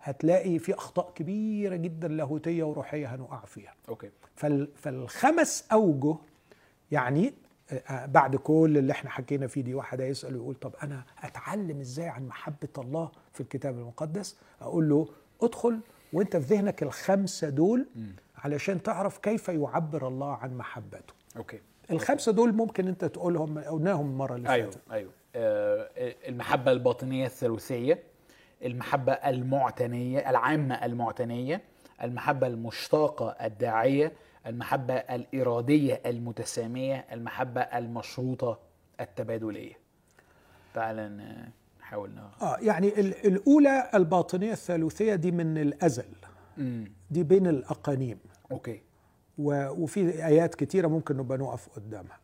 هتلاقي 0.00 0.58
في 0.58 0.74
أخطاء 0.74 1.12
كبيرة 1.14 1.76
جدا 1.76 2.08
لاهوتية 2.08 2.64
وروحية 2.64 3.14
هنقع 3.14 3.44
فيها. 3.44 3.74
okay. 3.88 4.10
فال 4.36 4.68
فالخمس 4.76 5.64
أوجه 5.72 6.16
يعني 6.92 7.34
آه، 7.70 8.06
بعد 8.06 8.36
كل 8.36 8.74
اللي 8.78 8.92
إحنا 8.92 9.10
حكينا 9.10 9.46
فيه 9.46 9.60
دي 9.62 9.74
واحد 9.74 10.00
يسال 10.00 10.36
ويقول 10.36 10.54
طب 10.54 10.74
أنا 10.82 11.02
أتعلم 11.22 11.80
إزاي 11.80 12.08
عن 12.08 12.26
محبة 12.28 12.68
الله 12.78 13.10
في 13.32 13.40
الكتاب 13.40 13.78
المقدس؟ 13.78 14.36
أقول 14.60 14.88
له 14.88 15.08
ادخل 15.42 15.80
وأنت 16.12 16.36
في 16.36 16.54
ذهنك 16.54 16.82
الخمسة 16.82 17.48
دول 17.48 17.86
علشان 18.36 18.82
تعرف 18.82 19.18
كيف 19.18 19.48
يعبر 19.48 20.08
الله 20.08 20.34
عن 20.36 20.56
محبته. 20.56 21.14
okay. 21.36 21.60
الخمسة 21.90 22.32
دول 22.32 22.52
ممكن 22.52 22.88
أنت 22.88 23.04
تقولهم 23.04 23.58
قلناهم 23.58 24.06
المرة 24.06 24.34
اللي 24.36 24.48
أيوه 24.48 24.70
فاتت. 24.70 24.80
أيوه. 24.92 25.10
آه 25.36 25.88
المحبة 26.28 26.72
الباطنية 26.72 27.26
الثالوثية 27.26 28.02
المحبة 28.64 29.12
المعتنية 29.12 30.30
العامة 30.30 30.74
المعتنية 30.84 31.62
المحبة 32.02 32.46
المشتاقة 32.46 33.28
الداعية 33.46 34.12
المحبة 34.48 34.94
الإرادية 34.94 36.00
المتسامية 36.06 37.06
المحبة 37.12 37.60
المشروطة 37.60 38.58
التبادلية. 39.00 39.72
تعال 40.74 40.96
ن- 40.96 41.48
نحاول 41.80 42.10
آه 42.42 42.56
يعني 42.60 43.00
ال- 43.00 43.26
الأولى 43.26 43.90
الباطنية 43.94 44.52
الثالوثية 44.52 45.14
دي 45.14 45.30
من 45.30 45.58
الأزل. 45.58 46.04
مم. 46.58 46.92
دي 47.10 47.22
بين 47.22 47.46
الأقانيم. 47.46 48.18
okay. 48.52 48.80
و- 49.38 49.68
وفي 49.82 50.26
آيات 50.26 50.54
كتيرة 50.54 50.88
ممكن 50.88 51.16
نبقى 51.16 51.38
نقف 51.38 51.68
قدامها. 51.76 52.18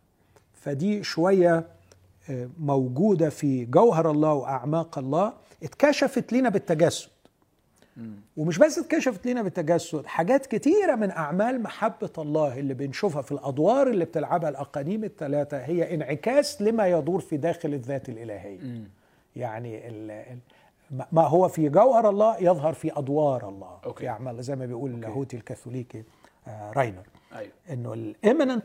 فدي 0.55 1.03
شوية 1.03 1.67
آه، 2.31 2.49
موجودة 2.59 3.29
في 3.31 3.65
جوهر 3.65 4.11
الله 4.11 4.33
وأعماق 4.33 4.99
الله 4.99 5.33
اتكشفت 5.63 6.33
لنا 6.33 6.49
بالتجسد 6.49 7.09
ومش 8.37 8.59
بس 8.59 8.79
اتكشفت 8.79 9.27
لنا 9.27 9.43
بالتجسد 9.43 10.07
حاجات 10.07 10.47
كتيرة 10.47 10.95
من 10.95 11.11
أعمال 11.11 11.63
محبة 11.63 12.11
الله 12.19 12.59
اللي 12.59 12.75
بنشوفها 12.75 13.23
في 13.23 13.33
الأدوار 13.33 13.87
اللي 13.91 14.05
بتلعبها 14.05 14.49
الأقانيم 14.49 15.05
الثلاثة 15.05 15.57
هي 15.59 15.95
انعكاس 15.95 16.63
لما 16.63 16.87
يدور 16.87 17.21
في 17.21 17.37
داخل 17.37 17.75
الذات 17.75 18.09
الإلهية. 18.09 18.61
يعني 19.37 19.89
ال 19.89 20.11
ال 20.11 20.39
ما 21.13 21.23
هو 21.23 21.49
في 21.49 21.69
جوهر 21.69 22.11
الله 22.11 22.37
يظهر 22.43 22.73
في 22.73 22.99
أدوار 22.99 23.49
الله. 23.49 23.79
okay. 23.85 24.01
في 24.01 24.09
أعمال 24.09 24.43
زي 24.43 24.57
ما 24.57 24.67
بيقول 24.67 24.91
اللاهوتي 24.91 25.37
الكاثوليكي 25.37 26.03
آه، 26.49 26.73
رانر. 26.73 27.03
أيوه. 27.35 27.53
إنه 27.71 27.93
ال 27.93 28.01
immanent 28.01 28.63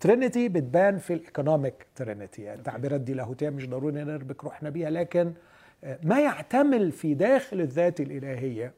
Trinity 0.00 0.48
بتبان 0.48 0.98
في 0.98 1.12
ال 1.14 1.22
economic 1.22 1.86
Trinity 1.96 2.54
التعبيرات 2.54 3.00
دي 3.00 3.14
لاهوتية 3.14 3.50
مش 3.50 3.68
ضروري 3.68 4.04
نربك 4.04 4.44
روحنا 4.44 4.70
بيها 4.70 4.90
لكن 4.90 5.26
آه، 5.26 5.32
ما 6.02 6.20
يعتمل 6.20 6.92
في 6.92 7.14
داخل 7.14 7.60
الذات 7.60 8.00
الإلهية 8.00 8.72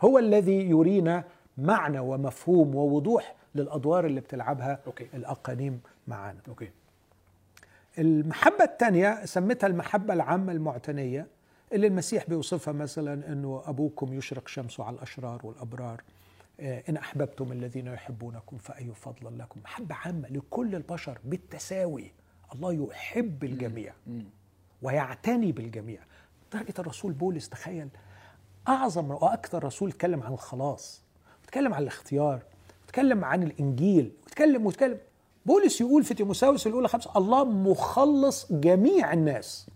هو 0.00 0.18
الذي 0.18 0.70
يرينا 0.70 1.24
معنى 1.58 1.98
ومفهوم 1.98 2.74
ووضوح 2.74 3.34
للأدوار 3.54 4.06
اللي 4.06 4.20
بتلعبها 4.20 4.80
okay. 4.86 5.08
الأقانيم 5.14 5.80
معانا. 6.08 6.38
okay. 6.48 6.70
المحبة 7.98 8.64
الثانية 8.64 9.24
سميتها 9.24 9.66
المحبة 9.66 10.14
العامة 10.14 10.52
المعتنية 10.52 11.26
اللي 11.72 11.86
المسيح 11.86 12.24
بيوصفها 12.28 12.72
مثلا 12.72 13.32
إنه 13.32 13.62
أبوكم 13.66 14.14
يشرق 14.14 14.48
شمسه 14.48 14.84
على 14.84 14.96
الأشرار 14.96 15.40
والأبرار 15.46 16.02
آه، 16.60 16.82
إن 16.88 16.96
أحببتم 16.96 17.52
الذين 17.52 17.86
يحبونكم 17.86 18.58
فأي 18.58 18.92
فضل 18.94 19.38
لكم. 19.38 19.60
محبة 19.64 19.94
عامة 19.94 20.28
لكل 20.28 20.74
البشر 20.74 21.18
بالتساوي. 21.24 22.12
الله 22.54 22.72
يحب 22.72 23.44
الجميع. 23.44 23.92
ويعتني 24.82 25.52
بالجميع. 25.52 26.00
درجة 26.52 26.74
الرسول 26.78 27.12
بولس 27.12 27.48
تخيل. 27.48 27.88
أعظم 28.68 29.10
وأكثر 29.10 29.64
رسول 29.64 29.88
اتكلم 29.88 30.22
عن 30.22 30.32
الخلاص 30.32 31.02
اتكلم 31.44 31.74
عن 31.74 31.82
الاختيار 31.82 32.42
اتكلم 32.84 33.24
عن 33.24 33.42
الإنجيل 33.42 34.12
اتكلم 34.26 34.66
واتكلم 34.66 34.98
بولس 35.46 35.80
يقول 35.80 36.04
في 36.04 36.14
تيموساوس 36.14 36.66
الأولى 36.66 36.88
خمسة 36.88 37.10
الله 37.16 37.44
مخلص 37.44 38.52
جميع 38.52 39.12
الناس 39.12 39.70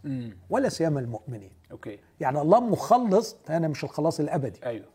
ولا 0.50 0.68
سيما 0.68 1.00
المؤمنين. 1.00 1.50
أوكي. 1.72 1.98
يعني 2.20 2.40
الله 2.40 2.60
مخلص 2.60 3.36
أنا 3.50 3.68
مش 3.68 3.84
الخلاص 3.84 4.20
الأبدي. 4.20 4.60
أيوه. 4.66 4.86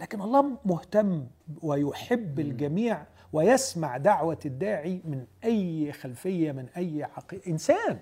لكن 0.00 0.20
الله 0.20 0.58
مهتم 0.64 1.26
ويحب 1.62 2.40
الجميع 2.40 3.06
ويسمع 3.32 3.96
دعوة 3.96 4.38
الداعي 4.46 5.00
من 5.04 5.24
أي 5.44 5.92
خلفية 5.92 6.52
من 6.52 6.68
أي 6.76 7.02
عقيدة 7.02 7.46
إنسان. 7.46 7.98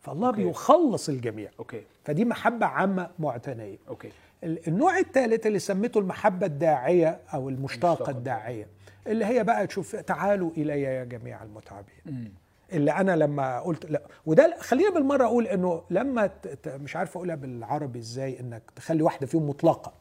فالله 0.00 0.28
okay. 0.28 0.44
بيخلص 0.44 1.08
الجميع 1.08 1.50
okay 1.58 1.82
فدي 2.04 2.24
محبة 2.24 2.66
عامة 2.66 3.10
معتنية 3.18 3.78
okay 3.88 4.12
ال- 4.44 4.68
النوع 4.68 4.98
الثالث 4.98 5.46
اللي 5.46 5.58
سميته 5.58 6.00
المحبة 6.00 6.46
الداعية 6.46 7.20
أو 7.34 7.48
المشتاقة 7.48 8.10
الداعية 8.10 8.66
اللي 9.06 9.24
هي 9.24 9.44
بقى 9.44 9.66
تشوف 9.66 9.96
تعالوا 9.96 10.50
إلي 10.56 10.82
يا 10.82 11.04
جميع 11.04 11.42
المتعبين 11.42 11.94
مم. 12.06 12.32
اللي 12.72 12.90
أنا 12.92 13.16
لما 13.16 13.60
قلت 13.60 13.90
لا 13.90 14.02
وده 14.26 14.56
خلينا 14.60 14.90
بالمرة 14.90 15.24
أقول 15.24 15.46
إنه 15.46 15.82
لما 15.90 16.30
مش 16.66 16.96
عارف 16.96 17.16
أقولها 17.16 17.34
بالعربي 17.34 17.98
إزاي 17.98 18.40
إنك 18.40 18.62
تخلي 18.76 19.02
واحدة 19.02 19.26
فيهم 19.26 19.48
مطلقة 19.48 19.92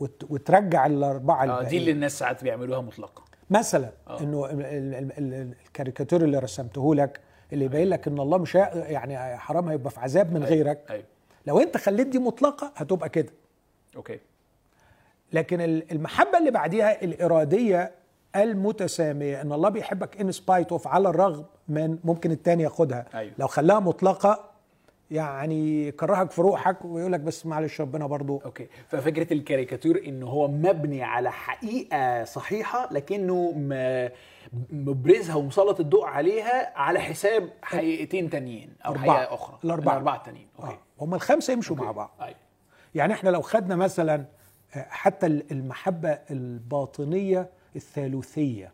وت- 0.00 0.26
وترجع 0.30 0.86
الأربعة 0.86 1.44
آه 1.44 1.62
دي. 1.62 1.76
اللي 1.78 1.90
الناس 1.90 2.18
ساعات 2.18 2.44
بيعملوها 2.44 2.80
مطلقة 2.80 3.24
مثلا 3.50 3.90
آه. 4.08 4.20
إنه 4.20 4.46
ال- 4.46 4.62
ال- 4.62 5.12
ال- 5.18 5.54
الكاريكاتير 5.66 6.24
اللي 6.24 6.38
رسمته 6.38 6.94
لك 6.94 7.20
اللي 7.52 7.64
يبين 7.64 7.88
لك 7.88 8.08
إن 8.08 8.20
الله 8.20 8.38
مش 8.38 8.54
يعني 8.54 9.36
حرام 9.36 9.68
هيبقى 9.68 9.90
في 9.90 10.00
عذاب 10.00 10.32
من 10.32 10.44
غيرك. 10.44 10.84
أيوه. 10.90 11.04
لو 11.46 11.60
أنت 11.60 11.76
خليت 11.76 12.06
دي 12.06 12.18
مطلقة 12.18 12.72
هتبقى 12.76 13.08
كده. 13.08 13.32
okay. 13.96 14.18
لكن 15.32 15.60
ال- 15.60 15.92
المحبة 15.92 16.38
اللي 16.38 16.50
بعديها 16.50 17.02
الإرادية 17.04 17.90
المتسامية 18.36 19.40
إن 19.42 19.52
الله 19.52 19.68
بيحبك 19.68 20.20
in 20.20 20.32
spite 20.32 20.72
of 20.72 20.86
على 20.88 21.08
الرغم 21.08 21.44
من 21.68 21.98
ممكن 22.04 22.30
التاني 22.30 22.62
ياخدها. 22.62 23.06
أيوة. 23.14 23.32
لو 23.38 23.46
خلاها 23.46 23.80
مطلقة 23.80 24.44
يعني 25.10 25.88
يكرهك 25.88 26.30
في 26.30 26.40
روحك 26.42 26.84
ويقول 26.84 27.12
لك 27.12 27.20
بس 27.20 27.46
معلش 27.46 27.80
ربنا 27.80 28.06
برضو. 28.06 28.42
Okay. 28.44 28.66
ففكرة 28.88 29.32
الكاريكاتير 29.32 30.04
إن 30.08 30.22
هو 30.22 30.48
مبني 30.48 31.02
على 31.02 31.32
حقيقة 31.32 32.24
صحيحة 32.24 32.88
لكنه 32.92 33.52
م- 33.56 34.08
مبرزها 34.70 35.34
ومسلط 35.34 35.80
الضوء 35.80 36.04
عليها 36.06 36.78
على 36.78 37.00
حساب 37.00 37.50
حقيقتين 37.62 38.30
تانيين 38.30 38.74
أو 38.86 38.92
أربعة. 38.92 39.16
حقيقة 39.16 39.34
أخرى. 39.34 39.58
الأربعة. 39.64 39.92
الأربعة 39.92 40.16
التانيين. 40.16 40.48
Okay. 40.58 40.72
آه. 40.72 40.78
هم 41.00 41.14
الخمسة 41.14 41.52
يمشوا 41.52 41.76
مع 41.76 41.90
بعض. 41.92 42.10
أيوه 42.20 42.36
يعني 42.94 43.12
إحنا 43.12 43.30
لو 43.30 43.42
خدنا 43.42 43.76
مثلا 43.76 44.24
آه، 44.74 44.86
حتى 44.88 45.26
المحبة 45.26 46.08
الباطنية 46.30 47.48
الثالوثية 47.76 48.72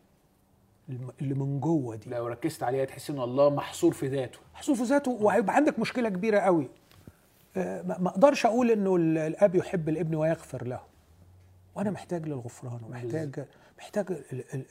الم- 0.88 1.12
اللي 1.20 1.34
من 1.34 1.60
جوه 1.60 1.96
دي. 1.96 2.10
لو 2.10 2.26
ركزت 2.26 2.62
عليها 2.62 2.84
تحس 2.84 3.10
إن 3.10 3.20
الله 3.20 3.50
محصور 3.50 3.92
في 3.92 4.08
ذاته. 4.08 4.38
محصور 4.54 4.76
في 4.76 4.82
ذاته 4.82 5.10
وهيبقى 5.10 5.56
عندك 5.56 5.78
مشكلة 5.78 6.08
كبيرة 6.08 6.38
قوي. 6.38 6.68
آه، 7.56 7.82
ما 7.82 8.08
أقدرش 8.08 8.46
أقول 8.46 8.70
إنه 8.70 8.96
ال- 8.96 9.18
الأب 9.18 9.54
يحب 9.54 9.88
الابن 9.88 10.14
ويغفر 10.14 10.64
له. 10.66 10.80
وأنا 11.74 11.90
محتاج 11.90 12.26
للغفران 12.28 12.80
ومحتاج 12.86 13.44
محتاج 13.78 14.06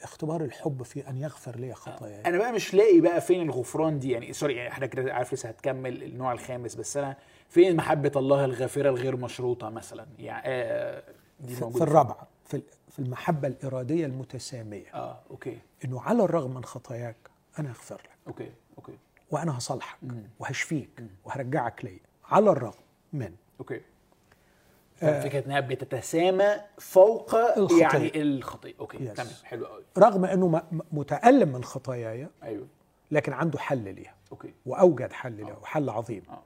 اختبار 0.04 0.44
الحب 0.44 0.84
في 0.84 1.10
أن 1.10 1.18
يغفر 1.18 1.56
لي 1.56 1.74
خطاياي. 1.74 2.22
أنا 2.26 2.38
بقى 2.38 2.52
مش 2.54 2.74
لاقي 2.74 3.02
بقى 3.02 3.22
فين 3.22 3.42
الغفران 3.42 4.00
دي. 4.00 4.12
يعني 4.12 4.34
sorry 4.34 4.56
يعني 4.56 4.70
إحنا 4.70 4.86
كده 4.86 5.14
عارف 5.14 5.34
لسه 5.34 5.50
هتكمل 5.50 6.04
النوع 6.04 6.32
الخامس 6.32 6.76
بس 6.76 6.98
أنا 6.98 7.18
فين 7.50 7.76
محبة 7.76 8.12
الله 8.16 8.46
الغافرة 8.46 8.90
الغير 8.90 9.16
مشروطة 9.16 9.70
مثلا؟ 9.70 10.06
يعني 10.20 10.44
آه 10.46 11.04
دي 11.40 11.56
في, 11.56 11.64
موجودة. 11.64 11.86
في 11.86 11.92
الرابعة 11.92 12.28
في 12.46 12.62
في 12.90 13.00
المحبة 13.00 13.48
الإرادية 13.48 14.06
المتسامية. 14.06 14.94
آه 14.94 15.20
okay. 15.32 15.58
إنه 15.86 16.02
على 16.02 16.24
الرغم 16.24 16.54
من 16.54 16.64
خطاياك 16.66 17.16
أنا 17.60 17.70
هغفر 17.70 17.96
لك. 17.96 18.10
Okay 18.28 18.52
Okay. 18.78 18.98
وأنا 19.32 19.58
هصالحك 19.58 19.98
وهشفيك 20.40 21.04
وهرجعك 21.26 21.86
ليا. 21.86 22.00
على 22.26 22.50
الرغم 22.50 22.82
من. 23.14 23.36
Okay. 23.60 23.82
فكرة 25.22 25.46
إنها 25.46 25.60
بتتسامى 25.60 26.56
فوق 26.80 27.36
الخطية. 27.36 27.82
يعني 27.82 28.22
الخطية. 28.22 28.74
Okay 28.80 28.98
Yes. 28.98 29.14
تمام 29.14 29.30
حلو 29.44 29.66
قوي 29.66 29.84
رغم 29.98 30.26
إنه 30.26 30.62
متألم 30.92 31.50
من 31.50 31.64
خطاياي 31.64 32.28
أيوه. 32.44 32.68
لكن 33.12 33.34
عنده 33.34 33.60
حل 33.60 33.96
ليها. 33.96 34.14
Okay. 34.32 34.54
وأوجد 34.66 35.12
حل 35.14 35.32
ليها 35.32 35.58
وحل 35.62 35.90
عظيم. 35.90 36.24
آه. 36.30 36.42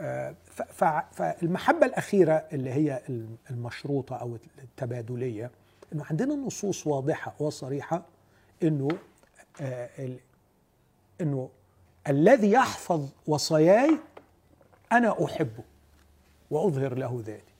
آه، 0.00 0.34
ف- 0.44 0.62
ف- 0.84 1.14
فالمحبة 1.14 1.86
الأخيرة 1.86 2.32
اللي 2.52 2.70
هي 2.72 3.02
الم- 3.08 3.36
المشروطة 3.50 4.16
أو 4.16 4.38
التبادلية 4.58 5.50
إنه 5.92 6.04
عندنا 6.10 6.34
نصوص 6.34 6.86
واضحة 6.86 7.34
وصريحة 7.38 8.02
إنه 8.62 8.88
آه، 9.60 9.90
ال- 9.98 10.18
إنه 11.20 11.48
الذي 12.08 12.50
يحفظ 12.52 13.08
وصاياي 13.26 13.98
أنا 14.92 15.24
أحبه 15.24 15.64
وأظهر 16.50 16.94
له 16.94 17.22
ذاتي. 17.26 17.51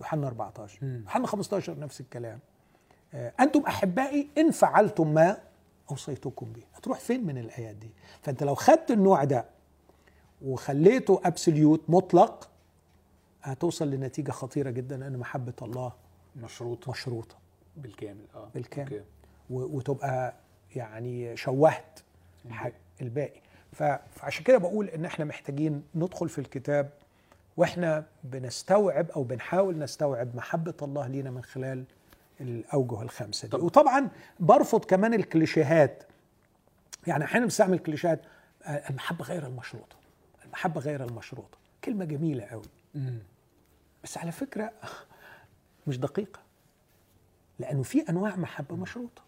يوحنا 0.00 0.26
14 0.26 0.78
يوحنا 0.86 1.26
15 1.26 1.78
نفس 1.78 2.00
الكلام. 2.00 2.38
آه، 3.14 3.32
أنتم 3.40 3.60
أحبائي 3.60 4.28
إن 4.38 4.50
فعلتم 4.50 5.14
ما 5.14 5.38
أوصيتكم 5.90 6.52
به. 6.52 6.62
هتروح 6.74 6.98
فين 7.00 7.26
من 7.26 7.38
الآيات 7.38 7.76
دي؟ 7.76 7.90
فأنت 8.22 8.42
لو 8.42 8.54
خدت 8.54 8.90
النوع 8.90 9.24
ده 9.24 9.44
وخليته 10.42 11.20
أبسوليوت 11.24 11.80
مطلق 11.88 12.50
هتوصل 13.42 13.90
لنتيجة 13.90 14.30
خطيرة 14.30 14.70
جدا 14.70 15.06
ان 15.06 15.16
محبة 15.18 15.52
الله 15.62 15.92
مشروط 16.36 16.88
مشروطة. 16.88 17.36
بالكامل 17.76 18.24
آه. 18.34 18.48
بالكامل. 18.54 18.92
أوكي. 18.92 19.04
وتبقى 19.50 20.34
يعني 20.76 21.36
شوهت 21.36 22.00
الباقي. 23.02 23.40
ف- 23.72 23.82
فعشان 24.10 24.44
كده 24.44 24.58
بقول 24.58 24.88
إن 24.88 25.04
إحنا 25.04 25.24
محتاجين 25.24 25.82
ندخل 25.94 26.28
في 26.28 26.38
الكتاب 26.38 26.90
وإحنا 27.56 28.06
بنستوعب 28.24 29.10
أو 29.10 29.22
بنحاول 29.22 29.78
نستوعب 29.78 30.36
محبة 30.36 30.74
الله 30.82 31.06
لينا 31.06 31.30
من 31.30 31.44
خلال 31.44 31.84
الأوجه 32.40 33.02
الخمسه 33.02 33.48
دي. 33.48 33.52
طب- 33.56 33.62
وطبعا 33.62 34.08
برفض 34.40 34.84
كمان 34.84 35.14
الكليشيهات. 35.14 36.02
يعني 37.06 37.24
أحيانا 37.24 37.46
بستعمل 37.46 37.78
كليشيهات 37.78 38.20
آه، 38.64 38.90
المحبة 38.90 39.24
غير 39.24 39.46
المشروطة. 39.46 39.96
المحبة 40.44 40.80
غير 40.80 41.04
المشروطة. 41.04 41.58
كلمة 41.84 42.04
جميلة 42.04 42.44
قوي. 42.44 42.62
بس 44.04 44.18
على 44.18 44.32
فكرة 44.32 44.72
مش 45.86 45.98
دقيقة. 45.98 46.40
لأنه 47.58 47.82
في 47.82 48.08
أنواع 48.08 48.36
محبة 48.36 48.76
مشروطة. 48.76 49.22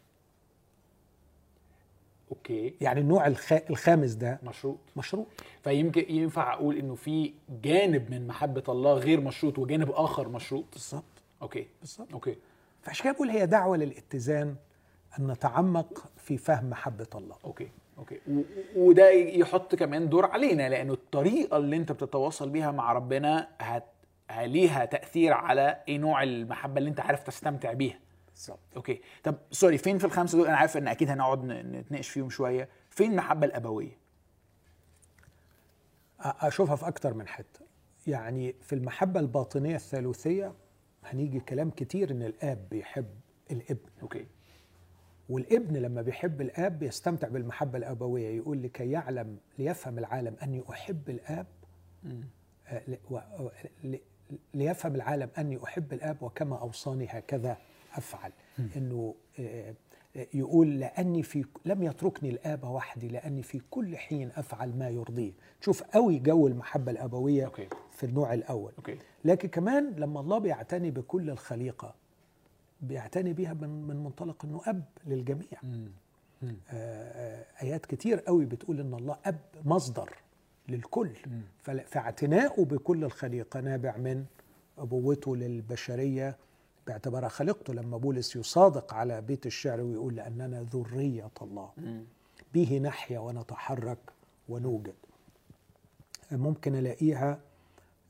Okay. 2.30 2.74
يعني 2.81 3.01
النوع 3.01 3.26
الخ... 3.26 3.53
الخامس 3.70 4.12
ده 4.12 4.39
مشروط. 4.43 4.79
مشروط. 4.97 5.26
فيمكن 5.64 6.05
ينفع 6.14 6.53
أقول 6.55 6.76
إنه 6.76 6.95
في 6.95 7.33
جانب 7.62 8.11
من 8.11 8.26
محبة 8.26 8.62
الله 8.68 8.93
غير 8.95 9.20
مشروط 9.20 9.59
وجانب 9.59 9.91
آخر 9.91 10.29
مشروط؟ 10.29 10.64
بالظبط. 10.72 11.05
Okay. 11.43 11.66
بالظبط. 11.81 12.12
Okay. 12.12 12.36
فعشان 12.83 13.05
كده 13.05 13.12
بقول 13.14 13.31
هي 13.31 13.47
دعوة 13.47 13.76
للاتزان 13.76 14.55
أن 15.18 15.26
نتعمق 15.26 16.05
في 16.16 16.37
فهم 16.39 16.70
محبة 16.70 17.07
الله. 17.14 17.37
Okay. 17.45 17.68
Okay. 17.99 18.18
و- 18.31 18.43
وده 18.76 19.11
يحط 19.11 19.74
كمان 19.74 20.09
دور 20.09 20.26
علينا 20.26 20.68
لأنه 20.68 20.93
الطريقة 20.93 21.57
اللي 21.57 21.76
أنت 21.76 21.93
بتتواصل 21.93 22.49
بيها 22.51 22.70
مع 22.70 22.93
ربنا 22.93 23.49
هت 23.61 23.85
ليها 24.45 24.85
تأثير 24.85 25.33
على 25.33 25.81
إيه 25.89 25.99
نوع 25.99 26.22
المحبة 26.22 26.79
اللي 26.79 26.91
أنت 26.91 27.01
عارف 27.01 27.22
تستمتع 27.22 27.72
بيها. 27.72 27.99
بالظبط. 28.39 28.76
Okay. 28.76 29.01
طب 29.24 29.36
sorry 29.51 29.78
فين 29.78 29.99
في 29.99 30.05
الخمسة 30.05 30.39
دول؟ 30.39 30.47
أنا 30.47 30.57
عارف 30.57 30.76
إن 30.76 30.89
أكيد 30.89 31.11
هنقعد 31.11 31.45
نتناقش 31.45 32.09
فيهم 32.09 32.30
شوية. 32.30 32.68
فين 32.91 33.11
المحبه 33.11 33.47
الأبوية؟ 33.47 33.99
أشوفها 36.20 36.76
في 36.76 36.89
أكتر 36.89 37.14
من 37.14 37.28
حتة. 37.28 37.61
يعني 38.07 38.55
في 38.62 38.74
المحبة 38.74 39.20
الباطنية 39.20 39.76
الثالوثية 39.76 40.55
هنيجي 41.05 41.41
كلام 41.41 41.70
كتير 41.70 42.11
إن 42.11 42.22
الآب 42.22 42.68
بيحب 42.70 43.20
الابن. 43.51 43.89
Okay. 44.03 44.26
والابن 45.28 45.76
لما 45.76 46.03
بيحب 46.03 46.41
الآب 46.41 46.78
بيستمتع 46.78 47.28
بالمحبة 47.28 47.78
الأبوية. 47.78 48.36
يقول 48.36 48.62
لكي 48.62 48.91
يعلم 48.91 49.39
ليفهم 49.59 49.99
العالم 49.99 50.36
أني 50.43 50.62
أحب 50.70 51.11
الآب 51.11 51.47
ليفهم 54.55 54.95
العالم 54.95 55.30
أني 55.39 55.64
أحب 55.64 55.93
الآب 55.93 56.22
وكما 56.22 56.59
أوصاني 56.61 57.07
هكذا. 57.11 57.57
أفعل. 57.95 58.32
إنه 58.76 59.14
آه، 59.41 59.74
يقول 60.34 60.80
لأني 60.80 61.22
في 61.22 61.45
لم 61.64 61.82
يتركني 61.82 62.30
الاب 62.30 62.64
وحدي 62.64 63.09
لأني 63.09 63.43
في 63.43 63.61
كل 63.70 63.97
حين 63.97 64.30
أفعل 64.36 64.76
ما 64.78 64.89
يرضيه. 64.89 65.32
شوف 65.61 65.82
قوي 65.82 66.18
جو 66.18 66.47
المحبة 66.47 66.93
الآبوية 66.93 67.45
Okay. 67.47 67.68
في 67.93 68.07
النوع 68.07 68.34
الأول. 68.34 68.72
Okay. 68.78 68.99
لكن 69.24 69.49
كمان 69.49 69.91
لما 69.97 70.20
الله 70.20 70.39
بيعتني 70.39 70.91
بكل 70.91 71.30
الخليقة 71.30 71.95
بيعتني 72.80 73.32
بيها 73.32 73.55
من 73.55 73.68
من 73.82 73.97
منطلق 73.97 74.45
إنه 74.45 74.61
أب 74.66 74.82
للجميع. 75.07 75.47
آه، 75.62 76.49
آه، 76.70 77.45
آيات 77.62 77.86
كتير 77.86 78.18
قوي 78.20 78.45
بتقول 78.45 78.80
إن 78.80 78.95
الله 78.95 79.16
أب 79.24 79.39
مصدر 79.64 80.11
للكل. 80.68 81.11
فل- 81.59 81.80
فاعتناؤه 81.86 82.64
بكل 82.64 83.05
الخليقة 83.05 83.61
نابع 83.61 83.97
من 83.97 84.24
أبوته 84.78 85.36
للبشرية 85.36 86.36
باعتبارها 86.89 87.28
خليقته 87.28 87.74
لما 87.74 87.97
بولس 87.99 88.36
يصادق 88.36 88.95
على 88.95 89.20
بيت 89.20 89.47
الشعر 89.47 89.80
ويقول 89.80 90.14
لأننا 90.16 90.62
ذرية 90.62 91.30
الله. 91.43 91.70
به 92.55 92.78
نحيا 92.78 93.18
ونتحرك 93.18 93.99
ونوجد. 94.49 94.95
ممكن 96.32 96.74
ألاقيها 96.74 97.41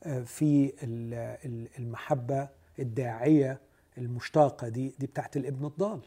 آه، 0.03 0.19
في 0.23 0.73
ال- 0.83 1.13
ال- 1.45 1.67
المحبة 1.79 2.49
الداعية 2.79 3.59
المشتاقة 3.97 4.67
دي 4.69 4.93
دي 4.99 5.07
بتاعت 5.07 5.37
الابن 5.37 5.65
الضال. 5.65 5.99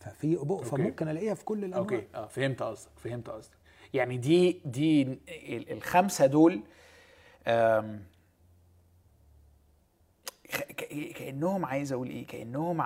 ففي 0.00 0.36
فممكن 0.64 1.08
ألاقيها 1.08 1.34
في 1.34 1.44
كل 1.44 1.58
الأنواع. 1.64 1.78
أوكي. 1.78 2.06
آه 2.14 2.26
فهمت 2.26 2.62
قصدك 2.62 2.90
فهمت 2.96 3.30
قصدك. 3.30 3.54
يعني 3.94 4.16
دي 4.18 4.60
دي 4.64 5.02
ال- 5.02 5.72
الخمسة 5.72 6.26
دول 6.26 6.60
كأنهم 11.14 11.64
عايز 11.64 11.92
أقول 11.92 12.08
إيه 12.08 12.26
كأنهم 12.26 12.82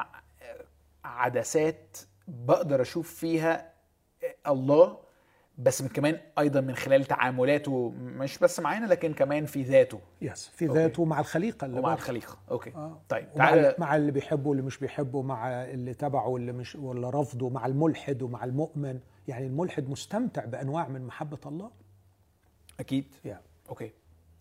عدسات 1.04 1.98
بقدر 2.28 2.82
أشوف 2.82 3.14
فيها 3.14 3.72
الله 4.46 4.98
بس 5.58 5.82
من 5.82 5.88
كمان 5.88 6.20
أيضا 6.38 6.60
من 6.60 6.74
خلال 6.74 7.04
تعاملاته 7.04 7.88
مش 7.98 8.38
بس 8.38 8.60
معانا 8.60 8.86
لكن 8.86 9.14
كمان 9.14 9.46
في 9.46 9.62
ذاته. 9.62 10.00
Yes 10.22 10.48
في 10.48 10.68
okay. 10.68 10.78
ذاته 10.78 11.04
مع 11.04 11.20
الخليقة 11.20 11.64
اللي 11.64 11.78
ومع 11.78 11.88
بره. 11.88 11.94
الخليقة. 11.94 12.38
Okay. 12.50 12.70
آه. 12.74 13.00
طيب 13.08 13.28
ومع 13.34 13.46
تعالى 13.46 13.74
مع 13.78 13.96
اللي 13.96 14.12
بيحبه 14.12 14.48
واللي 14.50 14.62
مش 14.62 14.78
بيحبه 14.78 15.22
مع 15.22 15.48
اللي 15.64 15.94
تبعه 15.94 16.28
واللي 16.28 16.52
مش 16.52 16.76
واللي 16.76 17.10
رفضه 17.10 17.48
مع 17.50 17.66
الملحد 17.66 18.22
ومع 18.22 18.44
المؤمن. 18.44 19.00
يعني 19.28 19.46
الملحد 19.46 19.88
مستمتع 19.88 20.44
بأنواع 20.44 20.88
من 20.88 21.06
محبة 21.06 21.38
الله. 21.46 21.70
أكيد. 22.80 23.14
يعني 23.24 23.42
okay. 23.68 23.92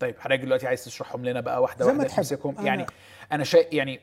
طيب 0.01 0.19
حضرتك 0.19 0.41
دلوقتي 0.41 0.67
عايز 0.67 0.85
تشرحهم 0.85 1.25
لنا 1.25 1.41
بقى 1.41 1.61
واحدة 1.61 1.85
زي 1.85 1.91
ما 1.93 1.97
واحدة. 1.97 2.15
تمسكهم. 2.15 2.65
يعني 2.65 2.85
أنا 3.31 3.43
شيء 3.43 3.67
يعني 3.75 3.99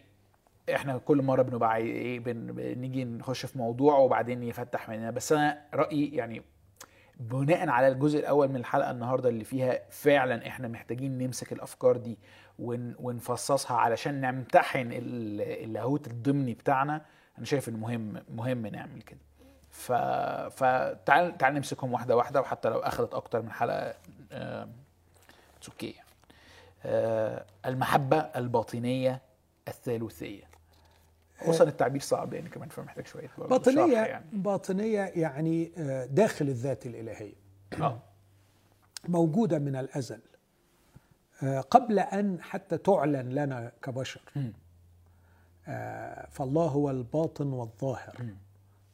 إحنا 0.74 0.99
كل 0.99 1.22
مرة 1.22 1.42
بنبقى 1.42 1.76
إيه 1.76 2.20
بن... 2.20 2.53
بنيجي 2.53 3.05
نخش 3.05 3.46
في 3.46 3.59
موضوع 3.59 3.99
وبعدين 3.99 4.42
يفتح 4.42 4.88
مننا. 4.88 5.11
بس 5.11 5.32
أنا 5.32 5.62
رأيي 5.74 6.16
يعني 6.16 6.42
بناء 7.20 7.68
على 7.68 7.88
الجزء 7.88 8.18
الأول 8.18 8.49
من 8.49 8.57
الحلقة 8.57 8.90
النهارده 8.90 9.28
اللي 9.28 9.44
فيها 9.44 9.80
فعلا 9.90 10.46
إحنا 10.46 10.68
محتاجين 10.68 11.18
نمسك 11.18 11.53
الأفكار 11.53 11.96
دي 11.96 12.18
ون... 12.59 12.94
ونفصصها 12.99 13.76
علشان 13.76 14.20
نمتحن 14.20 14.92
ال- 14.92 15.64
اللاهوت 15.64 16.07
الضمني 16.07 16.55
بتاعنا. 16.55 17.05
أنا 17.38 17.46
شايف 17.46 17.68
إنه 17.68 17.78
مهم 17.78 18.22
مهم 18.34 18.66
نعمل 18.66 19.03
كده. 19.03 19.20
ف... 19.70 19.92
فتعال 20.62 21.38
تعال 21.38 21.55
نمسكهم 21.55 21.92
واحدة 21.92 22.16
واحدة 22.16 22.40
وحتى 22.40 22.68
لو 22.68 22.78
أخذت 22.78 23.14
أكتر 23.14 23.42
من 23.42 23.51
حلقة 23.53 23.94
يعني. 25.82 26.08
آه، 26.84 27.46
المحبة 27.66 28.16
الباطنية 28.16 29.22
الثالوثية 29.68 30.42
خصوصا 31.40 31.64
التعبير 31.64 32.00
صعب 32.00 32.34
يعني 32.34 32.48
كمان 32.48 32.68
فمحتاج 32.68 33.06
باطنيه 33.38 33.74
شرح 33.94 34.06
يعني. 34.08 34.24
باطنية 34.32 35.00
يعني 35.00 35.72
آه، 35.78 36.04
داخل 36.06 36.48
الذات 36.48 36.86
الإلهية 36.86 37.34
آه 37.80 37.98
موجودة 39.08 39.58
من 39.58 39.76
الأزل 39.76 40.20
آه، 41.42 41.60
قبل 41.60 41.98
أن 41.98 42.42
حتى 42.42 42.78
تعلن 42.78 43.28
لنا 43.28 43.72
كبشر. 43.82 44.20
آه، 45.68 46.26
فالله 46.30 46.66
هو 46.66 46.90
الباطن 46.90 47.52
والظاهر. 47.52 48.26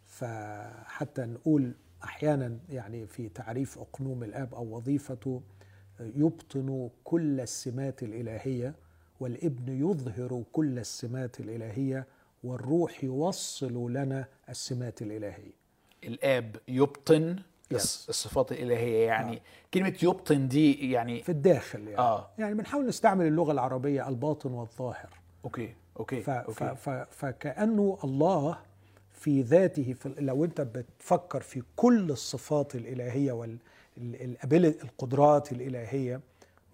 فحتى 0.07 1.23
نقول 1.23 1.75
أحيانا 2.05 2.59
يعني 2.69 3.07
في 3.07 3.29
تعريف 3.29 3.79
أقنوم 3.79 4.25
الآب 4.25 4.55
أو 4.55 4.77
وظيفته 4.77 5.43
آه، 5.43 5.64
يبطن 6.01 6.91
كل 7.05 7.41
السمات 7.41 8.03
الإلهية 8.03 8.75
والإبن 9.21 9.81
يظهر 9.91 10.43
كل 10.53 10.79
السمات 10.79 11.41
الإلهية 11.41 12.07
والروح 12.45 13.05
يوصل 13.05 13.93
لنا 13.93 14.29
السمات 14.49 15.03
الإلهية. 15.03 15.53
الآب 16.05 16.57
يبطن 16.69 17.37
Yes. 17.65 17.77
الص- 17.77 18.09
الصفات 18.09 18.53
الإلهية 18.53 19.07
يعني 19.07 19.43
كلمة 19.75 19.95
يبطن 20.03 20.49
دي 20.49 20.91
يعني 20.91 21.23
في 21.23 21.29
الداخل 21.29 21.81
يعني. 21.89 21.99
آه. 21.99 22.31
يعني 22.39 22.55
بنحاول 22.55 22.87
نستعمل 22.87 23.27
اللغة 23.27 23.53
العربية 23.53 24.09
الباطن 24.09 24.53
والظاهر. 24.53 25.09
Okay 25.45 25.75
okay 26.01 26.21
ف 26.23 26.31
ف 26.31 26.63
okay. 26.63 26.77
ف 26.77 26.91
فكأنه 26.91 27.99
الله 28.05 28.59
في 29.13 29.43
ذاته 29.43 29.93
في 29.93 30.15
لو 30.19 30.45
أنت 30.45 30.61
بتفكر 30.61 31.41
في 31.41 31.63
كل 31.77 32.11
الصفات 32.11 32.75
الإلهية 32.75 33.33
والقدرات 33.99 35.53
الإلهية 35.53 36.21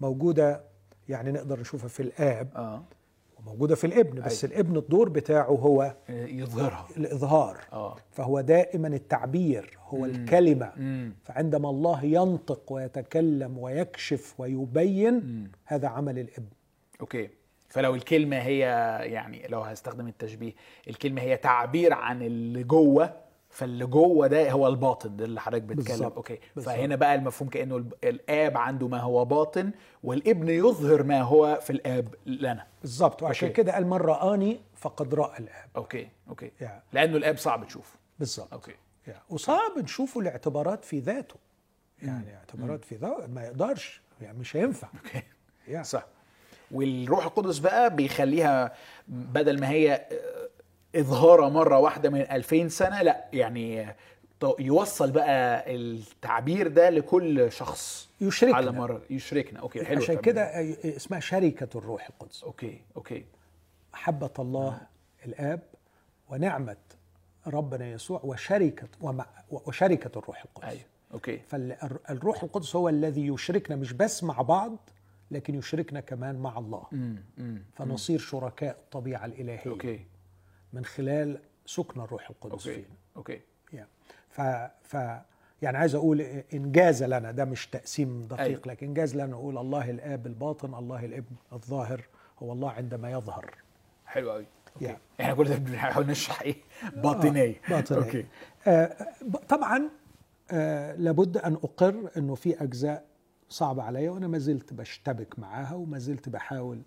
موجودة 0.01 0.61
يعني 1.09 1.31
نقدر 1.31 1.59
نشوفها 1.59 1.87
في 1.87 1.99
الآب 1.99 2.49
آه. 2.55 2.83
وموجودة 3.39 3.75
في 3.75 3.87
الابن 3.87 4.21
بس 4.21 4.45
الابن 4.45 4.77
الدور 4.77 5.09
بتاعه 5.09 5.45
هو 5.45 5.95
يظهرها. 6.09 6.87
الإظهار. 6.97 7.57
آه. 7.73 7.95
فهو 8.11 8.41
دائما 8.41 8.87
التعبير 8.87 9.77
هو 9.87 10.05
الكلمة. 10.05 10.71
امم 10.77 11.13
فعندما 11.23 11.69
الله 11.69 12.05
ينطق 12.05 12.71
ويتكلم 12.71 13.57
ويكشف 13.57 14.39
ويبين 14.39 15.47
هذا 15.65 15.87
عمل 15.87 16.19
الابن. 16.19 16.49
أوكي. 17.01 17.29
فلو 17.67 17.95
الكلمة 17.95 18.37
هي 18.37 18.59
يعني 19.03 19.47
لو 19.47 19.61
هستخدم 19.61 20.07
التشبيه 20.07 20.53
الكلمة 20.87 21.21
هي 21.21 21.37
تعبير 21.37 21.93
عن 21.93 22.21
اللي 22.21 22.63
جوه 22.63 23.13
فاللي 23.51 23.85
جوه 23.85 24.27
ده 24.27 24.51
هو 24.51 24.67
الباطن 24.67 25.15
ده 25.17 25.25
اللي 25.25 25.41
حضرتك 25.41 25.63
بتتكلم. 25.63 26.03
Okay. 26.03 26.39
بالظبط. 26.55 26.73
فهنا 26.75 26.95
بقى 26.95 27.15
المفهوم 27.15 27.49
كأنه 27.49 27.85
الآب 28.03 28.57
عنده 28.57 28.87
ما 28.87 28.99
هو 28.99 29.25
باطن 29.25 29.71
والابن 30.03 30.49
يظهر 30.49 31.03
ما 31.03 31.21
هو 31.21 31.59
في 31.61 31.69
الآب 31.69 32.15
لنا. 32.25 32.67
بالظبط. 32.81 33.23
وعشان 33.23 33.47
okay. 33.47 33.63
كده 33.63 33.73
قال 33.73 33.87
من 33.87 33.97
رآني 33.97 34.61
فقد 34.75 35.13
رأى 35.13 35.39
الآب. 35.39 35.69
Okay 35.75 36.09
okay. 36.29 36.51
يعني 36.61 36.81
لأنه 36.93 37.17
الآب 37.17 37.37
صعب 37.37 37.67
تشوفه. 37.67 37.95
بالظبط. 38.19 38.53
Okay. 38.53 38.75
يعني 39.07 39.19
وصعب 39.29 39.71
نشوفه 39.77 40.21
لاعتبارات 40.21 40.85
في 40.85 40.99
ذاته. 40.99 41.35
يعني 42.01 42.35
اعتبارات 42.37 42.85
في 42.85 42.95
ذاته 42.95 43.27
ما 43.27 43.43
يقدرش. 43.43 44.01
يعني 44.21 44.37
مش 44.37 44.55
هينفع. 44.55 44.87
Okay. 45.05 45.23
يعني 45.67 45.83
صح. 45.83 46.05
والروح 46.71 47.25
القدس 47.25 47.57
بقى 47.57 47.95
بيخليها 47.95 48.73
بدل 49.07 49.59
ما 49.59 49.69
هي 49.69 50.07
آه، 50.95 50.99
إظهارة 50.99 51.49
مرة 51.49 51.79
واحدة 51.79 52.09
من 52.09 52.21
2000 52.21 52.67
سنة 52.69 53.01
لا 53.01 53.25
يعني 53.33 53.81
آه، 54.43 54.55
يوصل 54.59 55.11
بقى 55.11 55.75
التعبير 55.75 56.67
ده 56.67 56.89
لكل 56.89 57.51
شخص 57.51 58.09
يشركنا. 58.21 58.55
على 58.55 58.71
مرة. 58.71 59.01
يشركنا. 59.09 59.59
Okay 59.59 59.85
حلو. 59.85 60.01
عشان 60.01 60.15
كده 60.17 60.41
اسمها 60.85 61.19
شركة 61.19 61.77
الروح 61.77 62.07
القدس. 62.09 62.43
Okay 62.43 62.81
okay. 62.95 63.25
محبة 63.93 64.29
الله 64.39 64.81
الآب 65.25 65.61
ونعمة 66.29 66.77
ربنا 67.47 67.91
يسوع 67.91 68.21
وشركة 68.23 68.87
ومع 69.01 69.25
وشركة 69.51 70.19
الروح 70.19 70.43
القدس. 70.45 70.67
أيوه 70.67 70.83
Okay. 71.13 71.37
فالروح 71.47 72.43
القدس 72.43 72.75
هو 72.75 72.89
الذي 72.89 73.27
يشركنا 73.27 73.75
مش 73.75 73.93
بس 73.93 74.23
مع 74.23 74.41
بعض 74.41 74.77
لكن 75.31 75.55
يشركنا 75.55 75.99
كمان 75.99 76.35
مع 76.39 76.57
الله. 76.57 76.83
امم 76.93 77.23
امم 77.39 77.63
فنصير 77.75 78.19
شركاء 78.19 78.71
الطبيعة 78.75 79.25
الإلهية. 79.25 79.71
Okay. 79.71 80.05
من 80.73 80.85
خلال 80.85 81.39
سكن 81.65 82.01
الروح 82.01 82.29
القدس 82.29 82.51
okay 82.67 82.73
فينا. 82.81 82.95
Okay. 83.17 83.41
يعني 83.73 83.89
ف 84.29 84.41
ف 84.83 84.93
يعني 85.61 85.77
عايز 85.77 85.95
أقول 85.95 86.21
إنجاز 86.53 87.03
لنا 87.03 87.31
ده 87.31 87.45
مش 87.45 87.67
تقسيم 87.67 88.27
دقيق 88.27 88.41
أيوة. 88.41 88.61
لكن 88.65 88.87
إنجاز 88.87 89.15
لنا 89.15 89.25
نقول 89.25 89.57
الله 89.57 89.89
الآب 89.89 90.27
الباطن 90.27 90.73
الله 90.73 91.05
الابن 91.05 91.35
الظاهر 91.53 92.03
هو 92.39 92.51
الله 92.53 92.71
عندما 92.71 93.11
يظهر. 93.11 93.55
حلو 94.05 94.31
قوي 94.31 94.45
يعني. 94.81 94.97
إحنا 95.21 95.33
كل 95.33 95.43
ده 95.49 95.55
بنحاول 95.55 96.07
نشرح 96.07 96.41
إيه؟ 96.41 96.55
باطنية. 96.95 97.55
باطنية. 97.69 97.99
Okay. 97.99 98.25
آه 98.67 99.07
طبعا 99.49 99.89
آه 100.51 100.95
لابد 100.95 101.37
أن 101.37 101.53
أقر 101.53 102.09
إنه 102.17 102.35
في 102.35 102.63
أجزاء 102.63 103.05
صعبة 103.49 103.83
عليا 103.83 104.11
وأنا 104.11 104.27
ما 104.27 104.37
زلت 104.37 104.73
بشتبك 104.73 105.39
معاها 105.39 105.73
وما 105.75 105.97
زلت 105.99 106.29
بحاول 106.29 106.81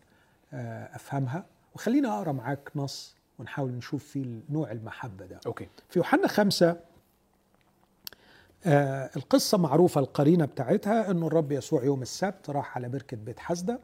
آه 0.53 0.97
أفهمها. 0.97 1.47
وخلينا 1.75 2.19
أقرأ 2.19 2.33
معاك 2.33 2.71
نص 2.77 3.17
ونحاول 3.39 3.71
نشوف 3.73 4.05
فيه 4.05 4.41
نوع 4.51 4.71
المحبة 4.73 5.27
ده. 5.27 5.41
Okay. 5.47 5.69
في 5.89 5.99
يوحنا 5.99 6.29
خمسة 6.29 6.81
آه 8.67 9.11
القصة 9.17 9.59
معروفة 9.59 10.01
القرينة 10.01 10.45
بتاعتها 10.45 11.11
أنه 11.11 11.27
الرب 11.27 11.53
يسوع 11.53 11.85
يوم 11.85 12.03
السبت 12.03 12.51
راح 12.51 12.77
على 12.77 12.89
بركة 12.89 13.17
بيت 13.17 13.39
حسدة 13.39 13.81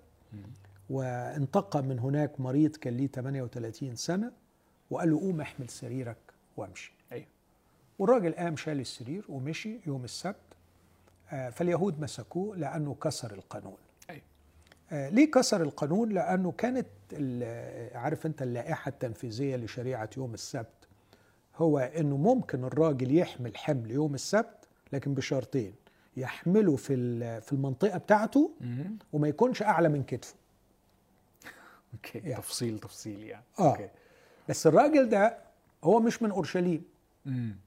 وانتقى 0.90 1.82
من 1.82 1.98
هناك 1.98 2.40
مريض 2.40 2.76
كان 2.76 2.96
ليه 2.96 3.06
38 3.06 3.96
سنة 3.96 4.32
وقال 4.90 5.10
له 5.10 5.20
قوم 5.20 5.40
احمل 5.40 5.68
سريرك 5.68 6.16
وامشي. 6.56 6.92
أيوه. 7.12 7.26
والراجل 7.98 8.32
قام 8.34 8.56
شال 8.56 8.80
السرير 8.80 9.24
ومشي 9.28 9.80
يوم 9.86 10.04
السبت 10.04 10.36
آه، 11.32 11.50
فاليهود 11.50 12.00
مسكوه 12.00 12.56
لأنه 12.56 12.94
كسر 12.94 13.32
القانون. 13.32 13.76
ليه 14.92 15.30
كسر 15.30 15.62
القانون 15.62 16.08
لأنه 16.08 16.52
كانت 16.52 16.86
ال- 17.12 17.96
عارف 17.96 18.26
أنت 18.26 18.42
اللائحة 18.42 18.88
التنفيذية 18.88 19.56
لشريعة 19.56 20.10
يوم 20.16 20.34
السبت 20.34 20.66
هو 21.56 21.78
إنه 21.78 22.16
ممكن 22.16 22.64
الراجل 22.64 23.16
يحمل 23.18 23.56
حمل 23.56 23.90
يوم 23.90 24.14
السبت 24.14 24.68
لكن 24.92 25.14
بشرطين 25.14 25.74
يحمله 26.16 26.76
في 26.76 27.40
في 27.40 27.52
المنطقة 27.52 27.98
بتاعته. 27.98 28.50
وما 29.12 29.28
يكونش 29.28 29.62
أعلى 29.62 29.88
من 29.88 30.02
كتفه 30.02 30.34
okay 31.94 32.18
يعني. 32.18 32.34
تفصيل 32.42 32.78
تفصيل 32.78 33.22
يعني 33.24 33.44
آه. 33.58 33.70
okay 33.70 33.88
بس 34.48 34.66
الراجل 34.66 35.08
ده 35.08 35.38
هو 35.84 36.00
مش 36.00 36.22
من 36.22 36.30
أورشليم. 36.30 36.82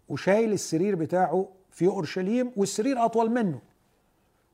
وشايل 0.10 0.54
السرير 0.54 0.96
بتاعه 0.96 1.50
في 1.72 1.88
أورشليم 1.88 2.52
والسرير 2.58 3.06
أطول 3.06 3.32
منه. 3.32 3.62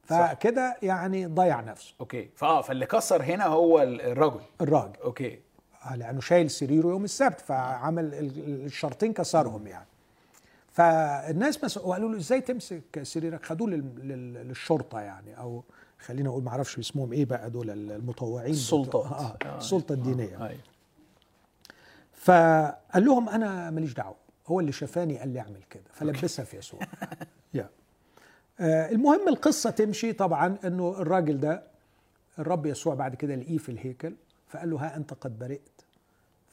فكده 0.09 0.77
يعني 0.83 1.25
ضيع 1.25 1.61
نفسه. 1.61 1.93
okay. 2.01 2.29
فآه 2.35 2.61
فاللي 2.61 2.85
كسر 2.85 3.23
هنا 3.23 3.45
هو 3.45 3.81
ال- 3.83 4.01
الرجل 4.01 4.41
الراجل. 4.61 4.95
okay. 5.03 5.39
آه، 5.85 5.95
لأنه 5.95 6.21
شايل 6.21 6.49
سريره 6.51 6.87
يوم 6.87 7.03
السبت 7.03 7.41
فعمل 7.41 8.05
ال- 8.05 8.13
ال- 8.13 8.65
الشرطين 8.65 9.13
كسرهم 9.13 9.67
يعني. 9.67 9.85
فالناس 10.71 11.63
مس... 11.63 11.77
وقالوا 11.77 12.09
له 12.11 12.17
إزاي 12.17 12.41
تمسك 12.41 13.03
سريرك؟ 13.03 13.45
خدوه 13.45 13.69
لل... 13.69 14.07
لل... 14.07 14.33
للشرطة 14.47 14.99
يعني 14.99 15.37
أو 15.39 15.63
خلينا 15.99 16.29
أقول 16.29 16.43
ما 16.43 16.49
أعرفش 16.49 16.79
اسمهم 16.79 17.13
إيه 17.13 17.25
بقى 17.25 17.49
دول 17.49 17.69
المطوعين. 17.69 18.51
السلطات. 18.51 18.87
بتوع- 19.05 19.19
آه. 19.19 19.37
آه. 19.45 19.57
السلطة 19.57 19.93
الدينية. 19.93 20.47
أيوه. 20.47 20.59
فقال 22.13 23.05
لهم 23.05 23.29
أنا 23.29 23.71
ماليش 23.71 23.93
دعوة. 23.93 24.15
هو 24.47 24.59
اللي 24.59 24.71
شافاني 24.71 25.17
قال 25.19 25.29
لي 25.29 25.39
أعمل 25.39 25.63
كده. 25.69 25.83
فلبسها 25.93 26.45
في 26.45 26.57
يسوع 26.59 26.79
آه، 27.55 27.69
المهم 28.61 29.27
القصة 29.27 29.69
تمشي. 29.69 30.13
طبعا 30.13 30.57
إنه 30.65 30.89
الراجل 31.01 31.39
ده 31.39 31.63
الرب 32.39 32.65
يسوع 32.65 32.93
بعد 32.95 33.15
كده 33.15 33.35
لقيه 33.35 33.57
في 33.57 33.69
الهيكل 33.69 34.13
فقال 34.47 34.69
له 34.69 34.77
ها 34.77 34.95
أنت 34.95 35.13
قد 35.13 35.39
برئت 35.39 35.81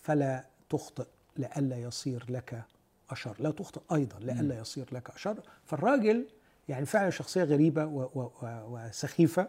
فلا 0.03 0.45
تخطئ 0.71 1.07
لئلا 1.37 1.77
يصير 1.77 2.25
لك 2.29 2.63
أشر. 3.11 3.37
لا 3.39 3.51
تخطئ 3.51 3.81
أيضا 3.95 4.19
لئلا 4.21 4.59
يصير 4.59 4.87
لك 4.93 5.11
أشر. 5.11 5.37
فالراجل 5.65 6.27
يعني 6.69 6.87
فعلا 6.87 7.11
شخصية 7.11 7.45
غريبة 7.45 7.85
و- 7.85 8.09
و- 8.15 8.31
و- 8.43 8.63
وسخيفة 8.69 9.49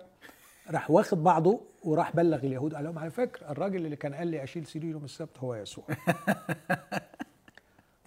راح 0.72 0.92
واخد 0.92 1.24
بعضه 1.24 1.62
وراح 1.84 2.16
بلغ 2.16 2.38
اليهود 2.38 2.76
قال 2.76 2.84
لهم 2.84 3.00
على 3.00 3.12
فكرة 3.12 3.52
الراجل 3.52 3.86
اللي 3.86 3.96
كان 3.96 4.14
قال 4.16 4.28
لي 4.28 4.44
أشيل 4.44 4.66
سرير 4.66 4.92
يوم 4.92 5.06
السبت 5.06 5.38
هو 5.40 5.56
يسوع. 5.56 5.86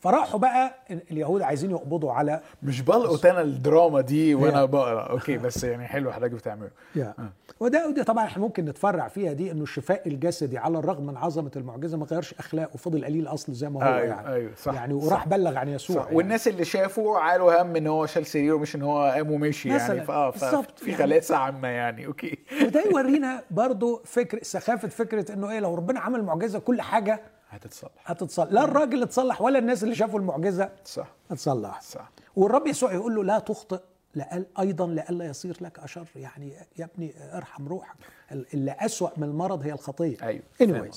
فراحوا 0.01 0.41
بقى 0.41 0.75
اليهود 1.11 1.43
عايزين 1.43 1.71
يقبضوا 1.71 2.13
على 2.13 2.41
مش 2.63 2.81
بلقط 2.83 3.27
أنا 3.27 3.41
الدراما 3.41 4.01
دي 4.01 4.35
وأنا. 4.35 4.65
بقرا 4.65 5.03
أوكي 5.03 5.39
بس 5.39 5.65
يعني 5.65 5.87
حلو 5.87 6.13
حضرتك 6.13 6.33
بتعمله 6.33 6.71
يا. 6.97 7.15
وده 7.61 7.89
ودي 7.89 8.05
طبعا 8.05 8.25
إحنا 8.25 8.43
ممكن 8.43 8.65
نتفرع 8.65 9.09
فيها 9.09 9.33
دي 9.33 9.51
إنه 9.51 9.63
الشفاء 9.63 10.09
الجسدي 10.09 10.59
على 10.59 10.79
الرغم 10.79 11.07
من 11.07 11.17
عظمة 11.17 11.51
المعجزة 11.57 11.99
ما 11.99 12.05
غيرش 12.07 12.35
أخلاقه 12.39 12.71
وفضل 12.75 13.05
قليل 13.05 13.27
اصل 13.27 13.53
زي 13.53 13.69
ما 13.71 13.81
هو 13.85 13.95
أيوة، 13.95 14.05
يعني 14.15 14.29
أيوة، 14.35 14.51
صح، 14.63 14.75
يعني 14.75 14.95
وراح 14.95 15.21
صح. 15.25 15.29
بلغ 15.29 15.57
عن 15.59 15.69
يسوع 15.69 15.97
صح. 15.97 16.03
يعني. 16.05 16.17
والناس 16.17 16.49
اللي 16.49 16.65
شافوا 16.65 17.19
عالوا 17.19 17.63
هم 17.63 17.77
إن 17.77 17.87
هو 17.87 18.07
شال 18.07 18.27
سريره 18.27 18.57
مش 18.59 18.77
إن 18.77 18.83
هو 18.83 19.03
قام 19.15 19.31
ومشي. 19.31 19.69
يعني 19.69 20.01
فاه 20.05 20.31
بالظبط. 20.31 20.79
في 20.79 20.91
يعني- 20.91 21.03
غلاسه 21.03 21.37
عامة 21.37 21.69
يعني 21.69 22.07
أوكي 22.07 22.39
وده 22.67 22.83
يورينا 22.91 23.43
برضو 23.51 24.01
فكر 24.05 24.39
سخافة 24.43 24.89
فكرة 24.89 25.33
إنه 25.35 25.51
إيه 25.51 25.61
لو 25.61 25.75
ربنا 25.75 26.01
عمل 26.01 26.23
معجزة 26.23 26.59
كل 26.59 26.81
حاجة 26.81 27.21
هتتصلح. 27.51 27.91
هتتصلح. 28.05 28.53
لا 28.53 28.65
الراجل 28.65 29.03
اتصلح 29.03 29.43
ولا 29.43 29.59
الناس 29.59 29.83
اللي 29.85 29.95
شافوا 29.95 30.19
المعجزة. 30.19 30.71
صح. 30.85 31.09
هتصلح 31.31 31.81
صح. 31.81 32.11
والرب 32.37 32.67
يسوع 32.67 32.93
يقول 32.93 33.15
له 33.15 33.25
لا 33.25 33.39
تخطئ 33.39 33.81
لأل 34.15 34.47
أيضا 34.59 34.87
لئلا 34.87 35.25
يصير 35.25 35.57
لك 35.61 35.79
أشر. 35.79 36.07
يعني 36.17 36.53
يا 36.79 36.85
ابني 36.95 37.15
ارحم 37.33 37.69
روحك. 37.69 37.97
اللي 38.33 38.77
أسوأ 38.79 39.09
من 39.17 39.25
المرض 39.29 39.63
هي 39.63 39.73
الخطية. 39.73 40.17
أيوه 40.23 40.43
anyways. 40.63 40.97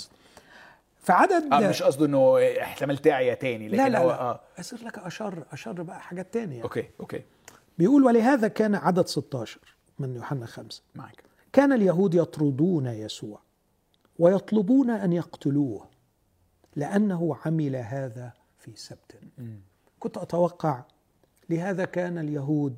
فعدد 0.99 1.53
آه 1.53 1.69
مش 1.69 1.83
قصده 1.83 2.05
إنه 2.05 2.37
احتمال 2.61 2.97
تعيا 2.97 3.33
تاني 3.33 3.67
لكن 3.67 3.77
لا 3.83 3.89
لا 3.89 3.99
هو 3.99 4.11
آه. 4.11 4.39
يصير 4.59 4.85
لك 4.85 4.99
أشر 4.99 5.43
أشر 5.51 5.81
بقى 5.81 5.99
حاجات 6.01 6.33
تانية. 6.33 6.51
يعني. 6.51 6.63
okay 6.63 6.89
okay. 6.99 7.21
بيقول 7.77 8.03
ولهذا 8.03 8.47
كان 8.47 8.75
عدد 8.75 9.07
16 9.07 9.59
من 9.99 10.15
يوحنا 10.15 10.45
خمسة. 10.45 10.81
معك 10.95 11.23
كان 11.53 11.73
اليهود 11.73 12.13
يطردون 12.13 12.85
يسوع 12.85 13.39
ويطلبون 14.19 14.89
أن 14.89 15.13
يقتلوه. 15.13 15.85
لأنه 16.75 17.37
عمل 17.45 17.75
هذا 17.75 18.33
في 18.59 18.75
سبت. 18.75 19.19
كنت 19.99 20.17
أتوقع 20.17 20.83
لهذا 21.49 21.85
كان 21.85 22.17
اليهود 22.17 22.77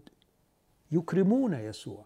يكرمون 0.91 1.53
يسوع. 1.53 2.05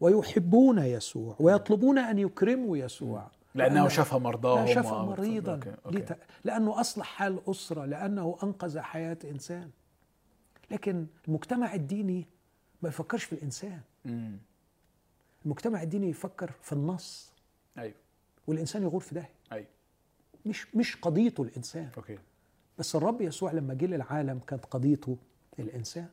ويحبون 0.00 0.78
يسوع. 0.78 1.36
ويطلبون 1.40 1.98
أن 1.98 2.18
يكرموا 2.18 2.76
يسوع. 2.76 3.30
لأنه 3.54 3.84
لأن- 3.88 3.90
شافها 3.90 4.18
مرضاهم 4.18 4.66
شفى 4.66 4.88
مريضا. 4.94 5.60
لت- 5.86 6.16
لأنه 6.44 6.80
أصلح 6.80 7.06
حال 7.06 7.40
أسرة 7.50 7.84
لأنه 7.84 8.38
أنقذ 8.42 8.78
حياة 8.78 9.18
إنسان. 9.24 9.70
لكن 10.70 11.06
المجتمع 11.28 11.74
الديني 11.74 12.26
ما 12.82 12.88
يفكرش 12.88 13.24
في 13.24 13.32
الإنسان. 13.32 13.80
مم. 14.04 14.38
المجتمع 15.44 15.82
الديني 15.82 16.08
يفكر 16.10 16.50
في 16.62 16.72
النص. 16.72 17.32
أيوه. 17.78 17.94
والإنسان 18.46 18.82
يغور 18.82 19.00
في 19.00 19.14
داهيه 19.14 19.34
أيوه. 19.52 19.66
مش 20.46 20.74
مش 20.76 20.96
قضيته 20.96 21.42
الإنسان. 21.42 21.88
أوكي. 21.96 22.18
بس 22.78 22.96
الرب 22.96 23.20
يسوع 23.20 23.52
لما 23.52 23.74
جه 23.74 23.86
للعالم 23.86 24.38
كانت 24.38 24.64
قضيته 24.64 25.16
الإنسان 25.58 26.08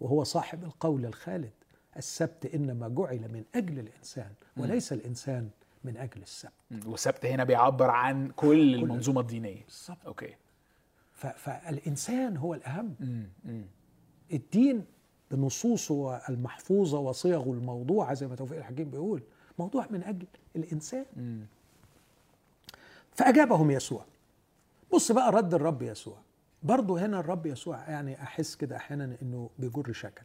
وهو 0.00 0.24
صاحب 0.24 0.64
القول 0.64 1.06
الخالد. 1.06 1.50
السبت 1.96 2.46
إنما 2.54 2.88
جعل 2.88 3.18
من 3.32 3.44
أجل 3.54 3.78
الإنسان 3.78 4.32
وليس 4.56 4.92
الإنسان 4.92 5.50
من 5.84 5.96
أجل 5.96 6.22
السبت. 6.22 6.52
والسبت 6.86 7.26
هنا 7.26 7.44
بيعبر 7.44 7.90
عن 7.90 8.28
كل 8.28 8.74
المنظومة 8.74 9.20
الدينية. 9.20 9.64
بالظبط. 9.64 10.06
أوكي. 10.06 10.34
فالإنسان 11.14 12.36
هو 12.36 12.54
الأهم. 12.54 12.94
مم. 13.00 13.64
الدين 14.32 14.84
بنصوصه 15.30 16.16
المحفوظه 16.16 16.98
وصيغه 16.98 17.52
الموضوعه 17.52 18.14
زي 18.14 18.26
ما 18.26 18.34
توفيق 18.36 18.58
الحكيم 18.58 18.90
بيقول 18.90 19.22
موضوع 19.58 19.86
من 19.90 20.02
أجل 20.02 20.26
الإنسان. 20.56 21.06
مم. 21.16 21.46
فأجابهم 23.14 23.70
يسوع. 23.70 24.04
بص 24.92 25.12
بقى 25.12 25.32
رد 25.32 25.54
الرب 25.54 25.82
يسوع. 25.82 26.16
برضه 26.62 27.06
هنا 27.06 27.20
الرب 27.20 27.46
يسوع 27.46 27.90
يعني 27.90 28.22
أحس 28.22 28.54
كده 28.56 28.76
أحيانا 28.76 29.16
إنه 29.22 29.50
بيجر 29.58 29.92
شكل. 29.92 30.22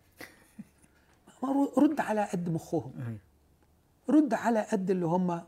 رد 1.78 2.00
على 2.00 2.24
قد 2.26 2.50
مخهم. 2.50 2.92
مم. 2.98 3.18
رد 4.10 4.34
على 4.34 4.60
قد 4.72 4.90
اللي 4.90 5.06
هم 5.06 5.42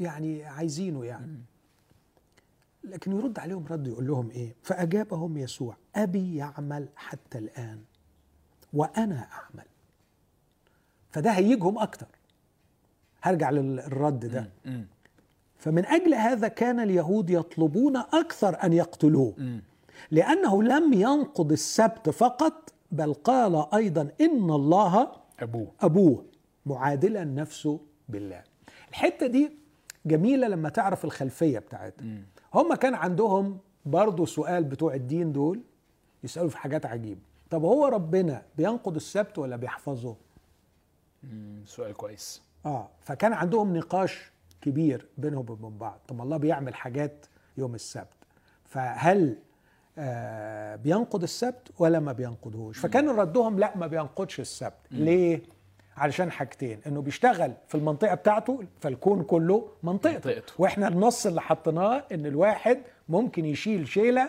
يعني 0.00 0.44
عايزينه 0.44 1.04
يعني. 1.04 1.38
لكن 2.84 3.12
يرد 3.12 3.38
عليهم 3.38 3.66
رد 3.66 3.86
يقول 3.86 4.06
لهم 4.06 4.30
إيه؟ 4.30 4.54
فأجابهم 4.62 5.38
يسوع 5.38 5.76
أبي 5.96 6.36
يعمل 6.36 6.88
حتى 6.96 7.38
الآن 7.38 7.84
وأنا 8.72 9.28
أعمل. 9.32 9.66
فده 11.10 11.30
هيجهم 11.30 11.78
أكتر. 11.78 12.06
هرجع 13.22 13.50
للرد 13.50 14.26
ده. 14.26 14.50
مم. 14.64 14.86
فمن 15.58 15.86
أجل 15.86 16.14
هذا 16.14 16.48
كان 16.48 16.80
اليهود 16.80 17.30
يطلبون 17.30 17.96
أكثر 17.96 18.64
أن 18.64 18.72
يقتلوه. 18.72 19.34
مم. 19.38 19.62
لأنه 20.10 20.62
لم 20.62 20.92
ينقض 20.92 21.52
السبت 21.52 22.10
فقط 22.10 22.72
بل 22.92 23.14
قال 23.14 23.66
أيضا 23.74 24.08
إن 24.20 24.50
الله 24.50 25.12
أبوه. 25.40 25.72
أبوه 25.80 26.24
معادلا 26.66 27.24
نفسه 27.24 27.80
بالله. 28.08 28.42
الحتة 28.90 29.26
دي 29.26 29.50
جميلة 30.06 30.48
لما 30.48 30.68
تعرف 30.68 31.04
الخلفية 31.04 31.58
بتاعتها. 31.58 32.06
هم 32.54 32.74
كان 32.74 32.94
عندهم 32.94 33.58
برضو 33.86 34.26
سؤال 34.26 34.64
بتوع 34.64 34.94
الدين 34.94 35.32
دول 35.32 35.60
يسألوا 36.24 36.48
في 36.48 36.58
حاجات 36.58 36.86
عجيبة. 36.86 37.20
طب 37.50 37.64
هو 37.64 37.86
ربنا 37.86 38.42
بينقض 38.56 38.96
السبت 38.96 39.38
ولا 39.38 39.56
بيحفظه. 39.56 40.16
سؤال 41.66 41.92
كويس. 41.92 42.42
آه 42.66 42.88
فكان 43.00 43.32
عندهم 43.32 43.76
نقاش 43.76 44.32
كبير 44.64 45.06
بينهم 45.18 45.50
وبين 45.50 45.78
بعض. 45.78 46.00
طب 46.08 46.20
الله 46.20 46.36
بيعمل 46.36 46.74
حاجات 46.74 47.26
يوم 47.58 47.74
السبت. 47.74 48.06
فهل 48.64 49.36
آه 49.98 50.76
بينقض 50.76 51.22
السبت 51.22 51.68
ولا 51.78 52.00
ما 52.00 52.12
بينقضهوش؟ 52.12 52.78
فكان 52.78 53.08
ردهم 53.08 53.58
لا 53.58 53.76
ما 53.76 53.86
بينقضش 53.86 54.40
السبت. 54.40 54.78
ليه؟ 54.90 55.42
علشان 55.96 56.30
حاجتين 56.30 56.80
إنه 56.86 57.02
بيشتغل 57.02 57.52
في 57.68 57.74
المنطقة 57.74 58.14
بتاعته 58.14 58.62
فالكون 58.80 59.22
كله 59.22 59.68
منطقته, 59.82 60.30
منطقته. 60.30 60.52
وإحنا 60.58 60.88
النص 60.88 61.26
اللي 61.26 61.40
حطيناه 61.40 62.04
إن 62.12 62.26
الواحد 62.26 62.82
ممكن 63.08 63.44
يشيل 63.44 63.88
شيلة 63.88 64.28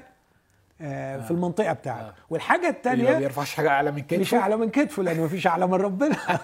آه 0.81 1.17
في 1.21 1.31
المنطقة 1.31 1.73
بتاعته. 1.73 2.07
آه. 2.07 2.13
والحاجة 2.29 2.59
اللي 2.59 2.71
ما 2.71 2.77
الثانية 2.77 3.17
بيرفعش 3.17 3.53
حاجة 3.55 3.69
أعلى 3.69 3.91
من 3.91 4.03
مش 4.11 4.31
كده 4.31 4.39
أعلى 4.39 4.57
من 4.57 4.69
كتفه 4.69 5.03
لأنه 5.03 5.23
مفيش 5.23 5.47
أعلى 5.47 5.67
من 5.67 5.73
ربنا. 5.73 6.17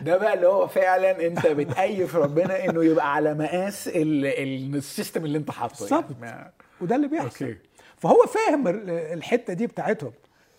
ده 0.00 0.16
بقى 0.16 0.34
اللي 0.34 0.46
هو 0.48 0.66
فعلا 0.66 1.26
أنت 1.26 1.46
بتقيف 1.46 2.16
ربنا 2.16 2.64
إنه 2.64 2.84
يبقى 2.84 3.14
على 3.14 3.34
مقاس 3.34 3.88
ال- 3.88 4.26
ال- 4.26 4.74
ال 4.76 4.83
system 4.83 5.24
اللي 5.24 5.38
أنت 5.38 5.50
حاطه 5.50 5.78
بالظبط. 5.80 6.04
يعني. 6.22 6.52
وده 6.80 6.96
اللي 6.96 7.08
بيحصل. 7.08 7.44
okay. 7.44 7.58
فهو 7.96 8.26
فاهم 8.26 8.68
ال- 8.68 8.90
الحتة 8.90 9.52
دي 9.52 9.66
بتاعتهم. 9.66 10.12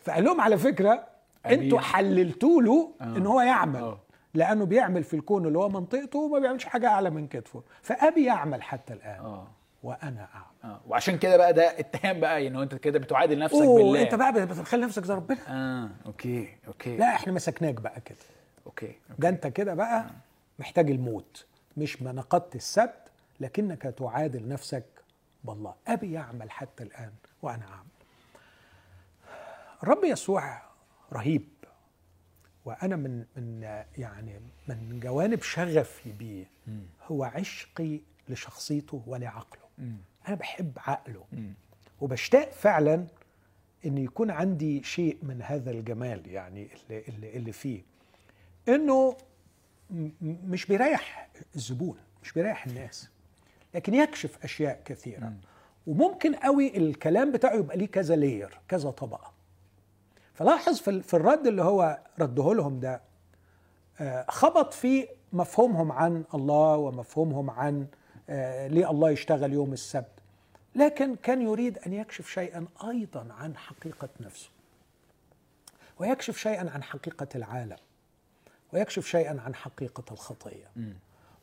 فقال 0.04 0.24
لهم 0.24 0.42
على 0.42 0.58
فكرة. 0.58 1.04
أنتوا 1.46 1.80
حللتوا 1.80 2.62
له 2.62 2.92
آه. 3.02 3.04
إن 3.04 3.26
هو 3.26 3.42
يعمل. 3.42 3.80
آه. 3.80 4.00
لأنه 4.34 4.66
بيعمل 4.66 5.04
في 5.04 5.14
الكون 5.14 5.46
اللي 5.46 5.58
هو 5.58 5.70
منطقته 5.70 6.20
وما 6.20 6.40
بيعملش 6.40 6.66
حاجة 6.66 6.88
أعلى 6.88 7.10
من 7.10 7.28
كتفه 7.28 7.64
فأبي 7.82 8.26
يعمل 8.26 8.62
حتى 8.64 8.94
الآن. 8.94 9.20
آه. 9.20 9.48
وأنا 9.84 10.28
أعمل. 10.36 10.74
آه. 10.74 10.82
وعشان 10.88 11.18
كده 11.18 11.38
بقى 11.38 11.54
ده 11.54 11.64
اتهام 11.80 12.20
بقى 12.20 12.48
انه 12.48 12.64
أنت 12.64 12.76
كده 12.76 13.00
بتعادل 13.00 13.40
نفسك 13.40 13.56
أوه 13.62 13.78
بالله. 13.84 14.02
أنت 14.02 14.16
بقى 14.16 14.46
بتخلي 14.46 14.86
نفسك 14.86 15.06
زي 15.06 15.14
ربنا. 15.14 15.38
آه 15.50 15.90
okay 16.06 16.50
okay. 16.68 16.98
لا 16.98 17.06
إحنا 17.16 17.34
مسكناك 17.34 17.74
بقى 17.82 18.02
كده. 18.06 18.18
أوكي 18.68 18.96
ده 19.20 19.30
انت 19.30 19.48
كده 19.48 19.74
بقى 19.74 20.10
محتاج 20.60 20.92
الموت. 20.92 21.46
مش 21.78 22.02
ما 22.02 22.12
نقضت 22.12 22.56
السبت 22.56 23.12
لكنك 23.40 23.82
تعادل 23.82 24.48
نفسك 24.48 24.86
بالله. 25.44 25.76
أبي 25.88 26.12
يعمل 26.12 26.52
حتى 26.52 26.84
الآن 26.84 27.12
وأنا 27.42 27.66
أعمل. 27.66 27.88
الرب 29.84 30.04
يسوع 30.04 30.62
رهيب 31.14 31.48
وأنا 32.66 32.96
من 32.96 33.26
من 33.36 33.62
يعني 33.98 34.40
من 34.68 35.00
جوانب 35.00 35.42
شغفي 35.42 36.12
بيه 36.12 36.46
هو 37.04 37.24
عشقي 37.24 38.00
لشخصيته 38.30 39.04
ولعقله. 39.08 39.64
أنا 40.28 40.36
بحب 40.36 40.72
عقله. 40.78 41.26
وبشتاق 42.02 42.52
فعلا 42.52 43.08
إن 43.86 43.98
يكون 43.98 44.32
عندي 44.32 44.84
شيء 44.84 45.18
من 45.24 45.42
هذا 45.42 45.72
الجمال 45.72 46.28
يعني 46.28 46.70
اللي 46.90 47.04
اللي, 47.08 47.38
اللي 47.38 47.52
فيه. 47.52 47.82
إنه 48.70 49.16
مش 50.22 50.66
بيريح 50.66 51.30
الزبون 51.56 51.98
مش 52.24 52.32
بيريح 52.32 52.66
الناس 52.66 53.10
لكن 53.74 53.94
يكشف 53.94 54.44
أشياء 54.44 54.82
كثيرة. 54.86 55.34
وممكن 55.88 56.36
قوي 56.36 56.78
الكلام 56.78 57.32
بتاعه 57.32 57.54
يبقى 57.56 57.78
ليه 57.78 57.88
كذا 57.88 58.16
لير 58.16 58.60
كذا 58.68 58.90
طبقة. 58.90 59.32
فلاحظ 60.34 60.78
في 60.80 61.14
الرد 61.14 61.48
اللي 61.48 61.62
هو 61.62 62.00
رده 62.20 62.54
لهم 62.54 62.80
ده 62.80 63.02
آه، 64.00 64.26
خبط 64.30 64.74
في 64.74 65.08
مفهومهم 65.34 65.92
عن 65.92 66.24
الله 66.34 66.78
ومفهومهم 66.78 67.50
عن 67.50 67.88
آه، 68.30 68.68
ليه 68.68 68.92
الله 68.92 69.10
يشتغل 69.10 69.54
يوم 69.54 69.74
السبت. 69.74 70.12
لكن 70.76 71.16
كان 71.16 71.42
يريد 71.42 71.78
أن 71.78 71.94
يكشف 71.94 72.30
شيئا 72.30 72.68
أيضا 72.90 73.28
عن 73.40 73.58
حقيقة 73.58 74.10
نفسه. 74.20 74.50
ويكشف 76.00 76.38
شيئا 76.38 76.70
عن 76.70 76.84
حقيقة 76.84 77.28
العالم. 77.36 77.78
ويكشف 78.78 79.08
شيئا 79.08 79.42
عن 79.42 79.56
حقيقة 79.56 80.04
الخطية. 80.12 80.72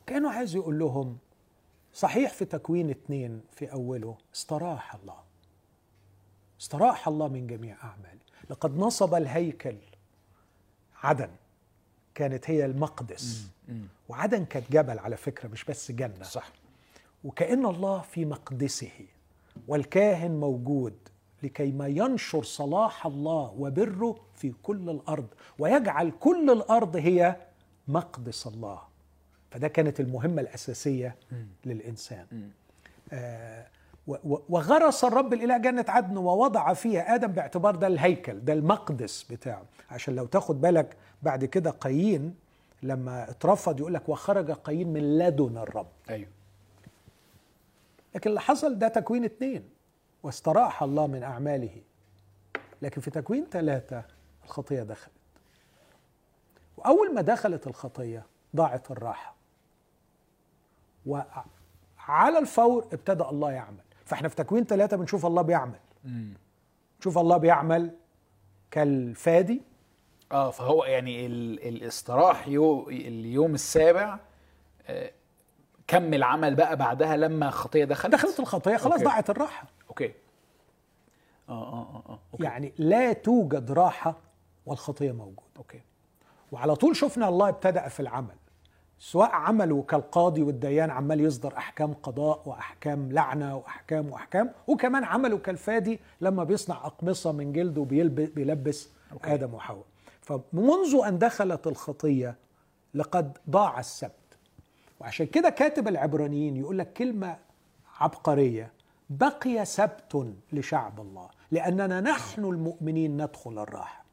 كأنه 0.05 0.31
عايز 0.31 0.55
يقول 0.55 0.79
لهم 0.79 1.17
صحيح 1.93 2.33
في 2.33 2.45
تكوين 2.45 2.89
اثنين 2.89 3.41
في 3.51 3.71
أوله 3.71 4.17
استراح 4.35 4.95
الله. 4.95 5.17
استراح 6.61 7.07
الله 7.07 7.27
من 7.27 7.47
جميع 7.47 7.77
اعماله 7.83 8.19
لقد 8.49 8.77
نصب 8.77 9.13
الهيكل. 9.13 9.77
عدن. 11.03 11.29
كانت 12.15 12.49
هي 12.49 12.65
المقدس. 12.65 13.47
وعدن 14.09 14.45
كانت 14.45 14.71
جبل 14.71 14.99
على 14.99 15.17
فكرة 15.17 15.47
مش 15.47 15.63
بس 15.63 15.91
جنة. 15.91 16.23
صح. 16.23 16.49
وكأن 17.23 17.65
الله 17.65 18.01
في 18.01 18.25
مقدسه 18.25 18.91
والكاهن 19.67 20.31
موجود. 20.31 20.97
لكي 21.43 21.71
ما 21.71 21.87
ينشر 21.87 22.43
صلاح 22.43 23.05
الله 23.05 23.53
وبره 23.57 24.15
في 24.35 24.53
كل 24.63 24.89
الأرض 24.89 25.27
ويجعل 25.59 26.11
كل 26.19 26.49
الأرض 26.49 26.95
هي 26.95 27.35
مقدس 27.87 28.47
الله. 28.47 28.81
فده 29.51 29.67
كانت 29.67 29.99
المهمة 29.99 30.41
الأساسية 30.41 31.15
للإنسان. 31.65 32.49
آه 33.13 33.67
وغرس 34.49 35.03
الرب 35.03 35.33
الإله 35.33 35.57
جنة 35.57 35.85
عدن 35.87 36.17
ووضع 36.17 36.73
فيها 36.73 37.15
آدم 37.15 37.27
باعتبار 37.27 37.75
ده 37.75 37.87
الهيكل 37.87 38.39
ده 38.39 38.53
المقدس 38.53 39.23
بتاعه. 39.23 39.63
عشان 39.91 40.15
لو 40.15 40.25
تاخد 40.25 40.61
بالك 40.61 40.97
بعد 41.23 41.45
كده 41.45 41.71
قايين 41.71 42.35
لما 42.83 43.29
اترفض 43.29 43.79
يقول 43.79 43.93
لك 43.93 44.09
وخرج 44.09 44.51
قايين 44.51 44.93
من 44.93 45.17
لدن 45.17 45.57
الرب. 45.57 45.87
أيوه. 46.09 46.27
لكن 48.15 48.29
اللي 48.29 48.41
حصل 48.41 48.79
ده 48.79 48.87
تكوين 48.87 49.23
اتنين. 49.23 49.63
واستراح 50.25 50.83
الله 50.83 51.07
من 51.07 51.23
أعماله. 51.23 51.81
لكن 52.81 53.01
في 53.01 53.11
تكوين 53.11 53.45
ثلاثة 53.51 54.03
الخطية 54.45 54.83
دخلت. 54.83 55.11
وأول 56.77 57.13
ما 57.13 57.21
دخلت 57.21 57.67
الخطية 57.67 58.25
ضاعت 58.55 58.91
الراحة. 58.91 59.35
وعلى 61.05 62.39
الفور 62.39 62.87
ابتدأ 62.93 63.29
الله 63.29 63.51
يعمل. 63.51 63.83
فإحنا 64.05 64.27
في 64.29 64.35
تكوين 64.35 64.63
ثلاثة 64.63 64.97
بنشوف 64.97 65.25
الله 65.25 65.41
بيعمل. 65.41 65.79
نشوف 66.99 67.17
الله 67.17 67.37
بيعمل 67.37 67.91
كالفادي. 68.71 69.61
آه 70.31 70.51
فهو 70.51 70.85
يعني 70.85 71.25
ال- 71.25 71.67
استراح 71.67 72.47
يو 72.47 72.89
اليوم 72.89 73.53
السابع 73.53 74.19
آه، 74.87 75.11
كمل 75.87 76.23
عمل 76.23 76.55
بقى 76.55 76.75
بعدها 76.77 77.17
لما 77.17 77.47
الخطية 77.47 77.85
دخلت؟ 77.85 78.13
دخلت 78.13 78.39
الخطية 78.39 78.77
خلاص 78.77 78.93
okay. 78.93 79.03
ضاعت 79.05 79.29
الراحة. 79.29 79.67
okay. 80.01 80.13
آه 81.49 81.51
آه 81.73 81.95
آه 81.95 82.03
آه. 82.09 82.19
okay. 82.33 82.43
يعني 82.43 82.73
لا 82.77 83.13
توجد 83.13 83.71
راحة 83.71 84.17
والخطية 84.65 85.11
موجودة 85.11 85.41
okay. 85.57 85.81
وعلى 86.51 86.75
طول 86.75 86.95
شفنا 86.95 87.29
الله 87.29 87.49
ابتدأ 87.49 87.87
في 87.87 87.99
العمل 87.99 88.35
سواء 88.99 89.29
عمله 89.31 89.81
كالقاضي 89.81 90.41
والديان 90.43 90.89
عمال 90.91 91.19
يصدر 91.21 91.57
أحكام 91.57 91.93
قضاء 91.93 92.41
وأحكام 92.45 93.11
لعنة 93.11 93.57
وأحكام 93.57 94.09
وأحكام 94.11 94.51
وكمان 94.67 95.03
عمله 95.03 95.37
كالفادي 95.37 95.99
لما 96.21 96.43
بيصنع 96.43 96.85
أقمصة 96.85 97.31
من 97.31 97.53
جلد 97.53 97.77
وبيلبس 97.77 98.89
okay. 99.11 99.33
آدم 99.33 99.53
وحواء. 99.53 99.85
فمنذ 100.21 100.95
أن 101.07 101.17
دخلت 101.19 101.67
الخطية 101.67 102.35
لقد 102.93 103.37
ضاع 103.49 103.79
السبت. 103.79 104.11
وعشان 104.99 105.25
كده 105.25 105.49
كاتب 105.49 105.87
العبرانيين 105.87 106.57
يقول 106.57 106.77
لك 106.79 106.93
كلمة 106.93 107.37
عبقرية 107.99 108.71
بقي 109.09 109.65
سبت 109.65 110.33
لشعب 110.53 111.01
الله 111.01 111.29
لأننا 111.51 112.01
نحن 112.01 112.45
المؤمنين 112.45 113.21
ندخل 113.21 113.59
الراحة. 113.59 114.05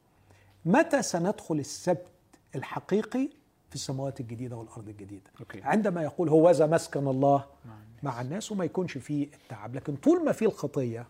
متى 0.65 1.01
سندخل 1.01 1.55
السبت 1.55 2.07
الحقيقي؟ 2.55 3.29
في 3.69 3.75
السماوات 3.75 4.19
الجديدة 4.19 4.55
والأرض 4.55 4.89
الجديدة. 4.89 5.31
أوكي. 5.39 5.61
عندما 5.61 6.03
يقول 6.03 6.29
هوذا 6.29 6.65
مسكن 6.65 7.07
الله 7.07 7.45
مع 8.03 8.21
الناس 8.21 8.51
وما 8.51 8.65
يكونش 8.65 8.97
فيه 8.97 9.27
التعب 9.33 9.75
لكن 9.75 9.95
طول 9.95 10.25
ما 10.25 10.31
فيه 10.31 10.45
الخطية 10.45 11.05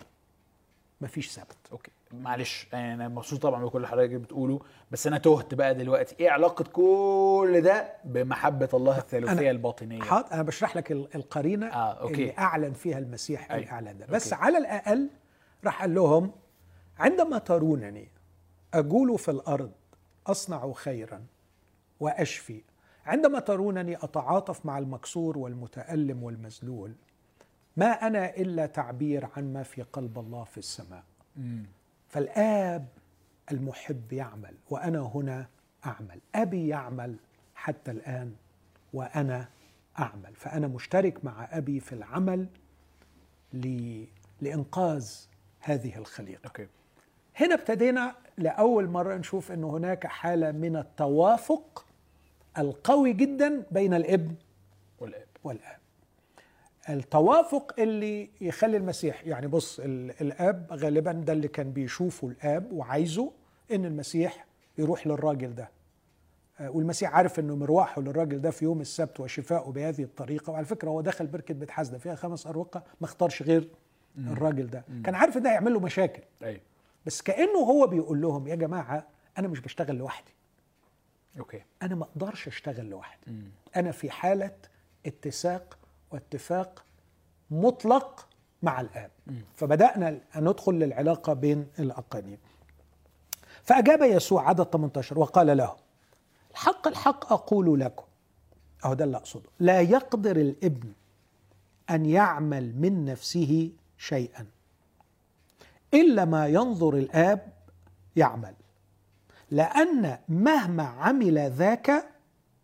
ما 1.02 1.08
فيش 1.08 1.30
سبت. 1.30 1.58
okay. 1.72 1.92
معلش 2.22 2.68
يعني 2.74 2.94
أنا 2.94 3.08
مبسوط 3.08 3.42
طبعا 3.42 3.66
بكل 3.66 3.78
اللي 3.78 3.88
حضرتك 3.88 4.12
بتقوله 4.16 4.60
بس 4.92 5.08
أنا 5.08 5.18
تهت 5.18 5.54
بقى 5.54 5.76
دلوقتي 5.76 6.16
إيه 6.20 6.30
علاقة 6.30 6.64
كل 6.64 7.62
ده 7.64 7.94
بمحبة 8.06 8.70
الله 8.74 8.98
الثالوثية 8.98 9.52
الباطنية 9.52 10.02
حاضر 10.02 10.32
أنا 10.34 10.44
بشرح 10.44 10.76
لك 10.78 10.92
ال- 10.92 11.16
القرينة 11.16 11.68
آه، 11.68 11.94
okay. 12.02 12.14
اللي 12.14 12.38
أعلن 12.38 12.74
فيها 12.74 12.98
المسيح 12.98 13.52
أيوة. 13.52 13.64
الإعلان 13.64 13.98
ده 13.98 14.06
بس 14.06 14.34
okay. 14.34 14.46
على 14.46 14.58
الأقل 14.58 15.10
راح 15.66 15.82
قال 15.82 15.96
لهم 15.96 16.32
عندما 17.00 17.38
ترونني 17.38 18.12
اجول 18.74 19.20
في 19.20 19.32
الأرض 19.32 19.72
أصنع 20.28 20.72
خيرا 20.72 21.26
وأشفي 22.00 22.62
عندما 23.06 23.40
ترونني 23.40 23.96
أتعاطف 23.96 24.66
مع 24.66 24.78
المكسور 24.78 25.38
والمتألم 25.38 26.24
والمذلول 26.24 26.94
ما 27.78 27.86
أنا 27.92 28.36
إلا 28.38 28.66
تعبير 28.66 29.28
عن 29.38 29.54
ما 29.54 29.64
في 29.64 29.82
قلب 29.82 30.20
الله 30.20 30.44
في 30.44 30.58
السماء 30.58 31.04
فالآب 32.14 32.88
المحب 33.52 34.14
يعمل 34.14 34.54
وأنا 34.70 35.00
هنا 35.00 35.48
أعمل. 35.86 36.20
أبي 36.36 36.68
يعمل 36.68 37.16
حتى 37.56 37.92
الآن 37.92 38.34
وأنا 38.94 39.50
أعمل. 40.00 40.36
فأنا 40.36 40.68
مشترك 40.68 41.26
مع 41.26 41.48
أبي 41.52 41.80
في 41.80 41.94
العمل 41.94 42.48
ل... 43.54 44.04
لإنقاذ 44.42 45.12
هذه 45.60 45.98
الخليقة. 45.98 46.48
أوكي. 46.48 46.68
هنا 47.36 47.56
ابتدينا 47.56 48.16
لأول 48.38 48.88
مرة 48.88 49.16
نشوف 49.16 49.52
إن 49.52 49.64
هناك 49.64 50.08
حالة 50.08 50.52
من 50.52 50.76
التوافق 50.76 51.86
القوي 52.58 53.14
جدا 53.14 53.66
بين 53.72 53.94
الإبن 53.94 54.36
والآب. 55.00 55.28
والآب. 55.44 55.83
التوافق 56.90 57.76
اللي 57.80 58.30
يخلي 58.42 58.78
المسيح 58.78 59.24
يعني 59.28 59.48
بص 59.48 59.80
ال- 59.80 60.22
الاب 60.22 60.68
غالبا 60.72 61.12
ده 61.12 61.34
اللي 61.34 61.48
كان 61.48 61.72
بيشوفه 61.72 62.28
الاب 62.28 62.72
وعايزه 62.72 63.32
إن 63.72 63.86
المسيح 63.86 64.46
يروح 64.78 65.08
للراجل 65.08 65.56
ده. 65.56 65.70
آه، 66.60 66.70
والمسيح 66.70 67.16
عارف 67.16 67.40
إنه 67.40 67.56
مروحه 67.56 68.02
للراجل 68.02 68.42
ده 68.42 68.52
في 68.52 68.66
يوم 68.66 68.82
السبت 68.82 69.20
وشفائه 69.20 69.72
بهذه 69.72 70.04
الطريقة. 70.04 70.52
وعلى 70.52 70.66
فكرة 70.66 70.90
هو 70.90 71.02
دخل 71.02 71.28
بركة 71.28 71.54
بيت 71.54 71.72
حسده 71.72 71.98
فيها 71.98 72.16
خمس 72.16 72.48
أروقة 72.48 72.84
ما 73.02 73.08
اختارش 73.08 73.44
غير 73.44 73.68
الراجل 74.18 74.68
ده. 74.70 74.84
كان 75.04 75.16
عارف 75.16 75.38
ان 75.38 75.42
ده 75.44 75.52
هيعمل 75.52 75.74
له 75.74 75.80
مشاكل. 75.80 76.22
أيوه. 76.44 76.62
بس 77.06 77.22
كأنه 77.22 77.60
هو 77.60 77.88
بيقول 77.88 78.22
لهم 78.22 78.48
يا 78.48 78.56
جماعة 78.56 79.08
أنا 79.38 79.48
مش 79.48 79.60
بشتغل 79.60 79.96
لوحدي. 79.96 80.32
أوكي. 81.40 81.62
أنا 81.82 81.96
ما 81.96 82.04
أقدرش 82.04 82.48
أشتغل 82.48 82.86
لوحدي. 82.90 83.32
أنا 83.76 83.92
في 83.92 84.10
حالة 84.10 84.52
اتساق 85.06 85.78
واتفاق 86.14 86.84
مطلق 87.52 88.28
مع 88.64 88.82
الآب. 88.82 89.12
فبدأنا 89.56 90.08
أن 90.36 90.44
ندخل 90.44 90.74
للعلاقة 90.74 91.34
بين 91.34 91.68
الأقانيم. 91.80 92.38
فأجاب 93.64 94.02
يسوع 94.02 94.50
عدد 94.50 94.64
18 94.64 95.20
وقال 95.20 95.58
له 95.58 95.76
الحق 96.52 96.88
الحق 96.88 97.34
أقول 97.34 97.80
لكم. 97.80 98.06
أهو 98.86 98.94
ده 98.94 99.06
اللي 99.06 99.18
أقصده. 99.18 99.50
لا 99.60 99.82
يقدر 99.82 100.36
الابن 100.36 100.92
أن 101.90 102.06
يعمل 102.06 102.76
من 102.76 103.06
نفسه 103.06 103.72
شيئا. 103.98 104.46
إلا 105.94 106.26
ما 106.26 106.48
ينظر 106.48 106.98
الآب 106.98 107.54
يعمل. 108.16 108.54
لأن 109.52 110.18
مهما 110.30 110.84
عمل 110.84 111.52
ذاك 111.52 112.10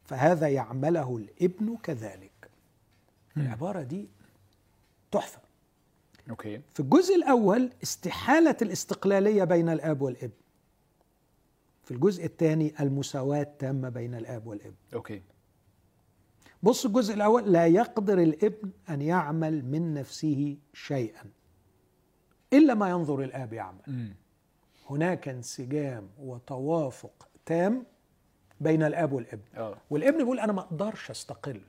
فهذا 0.06 0.48
يعمله 0.48 1.18
الابن 1.18 1.78
كذلك. 1.84 2.29
العبارة 3.42 3.82
دي 3.84 4.10
تحفة. 5.12 5.40
okay. 6.30 6.62
في 6.74 6.80
الجزء 6.80 7.16
الأول 7.16 7.70
استحالة 7.84 8.58
الاستقلالية 8.62 9.44
بين 9.44 9.70
الآب 9.70 10.02
والابن 10.02 10.34
في 11.84 11.92
الجزء 11.92 12.26
الثاني 12.26 12.74
المساواة 12.80 13.42
التامه 13.42 13.90
بين 13.90 14.16
الآب 14.16 14.48
والابن 14.48 14.76
okay. 14.94 15.22
بص 16.64 16.86
الجزء 16.86 17.14
الأول 17.14 17.52
لا 17.54 17.68
يقدر 17.68 18.20
الإبن 18.24 18.70
أن 18.90 19.02
يعمل 19.02 19.66
من 19.66 19.94
نفسه 19.94 20.58
شيئا 20.74 21.24
إلا 22.54 22.74
ما 22.74 22.90
ينظر 22.90 23.24
الآب 23.24 23.54
يعمل. 23.54 23.82
امم 23.88 24.16
هناك 24.90 25.28
انسجام 25.30 26.10
وتوافق 26.20 27.28
تام 27.46 27.86
بين 28.62 28.84
الآب 28.84 29.12
والابن 29.14 29.42
آه. 29.58 29.78
والإبن 29.90 30.18
بيقول 30.18 30.40
أنا 30.40 30.54
ما 30.54 30.62
أقدرش 30.62 31.12
أستقل. 31.12 31.62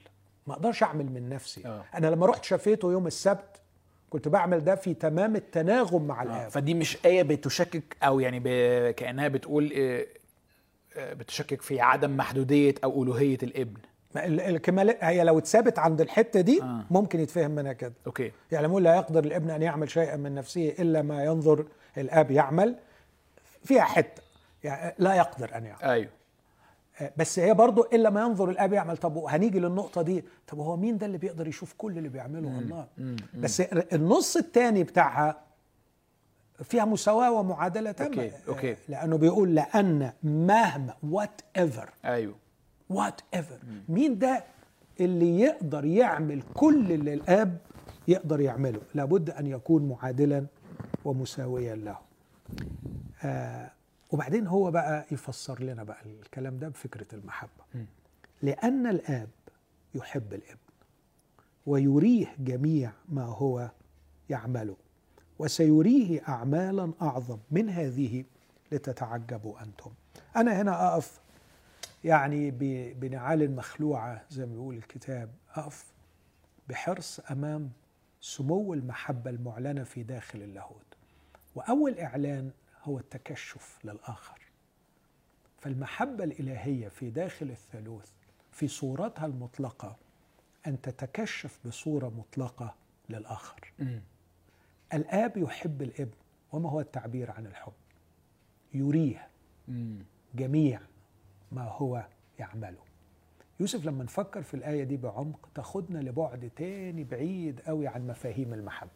ما 0.51 0.57
أقدرش 0.57 0.83
اعمل 0.83 1.07
من 1.13 1.29
نفسي. 1.29 1.67
آه. 1.67 1.85
أنا 1.95 2.07
لما 2.07 2.27
رحت 2.27 2.45
شفيته 2.45 2.93
يوم 2.93 3.07
السبت 3.07 3.61
كنت 4.11 4.29
بعمل 4.29 4.65
ده 4.65 4.75
في 4.75 4.95
تمام 4.95 5.37
التناغم 5.37 6.07
مع 6.07 6.23
آه. 6.23 6.25
الاب 6.25 6.49
فدي 6.49 6.75
مش 6.75 6.99
آية 7.07 7.23
بتشكك 7.23 7.97
أو 8.03 8.21
يعني 8.21 8.41
ب... 8.41 8.45
كأنها 8.95 9.29
بتقول 9.29 9.73
آه، 9.77 10.07
آه، 10.97 11.13
بتشكك 11.15 11.63
في 11.63 11.81
عدم 11.81 12.17
محدودية 12.17 12.75
أو 12.85 13.03
ألوهية 13.03 13.39
الابن. 13.43 13.81
ما 14.15 14.27
ال- 14.27 14.41
الكمال 14.41 14.97
هي 15.01 15.25
لو 15.25 15.39
اتثبت 15.39 15.79
عند 15.79 16.01
الحتة 16.01 16.41
دي 16.41 16.63
آه. 16.63 16.85
ممكن 16.91 17.21
يتفهم 17.21 17.51
منها 17.51 17.73
كده. 17.73 17.93
أوكي. 18.07 18.33
يعني 18.53 18.67
يقول 18.67 18.85
لا 18.85 18.95
يقدر 18.97 19.25
الابن 19.25 19.51
أن 19.51 19.63
يعمل 19.63 19.91
شيئا 19.91 20.17
من 20.17 20.35
نفسه 20.35 20.69
إلا 20.79 21.03
ما 21.03 21.25
ينظر 21.25 21.65
الآب 21.99 22.31
يعمل 22.31 22.77
فيها 23.65 23.83
حتة. 23.85 24.23
يعني 24.65 24.95
لا 24.99 25.15
يقدر 25.15 25.57
أن 25.57 25.65
يعمل. 25.65 25.83
أيوه. 25.83 26.09
بس 27.17 27.39
هي 27.39 27.55
برضو 27.55 27.83
إلا 27.93 28.11
ما 28.11 28.21
ينظر 28.21 28.51
الآب 28.51 28.73
يعمل 28.73 28.97
طب 28.97 29.19
هنيجي 29.19 29.61
للنقطة 29.61 30.03
دي 30.03 30.25
طب 30.47 30.59
هو 30.59 30.77
مين 30.77 30.99
ده 30.99 31.07
اللي 31.07 31.19
بيقدر 31.19 31.49
يشوف 31.49 31.75
كل 31.79 31.99
اللي 31.99 32.09
بيعمله؟ 32.09 32.59
الله. 32.59 32.87
بس 33.35 33.61
النص 33.61 34.37
الثاني 34.37 34.85
بتاعها 34.85 35.43
فيها 36.63 36.85
مساواة 36.85 37.33
ومعادلة 37.33 37.93
تامة. 37.93 38.09
okay، 38.09 38.33
okay. 38.49 38.77
لأنه 38.89 39.17
بيقول 39.19 39.55
لأن 39.55 40.13
مهما 40.23 40.95
whatever 41.03 41.91
أيوه. 42.05 42.35
whatever 42.91 43.59
مين 43.89 44.19
ده 44.19 44.45
اللي 45.01 45.41
يقدر 45.41 45.85
يعمل 45.85 46.43
كل 46.55 46.93
اللي 46.93 47.15
الآب 47.15 47.59
يقدر 48.09 48.41
يعمله؟ 48.41 48.81
لابد 48.95 49.31
أن 49.31 49.47
يكون 49.47 49.89
معادلا 49.89 50.47
ومساويا 51.05 51.75
له. 51.75 51.99
آه 53.25 53.71
وبعدين 54.13 54.47
هو 54.47 54.71
بقى 54.71 55.07
يفسر 55.11 55.63
لنا 55.63 55.85
بقى 55.85 56.03
الكلام 56.05 56.59
ده 56.59 56.69
بفكرة 56.69 57.07
المحبة. 57.13 57.65
لأن 58.43 58.87
الآب 58.87 59.29
يحب 59.95 60.33
الابن 60.35 60.59
ويريه 61.67 62.35
جميع 62.39 62.93
ما 63.09 63.25
هو 63.25 63.71
يعمله 64.31 64.77
وسيريه 65.39 66.23
اعمالا 66.29 66.93
أعظم 67.03 67.39
من 67.51 67.71
هذه 67.71 68.25
لتتعجبوا 68.73 69.63
أنتم. 69.63 69.91
أنا 70.37 70.63
هنا 70.63 70.87
أقف 70.93 71.21
يعني 72.05 72.51
بنعال 72.95 73.57
مخلوعة 73.57 74.23
زي 74.31 74.47
ما 74.47 74.53
بيقول 74.53 74.77
الكتاب 74.77 75.31
أقف 75.55 75.85
بحرص 76.69 77.21
أمام 77.31 77.71
سمو 78.21 78.75
المحبة 78.75 79.31
المعلنة 79.31 79.85
في 79.85 80.03
داخل 80.03 80.43
اللاهوت. 80.43 80.87
وأول 81.55 81.99
إعلان 81.99 82.51
هو 82.85 82.99
التكشف 82.99 83.79
للآخر. 83.85 84.41
فالمحبة 85.59 86.25
الإلهية 86.25 86.89
في 86.89 87.11
داخل 87.11 87.51
الثالوث 87.51 88.11
في 88.53 88.69
صورتها 88.69 89.27
المطلقة 89.27 89.97
أن 90.67 90.81
تتكشف 90.81 91.59
بصورة 91.65 92.09
مطلقة 92.09 92.75
للآخر. 93.09 93.73
مم. 93.79 94.01
الآب 94.95 95.37
يحب 95.37 95.83
الإبن 95.83 96.17
وما 96.53 96.71
هو 96.71 96.81
التعبير 96.81 97.31
عن 97.31 97.47
الحب؟ 97.47 97.73
يريه 98.75 99.29
مم. 99.69 99.99
جميع 100.35 100.81
ما 101.53 101.63
هو 101.65 102.07
يعمله. 102.39 102.83
يوسف 103.61 103.85
لما 103.85 104.05
نفكر 104.05 104.43
في 104.43 104.55
الآية 104.55 104.85
دي 104.85 104.97
بعمق 104.97 105.49
تاخدنا 105.55 105.99
لبعد 105.99 106.51
تاني 106.57 107.05
بعيد 107.05 107.61
قوي 107.61 107.87
عن 107.87 108.07
مفاهيم 108.07 108.55
المحبة. 108.55 108.91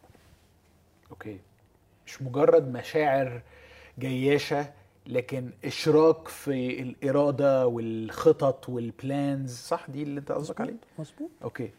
أوكي. 1.11 1.39
مش 2.05 2.21
مجرد 2.21 2.67
مشاعر 2.67 3.41
جياشة 3.99 4.73
لكن 5.07 5.51
إشراك 5.65 6.27
في 6.27 6.81
الإرادة 6.81 7.67
والخطط 7.67 8.69
وال 8.69 8.94
plans 8.94 9.57
صح 9.57 9.89
دي 9.89 10.03
اللي 10.03 10.19
أنت 10.19 10.31
قصدك 10.31 10.61
عليه؟ 10.61 10.75
مظبوط 10.99 11.29
okay. 11.43 11.71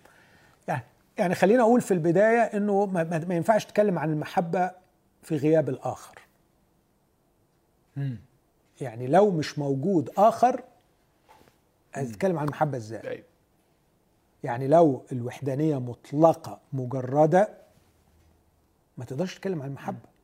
يعني 0.68 0.82
يعني 1.18 1.34
خلينا 1.34 1.62
أقول 1.62 1.80
في 1.80 1.94
البداية 1.94 2.40
إنه 2.40 2.86
ما, 2.86 3.04
ما 3.04 3.18
ما 3.18 3.34
ينفعش 3.34 3.64
تتكلم 3.64 3.98
عن 3.98 4.10
المحبة 4.12 4.70
في 5.22 5.36
غياب 5.36 5.68
الآخر. 5.68 6.18
مم. 7.96 8.18
يعني 8.80 9.06
لو 9.06 9.30
مش 9.30 9.58
موجود 9.58 10.10
آخر 10.18 10.62
هتتكلم 11.92 12.38
عن 12.38 12.44
المحبة 12.46 12.76
إزاي؟ 12.76 13.08
أيوه 13.08 13.24
يعني 14.44 14.68
لو 14.68 15.04
الوحدانية 15.12 15.78
مطلقة 15.80 16.60
مجردة 16.72 17.48
ما 18.98 19.04
تقدرش 19.04 19.34
تتكلم 19.34 19.62
عن 19.62 19.68
المحبة. 19.68 20.15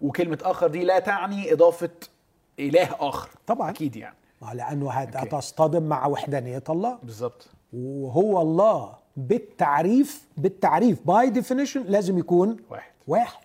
وكلمة 0.00 0.38
آخر 0.42 0.66
دي 0.68 0.84
لا 0.84 0.98
تعني 0.98 1.52
إضافة 1.52 1.90
إله 2.58 2.88
آخر. 3.00 3.28
طبعا. 3.46 3.70
أكيد 3.70 3.96
يعني. 3.96 4.16
okay. 5.16 5.28
هتصطدم 5.28 5.82
مع 5.82 6.06
وحدانية 6.06 6.64
الله. 6.68 6.98
بالظبط 7.02 7.46
وهو 7.72 8.42
الله 8.42 8.92
بالتعريف 9.16 10.28
بالتعريف. 10.36 11.06
by 11.06 11.30
definition 11.30 11.82
لازم 11.82 12.18
يكون 12.18 12.56
واحد. 12.70 12.92
واحد. 13.06 13.44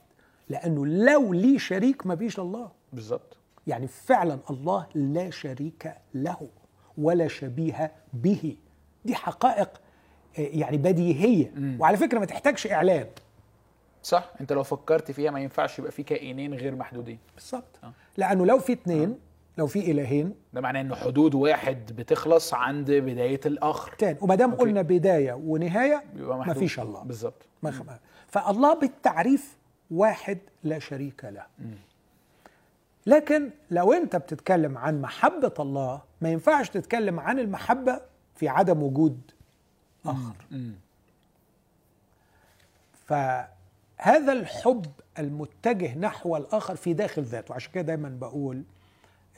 لأنه 0.50 0.86
لو 0.86 1.34
ليه 1.34 1.58
شريك 1.58 2.06
ما 2.08 2.14
بيش 2.16 2.40
الله. 2.40 2.70
بالظبط 2.94 3.38
يعني 3.68 3.88
فعلا 3.88 4.40
الله 4.50 4.86
لا 4.96 5.30
شريك 5.30 5.94
له 6.14 6.48
ولا 6.98 7.28
شبيه 7.28 7.92
به. 8.14 8.56
دي 9.06 9.16
حقائق 9.16 9.70
آه، 10.40 10.42
يعني 10.42 10.78
بديهية. 10.78 11.54
وعلى 11.80 11.98
فكرة 11.98 12.20
ما 12.20 12.26
تحتاجش 12.26 12.68
اعلان 12.68 13.06
صح؟ 14.04 14.30
انت 14.42 14.54
لو 14.54 14.64
فكرت 14.64 15.12
فيها 15.12 15.32
ما 15.32 15.40
ينفعش 15.40 15.80
يبقى 15.80 15.92
في 15.92 16.04
كائنين 16.04 16.54
غير 16.54 16.76
محدودين. 16.76 17.20
بالظبط. 17.36 17.80
آه. 17.84 17.92
لأنه 18.18 18.46
لو 18.46 18.60
في 18.60 18.74
اتنين 18.74 19.20
لو 19.58 19.68
في 19.68 19.92
إلهين 19.92 20.36
ده 20.54 20.62
معناه 20.62 20.82
إن 20.82 20.96
حدود 20.96 21.36
واحد 21.36 21.96
بتخلص 21.96 22.54
عند 22.54 22.92
بداية 22.92 23.40
الأخر. 23.46 23.94
تاني. 23.98 24.18
وما 24.22 24.36
دام. 24.36 24.56
قلنا 24.56 24.82
بداية 24.82 25.34
ونهاية 25.34 26.04
يبقى 26.16 26.38
ما 26.38 26.54
فيش 26.54 26.80
الله. 26.80 27.04
بالظبط. 27.04 27.46
فالله 28.28 28.74
بالتعريف 28.74 29.58
واحد 29.92 30.38
لا 30.64 30.80
شريك 30.80 31.26
له. 31.26 31.46
لكن 33.06 33.50
لو 33.72 33.94
أنت 33.94 34.16
بتتكلم 34.16 34.78
عن 34.78 35.02
محبة 35.02 35.54
الله 35.60 36.02
ما 36.22 36.30
ينفعش 36.32 36.70
تتكلم 36.70 37.20
عن 37.20 37.40
المحبة 37.40 38.02
في 38.36 38.48
عدم 38.50 38.84
وجود 38.84 39.22
آخر. 40.06 40.36
مم. 40.52 40.72
فهذا 44.02 44.34
الحب 44.34 44.86
المتجه 45.20 45.98
نحو 45.98 46.38
الآخر 46.38 46.76
في 46.76 46.94
داخل 46.94 47.24
ذاته. 47.24 47.56
عشان 47.56 47.72
كده 47.72 47.82
دايما 47.84 48.10
بقول 48.10 48.64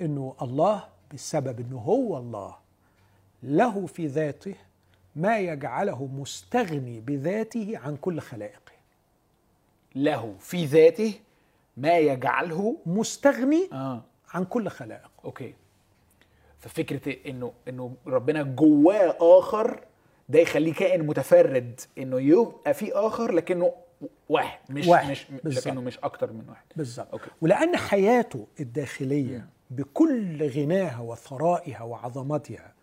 إنه 0.01 0.35
الله 0.41 0.83
بسبب 1.13 1.59
إنه 1.59 1.77
هو 1.77 2.17
الله 2.17 2.55
له 3.43 3.85
في 3.85 4.07
ذاته 4.07 4.55
ما 5.15 5.39
يجعله 5.39 6.05
مستغني 6.05 6.99
بذاته 6.99 7.73
عن 7.83 7.95
كل 7.95 8.19
خلائقه. 8.19 8.71
له 9.95 10.35
في 10.39 10.65
ذاته 10.65 11.13
ما 11.77 11.97
يجعله 11.97 12.77
مستغني 12.85 13.69
آه. 13.73 14.01
عن 14.33 14.45
كل 14.45 14.69
خلائقه. 14.69 15.09
أوكي. 15.25 15.53
ففكرة 16.59 17.15
إنه 17.29 17.53
إنه 17.67 17.95
ربنا 18.07 18.43
جواه 18.43 19.17
آخر 19.39 19.79
ده 20.29 20.39
يخليه 20.39 20.73
كائن 20.73 21.07
متفرد 21.07 21.81
إنه 21.97 22.19
يبقى 22.19 22.73
في 22.73 22.93
آخر 22.93 23.31
لكنه 23.31 23.73
واحد 24.29 24.59
مش 24.69 24.87
واحد، 24.87 25.11
مش 25.11 25.25
بالظبط. 25.43 25.67
لكنه 25.67 25.81
مش 25.81 25.99
أكتر 25.99 26.33
من 26.33 26.49
واحد. 26.49 26.65
بالظبط. 26.75 27.21
ولأن 27.41 27.77
حياته 27.77 28.47
الداخلية 28.59 29.49
بكل 29.71 30.49
غناها 30.49 30.99
وثرائها 30.99 31.81
وعظمتها 31.83 32.73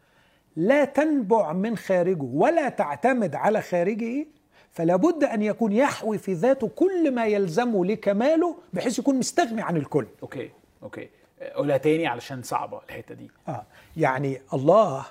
لا 0.57 0.85
تنبع 0.85 1.53
من 1.53 1.77
خارجه 1.77 2.23
ولا 2.23 2.69
تعتمد 2.69 3.35
على 3.35 3.63
خارجه 3.63 4.27
فلا 4.71 4.97
بد 4.97 5.25
أن 5.25 5.43
يكون 5.43 5.73
يحوي 5.73 6.19
في 6.19 6.33
ذاته 6.33 6.69
كل 6.69 7.15
ما 7.15 7.27
يلزمه 7.27 7.85
لكماله 7.85 8.57
بحيث 8.73 8.99
يكون 8.99 9.15
مستغني 9.19 9.63
عن 9.63 9.77
الكل. 9.77 10.07
okay 10.23 10.51
okay. 10.83 11.09
قولها 11.55 11.77
تاني 11.77 12.07
علشان 12.07 12.43
صعبة 12.43 12.81
الحتة 12.89 13.15
دي. 13.15 13.31
آه 13.49 13.67
يعني 13.97 14.41
الله 14.55 15.07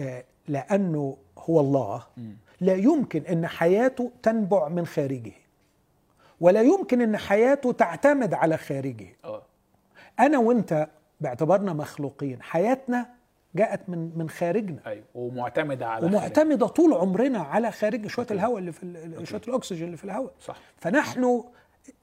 آه 0.00 0.24
لأنه 0.48 1.16
هو 1.38 1.60
الله 1.60 2.02
لا 2.62 2.74
يمكن 2.74 3.22
إن 3.22 3.46
حياته 3.46 4.12
تنبع 4.22 4.68
من 4.68 4.86
خارجه 4.86 5.32
ولا 6.40 6.62
يمكن 6.62 7.00
إن 7.00 7.16
حياته 7.16 7.72
تعتمد 7.72 8.34
على 8.34 8.56
خارجه. 8.56 9.06
آه. 9.24 9.42
أنا 10.20 10.38
وأنت 10.38 10.88
باعتبارنا 11.20 11.72
مخلوقين 11.72 12.42
حياتنا 12.42 13.08
جاءت 13.54 13.88
من 13.88 14.18
من 14.18 14.30
خارجنا. 14.30 14.78
أيوه 14.86 15.04
ومعتمدة 15.14 15.86
على 15.88 16.00
خارج. 16.00 16.14
ومعتمدة 16.14 16.66
طول 16.66 16.94
عمرنا 16.94 17.38
على 17.38 17.72
خارج 17.72 18.06
شوية 18.06 18.26
أوكي. 18.26 18.34
الهواء 18.34 18.58
اللي 18.58 18.72
في 18.72 19.20
شوية 19.24 19.42
الأكسجين 19.48 19.86
اللي 19.86 19.96
في 19.96 20.04
الهواء. 20.04 20.32
صح. 20.40 20.56
فنحن 20.76 21.44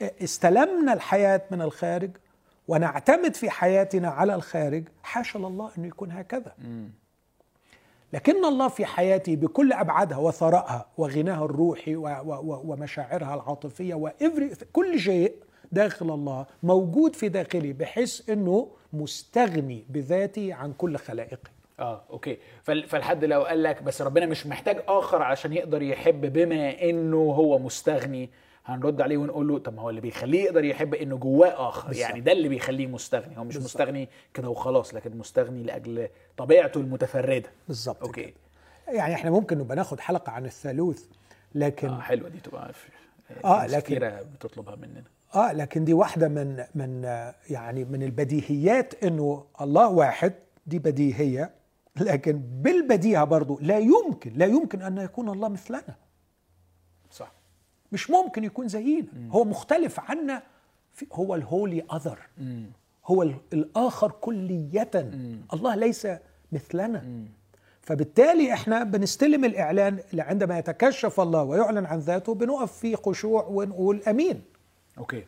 استلمنا 0.01 0.93
الحياة 0.93 1.41
من 1.51 1.61
الخارج 1.61 2.11
ونعتمد 2.67 3.35
في 3.35 3.49
حياتنا 3.49 4.09
على 4.09 4.35
الخارج 4.35 4.83
حاشا 5.03 5.37
لله 5.37 5.71
انه 5.77 5.87
يكون 5.87 6.11
هكذا. 6.11 6.53
لكن 8.13 8.45
الله 8.45 8.67
في 8.67 8.85
حياتي 8.85 9.35
بكل 9.35 9.73
أبعادها 9.73 10.17
وثرائها 10.17 10.85
وغناها 10.97 11.45
الروحي 11.45 11.95
ومشاعرها 11.95 13.35
العاطفية 13.35 13.93
وإفري 13.95 14.51
كل 14.73 14.99
شيء 14.99 15.33
داخل 15.71 16.11
الله 16.11 16.45
موجود 16.63 17.15
في 17.15 17.29
داخلي 17.29 17.73
بحيث 17.73 18.29
إنه 18.29 18.67
مستغني 18.93 19.85
بذاتي 19.89 20.53
عن 20.53 20.73
كل 20.73 20.97
خلائقي 20.97 21.51
آه 21.79 22.01
okay. 22.09 22.37
فال- 22.63 22.87
فالحد 22.87 23.25
لو 23.25 23.43
قال 23.43 23.63
لك 23.63 23.83
بس 23.83 24.01
ربنا 24.01 24.25
مش 24.25 24.47
محتاج 24.47 24.77
آخر 24.87 25.21
علشان 25.21 25.53
يقدر 25.53 25.81
يحب 25.81 26.33
بما 26.33 26.81
إنه 26.89 27.17
هو 27.17 27.59
مستغني 27.59 28.29
هنرد 28.75 29.01
عليه 29.01 29.17
ونقول 29.17 29.47
له 29.47 29.59
طب 29.59 29.75
ما 29.75 29.81
هو 29.81 29.89
اللي 29.89 30.01
بيخليه 30.01 30.43
يقدر 30.43 30.63
يحب 30.63 30.93
إنه 30.95 31.17
جواه 31.17 31.69
آخر 31.69 31.87
بالظبط. 31.87 32.01
يعني 32.01 32.21
ده 32.21 32.31
اللي 32.31 32.49
بيخليه 32.49 32.87
مستغني 32.87 33.37
هو 33.37 33.43
مش 33.43 33.55
بالظبط. 33.55 33.71
مستغني 33.71 34.09
كده 34.33 34.49
وخلاص 34.49 34.93
لكن 34.93 35.17
مستغني 35.17 35.63
لأجل 35.63 36.07
طبيعته 36.37 36.79
المتفردة 36.81 37.49
بالظبط 37.67 38.03
okay 38.03 38.23
كده. 38.23 38.33
يعني 38.87 39.13
إحنا 39.13 39.31
ممكن 39.31 39.57
نبقى 39.57 39.75
ناخد 39.75 39.99
حلقة 39.99 40.31
عن 40.31 40.45
الثالوث 40.45 41.05
لكن 41.55 41.87
آه 41.89 41.99
حلوة 41.99 42.29
دي 42.29 42.39
تبقى 42.39 42.73
في 42.73 42.87
آه، 43.45 43.61
ناس 43.61 43.71
لكن- 43.71 43.79
كتيره 43.95 44.21
بتطلبها 44.21 44.75
مننا 44.75 45.03
آه 45.35 45.53
لكن 45.53 45.83
دي 45.85 45.93
واحدة 45.93 46.27
من 46.27 46.63
من 46.75 47.05
آه، 47.05 47.35
يعني 47.49 47.85
من 47.85 48.03
البديهيات 48.03 49.03
إنه 49.03 49.45
الله 49.61 49.87
واحد 49.89 50.33
دي 50.67 50.79
بديهية 50.79 51.51
لكن 52.01 52.41
بالبديهة 52.61 53.23
برضو 53.23 53.59
لا 53.61 53.77
يمكن 53.77 54.33
لا 54.35 54.45
يمكن 54.45 54.81
أن 54.81 54.97
يكون 54.97 55.29
الله 55.29 55.47
مثلنا 55.49 55.95
مش 57.91 58.09
ممكن 58.09 58.43
يكون 58.43 58.67
زينا. 58.67 59.07
هو 59.31 59.43
مختلف 59.45 59.99
عنا 59.99 60.43
في 60.91 61.05
هو 61.13 61.35
الهولي 61.35 61.83
اذر 61.93 62.19
هو 63.05 63.23
ال- 63.23 63.35
الآخر 63.53 64.11
كلية. 64.11 64.89
الله 65.53 65.75
ليس 65.75 66.07
مثلنا. 66.51 67.25
فبالتالي 67.81 68.53
إحنا 68.53 68.83
بنستلم 68.83 69.45
الإعلان 69.45 69.99
عندما 70.13 70.59
يتكشف 70.59 71.19
الله 71.19 71.43
ويعلن 71.43 71.85
عن 71.85 71.99
ذاته 71.99 72.33
بنقف 72.33 72.71
في 72.77 72.95
خشوع 72.95 73.43
ونقول 73.47 74.01
آمين. 74.07 74.41
أوكي. 74.97 75.25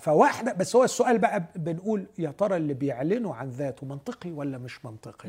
فواحدة 0.00 0.52
بس 0.52 0.76
هو 0.76 0.84
السؤال 0.84 1.18
بقى 1.18 1.42
بنقول 1.56 2.06
يا 2.18 2.30
ترى 2.30 2.56
اللي 2.56 2.74
بيعلنوا 2.74 3.34
عن 3.34 3.48
ذاته 3.48 3.86
منطقي 3.86 4.30
ولا 4.30 4.58
مش 4.58 4.84
منطقي؟ 4.84 5.28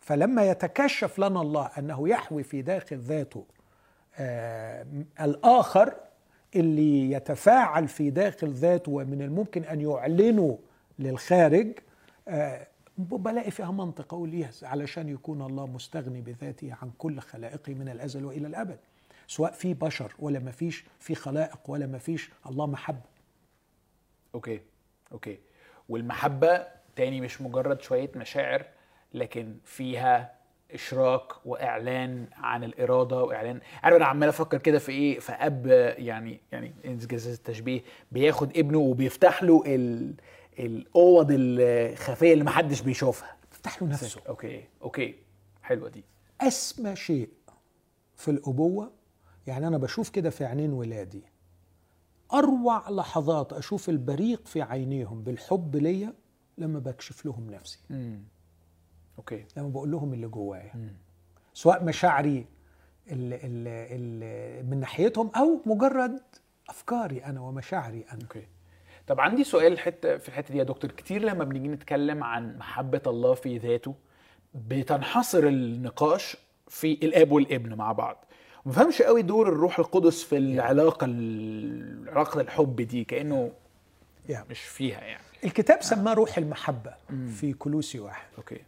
فلما 0.00 0.50
يتكشف 0.50 1.18
لنا 1.18 1.40
الله 1.40 1.70
أنه 1.78 2.08
يحوي 2.08 2.42
في 2.42 2.62
داخل 2.62 2.98
ذاته 2.98 3.44
آه 4.18 4.86
الآخر 5.20 5.94
اللي 6.56 7.10
يتفاعل 7.10 7.88
في 7.88 8.10
داخل 8.10 8.50
ذاته 8.52 8.92
ومن 8.92 9.22
الممكن 9.22 9.64
أن 9.64 9.80
يعلنه 9.80 10.58
للخارج 10.98 11.72
آه 12.28 12.66
بلاقي 12.98 13.50
فيها 13.50 13.70
منطق 13.70 14.14
أقول 14.14 14.34
yes 14.34 14.64
علشان 14.64 15.08
يكون 15.08 15.42
الله 15.42 15.66
مستغني 15.66 16.20
بذاته 16.20 16.74
عن 16.82 16.90
كل 16.98 17.20
خلائقه 17.20 17.74
من 17.74 17.88
الأزل 17.88 18.24
وإلى 18.24 18.46
الأبد 18.46 18.78
سواء 19.26 19.52
في 19.52 19.74
بشر 19.74 20.14
ولا 20.18 20.38
ما 20.38 20.50
فيش 20.50 20.84
في 21.00 21.14
خلائق 21.14 21.58
ولا 21.68 21.86
ما 21.86 21.98
فيش 21.98 22.30
الله 22.46 22.66
محبه. 22.66 23.00
okay 24.34 24.60
okay. 25.12 25.38
والمحبة 25.88 26.66
تاني 26.96 27.20
مش 27.20 27.40
مجرد 27.40 27.80
شوية 27.82 28.10
مشاعر 28.16 28.66
لكن 29.14 29.56
فيها 29.64 30.34
إشراك 30.74 31.46
وإعلان 31.46 32.26
عن 32.32 32.64
الإرادة 32.64 33.22
وإعلان 33.24 33.60
عارف 33.82 33.96
أنا 33.96 34.04
عمال 34.06 34.28
أفكر 34.28 34.58
كده 34.58 34.78
في 34.78 34.92
إيه 34.92 35.18
في 35.18 35.32
أب 35.32 35.66
يعني 35.98 36.40
يعني 36.52 36.74
إن 36.84 36.99
جاز 36.99 37.28
التشبيه 37.28 37.82
بياخد 38.12 38.56
ابنه 38.58 38.78
وبيفتح 38.78 39.42
له 39.42 39.62
ال 39.66 40.14
الأوض 40.58 41.26
الخفية 41.30 42.32
اللي 42.32 42.44
محدش 42.44 42.80
بيشوفها. 42.80 43.36
افتح 43.52 43.82
له 43.82 43.88
نفسه. 43.88 44.20
okay 44.28 44.64
okay 44.82 45.14
حلوة 45.62 45.88
دي. 45.88 46.04
أسمى 46.40 46.96
شيء 46.96 47.28
في 48.16 48.30
الأبوة 48.30 48.92
يعني 49.46 49.66
أنا 49.66 49.78
بشوف 49.78 50.08
كده 50.10 50.30
في 50.30 50.44
عينين 50.44 50.72
ولادي 50.72 51.22
أروع 52.34 52.90
لحظات 52.90 53.52
أشوف 53.52 53.88
البريق 53.88 54.46
في 54.46 54.62
عينيهم 54.62 55.22
بالحب 55.22 55.76
ليا 55.76 56.12
لما 56.58 56.78
بكشف 56.78 57.26
لهم 57.26 57.50
نفسي. 57.50 57.78
امم 57.90 58.24
okay. 59.18 59.44
لما 59.56 59.68
بقول 59.68 59.90
لهم 59.90 60.12
اللي 60.12 60.26
جوايا. 60.26 60.72
سواء 61.54 61.84
مشاعري 61.84 62.46
ال 63.10 63.32
ال 63.34 63.68
ال 63.68 64.70
من 64.70 64.80
ناحيتهم 64.80 65.30
أو 65.36 65.60
مجرد 65.66 66.20
أفكاري 66.68 67.24
أنا 67.24 67.40
ومشاعري 67.40 68.04
أنا. 68.12 68.22
okay. 68.22 68.46
طب 69.06 69.20
عندي 69.20 69.44
سؤال 69.44 69.78
حتة 69.78 70.16
في 70.16 70.28
الحتة 70.28 70.52
دي 70.52 70.58
يا 70.58 70.64
دكتور. 70.64 70.90
كتير 70.90 71.22
لما 71.22 71.44
بنيجي 71.44 71.68
نتكلم 71.68 72.24
عن 72.24 72.58
محبة 72.58 73.02
الله 73.06 73.34
في 73.34 73.58
ذاته 73.58 73.94
بتنحصر 74.54 75.38
النقاش 75.46 76.36
في 76.68 76.92
الآب 76.92 77.32
والابن 77.32 77.74
مع 77.74 77.92
بعض. 77.92 78.24
ما 78.64 78.72
بفهمش 78.72 79.02
قوي 79.02 79.22
دور 79.22 79.48
الروح 79.48 79.78
القدس 79.78 80.24
في 80.24 80.36
العلاقة 80.36 81.04
ال- 81.04 82.08
علاقة 82.08 82.40
الحب 82.40 82.76
دي 82.80 83.04
كأنه 83.04 83.52
مش 84.50 84.60
فيها 84.60 85.00
يعني. 85.00 85.22
الكتاب 85.44 85.82
سماه 85.82 86.14
روح 86.14 86.38
المحبة 86.38 86.94
في 87.28 87.52
كلوسي 87.52 88.00
واحد. 88.00 88.26
okay. 88.38 88.60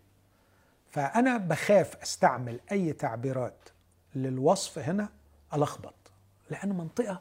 فأنا 0.97 1.37
بخاف 1.37 1.97
أستعمل 2.03 2.61
أي 2.73 2.93
تعبيرات 2.93 3.69
للوصف 4.15 4.79
هنا 4.79 5.09
ألخبط 5.55 5.95
لأن 6.51 6.69
منطقة 6.69 7.21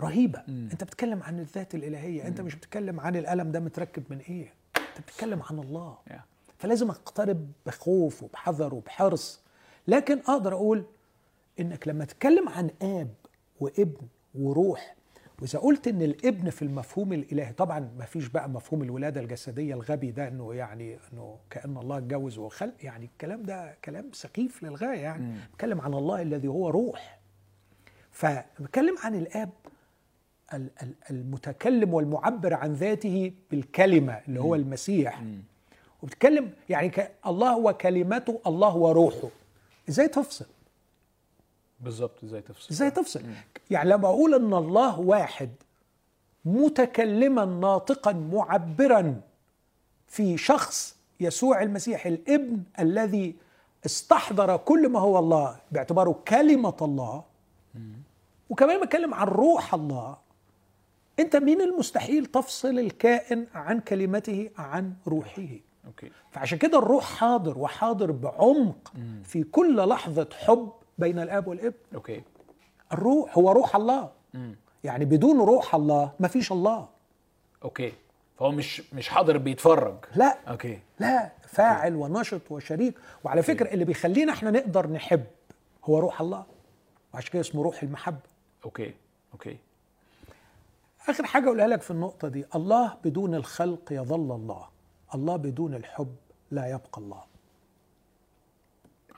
رهيبة. 0.00 0.42
مم. 0.48 0.68
أنت 0.72 0.84
بتتكلم 0.84 1.22
عن 1.22 1.38
الذات 1.38 1.74
الإلهية 1.74 2.26
أنت 2.26 2.40
مش 2.40 2.54
بتتكلم 2.54 3.00
عن 3.00 3.16
الألم 3.16 3.52
ده 3.52 3.60
متركب 3.60 4.02
من 4.10 4.18
إيه؟ 4.18 4.52
أنت 4.76 5.00
بتتكلم 5.06 5.42
عن 5.50 5.58
الله. 5.58 5.98
Yeah. 6.10 6.12
فلازم 6.58 6.90
أقترب 6.90 7.52
بخوف 7.66 8.22
وبحذر 8.22 8.74
وبحرص. 8.74 9.40
لكن 9.88 10.18
أقدر 10.18 10.54
أقول 10.54 10.84
إنك 11.60 11.88
لما 11.88 12.04
تتكلم 12.04 12.48
عن 12.48 12.70
آب 12.82 13.14
وابن 13.60 14.06
وروح 14.34 14.96
وإذا 15.42 15.58
قلت 15.58 15.88
إن 15.88 16.02
الابن 16.02 16.50
في 16.50 16.62
المفهوم 16.62 17.12
الإلهي 17.12 17.52
طبعا 17.52 17.90
ما 17.98 18.04
فيش 18.04 18.26
بقى 18.28 18.48
مفهوم 18.48 18.82
الولادة 18.82 19.20
الجسدية 19.20 19.74
الغبي 19.74 20.10
ده 20.10 20.28
إنه 20.28 20.54
يعني 20.54 20.98
إنه 21.12 21.38
كأن 21.50 21.76
الله 21.76 21.98
اتجوز 21.98 22.38
وخلق 22.38 22.74
يعني 22.82 23.04
الكلام 23.04 23.42
ده 23.42 23.76
كلام 23.84 24.10
سخيف 24.12 24.62
للغاية 24.62 24.98
يعني. 25.00 25.34
بتكلم 25.54 25.80
عن 25.80 25.94
الله 25.94 26.22
الذي 26.22 26.48
هو 26.48 26.68
روح. 26.68 27.18
فبتكلم 28.10 28.94
عن 29.04 29.14
الآب 29.14 29.50
ال- 30.54 30.70
ال- 30.82 30.94
المتكلم 31.10 31.94
والمعبر 31.94 32.54
عن 32.54 32.72
ذاته 32.72 33.32
بالكلمة 33.50 34.12
اللي 34.28 34.40
هو 34.40 34.54
المسيح. 34.54 35.22
وبتكلم 36.02 36.50
يعني 36.68 36.92
الله 37.26 37.50
هو 37.50 37.72
كلمته 37.72 38.40
الله 38.46 38.68
هو 38.68 38.90
روحه. 38.92 39.28
إزاي 39.88 40.08
تفصل؟ 40.08 40.46
بالظبط 41.82 42.24
إزاي 42.24 42.40
تفصل؟ 42.40 42.68
إزاي 42.70 42.90
تفصل؟ 42.90 43.22
يعني 43.70 43.90
لما 43.90 44.08
أقول 44.08 44.34
إن 44.34 44.54
الله 44.54 45.00
واحد 45.00 45.50
متكلما 46.44 47.44
ناطقا 47.44 48.12
معبرا 48.12 49.20
في 50.06 50.36
شخص 50.38 50.96
يسوع 51.20 51.62
المسيح 51.62 52.06
الابن 52.06 52.62
الذي 52.78 53.34
استحضر 53.86 54.56
كل 54.56 54.88
ما 54.88 55.00
هو 55.00 55.18
الله 55.18 55.56
باعتباره 55.72 56.22
كلمة 56.28 56.76
الله 56.82 57.24
وكمان 58.50 58.80
بتكلم 58.80 59.14
عن 59.14 59.26
روح 59.26 59.74
الله 59.74 60.16
أنت 61.18 61.36
من 61.36 61.60
المستحيل 61.60 62.26
تفصل 62.26 62.78
الكائن 62.78 63.46
عن 63.54 63.80
كلمته 63.80 64.50
عن 64.58 64.94
روحه؟ 65.06 65.48
okay. 65.86 66.10
فعشان 66.30 66.58
كده 66.58 66.78
الروح 66.78 67.04
حاضر 67.04 67.58
وحاضر 67.58 68.10
بعمق 68.10 68.92
في 69.24 69.42
كل 69.44 69.76
لحظة 69.88 70.28
حب 70.32 70.72
بين 71.02 71.18
الآب 71.18 71.46
والابن 71.48 71.76
okay. 71.94 72.22
الروح 72.92 73.38
هو 73.38 73.52
روح 73.52 73.76
الله. 73.76 74.10
يعني 74.84 75.04
بدون 75.04 75.40
روح 75.40 75.74
الله 75.74 76.12
ما 76.20 76.28
فيش 76.28 76.52
الله. 76.52 76.88
okay. 77.64 77.92
فهو 78.38 78.50
مش 78.50 78.82
مش 78.94 79.08
حاضر 79.08 79.38
بيتفرج. 79.38 79.96
لا. 80.14 80.38
okay. 80.48 80.78
لا. 80.98 81.32
فاعل 81.48 81.94
ونشط 81.96 82.40
وشريك. 82.50 82.94
وعلى 83.24 83.42
فكرة 83.42 83.72
اللي 83.74 83.84
بيخلينا 83.84 84.32
إحنا 84.32 84.50
نقدر 84.50 84.86
نحب 84.86 85.24
هو 85.84 85.98
روح 85.98 86.20
الله. 86.20 86.44
وعشان 87.14 87.32
كده 87.32 87.40
اسمه 87.40 87.62
روح 87.62 87.82
المحبة. 87.82 88.30
okay. 88.64 88.94
okay. 89.32 89.58
آخر 91.08 91.24
حاجة 91.24 91.46
أقولها 91.46 91.66
لك 91.66 91.82
في 91.82 91.90
النقطة 91.90 92.28
دي. 92.28 92.44
الله 92.54 92.96
بدون 93.04 93.34
الخلق 93.34 93.92
يظل 93.92 94.32
الله. 94.32 94.68
الله 95.14 95.36
بدون 95.36 95.74
الحب 95.74 96.16
لا 96.50 96.66
يبقى 96.66 96.98
الله. 96.98 97.22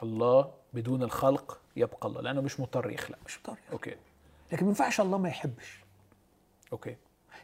الله 0.03 0.51
بدون 0.73 1.03
الخلق 1.03 1.61
يبقى 1.77 2.09
الله 2.09 2.21
لأنه 2.21 2.41
مش 2.41 2.61
مضطر 2.61 2.91
يخلق. 2.91 3.19
مش 3.27 3.39
مضطر 3.39 3.59
okay. 3.73 3.97
لكن 4.53 4.65
ما 4.65 4.69
ينفعش 4.69 5.01
الله 5.01 5.19
ما 5.19 5.29
يحبش. 5.29 5.79
okay. 6.73 6.97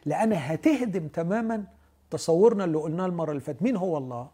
لأن 0.05 0.33
هتهدم 0.33 1.07
تماما 1.07 1.63
تصورنا 2.09 2.63
اللي 2.63 2.77
قلناه 2.77 3.05
المرة 3.05 3.31
اللي 3.31 3.41
فاتت. 3.41 3.61
مين 3.61 3.75
هو 3.75 3.97
الله؟ 3.97 4.29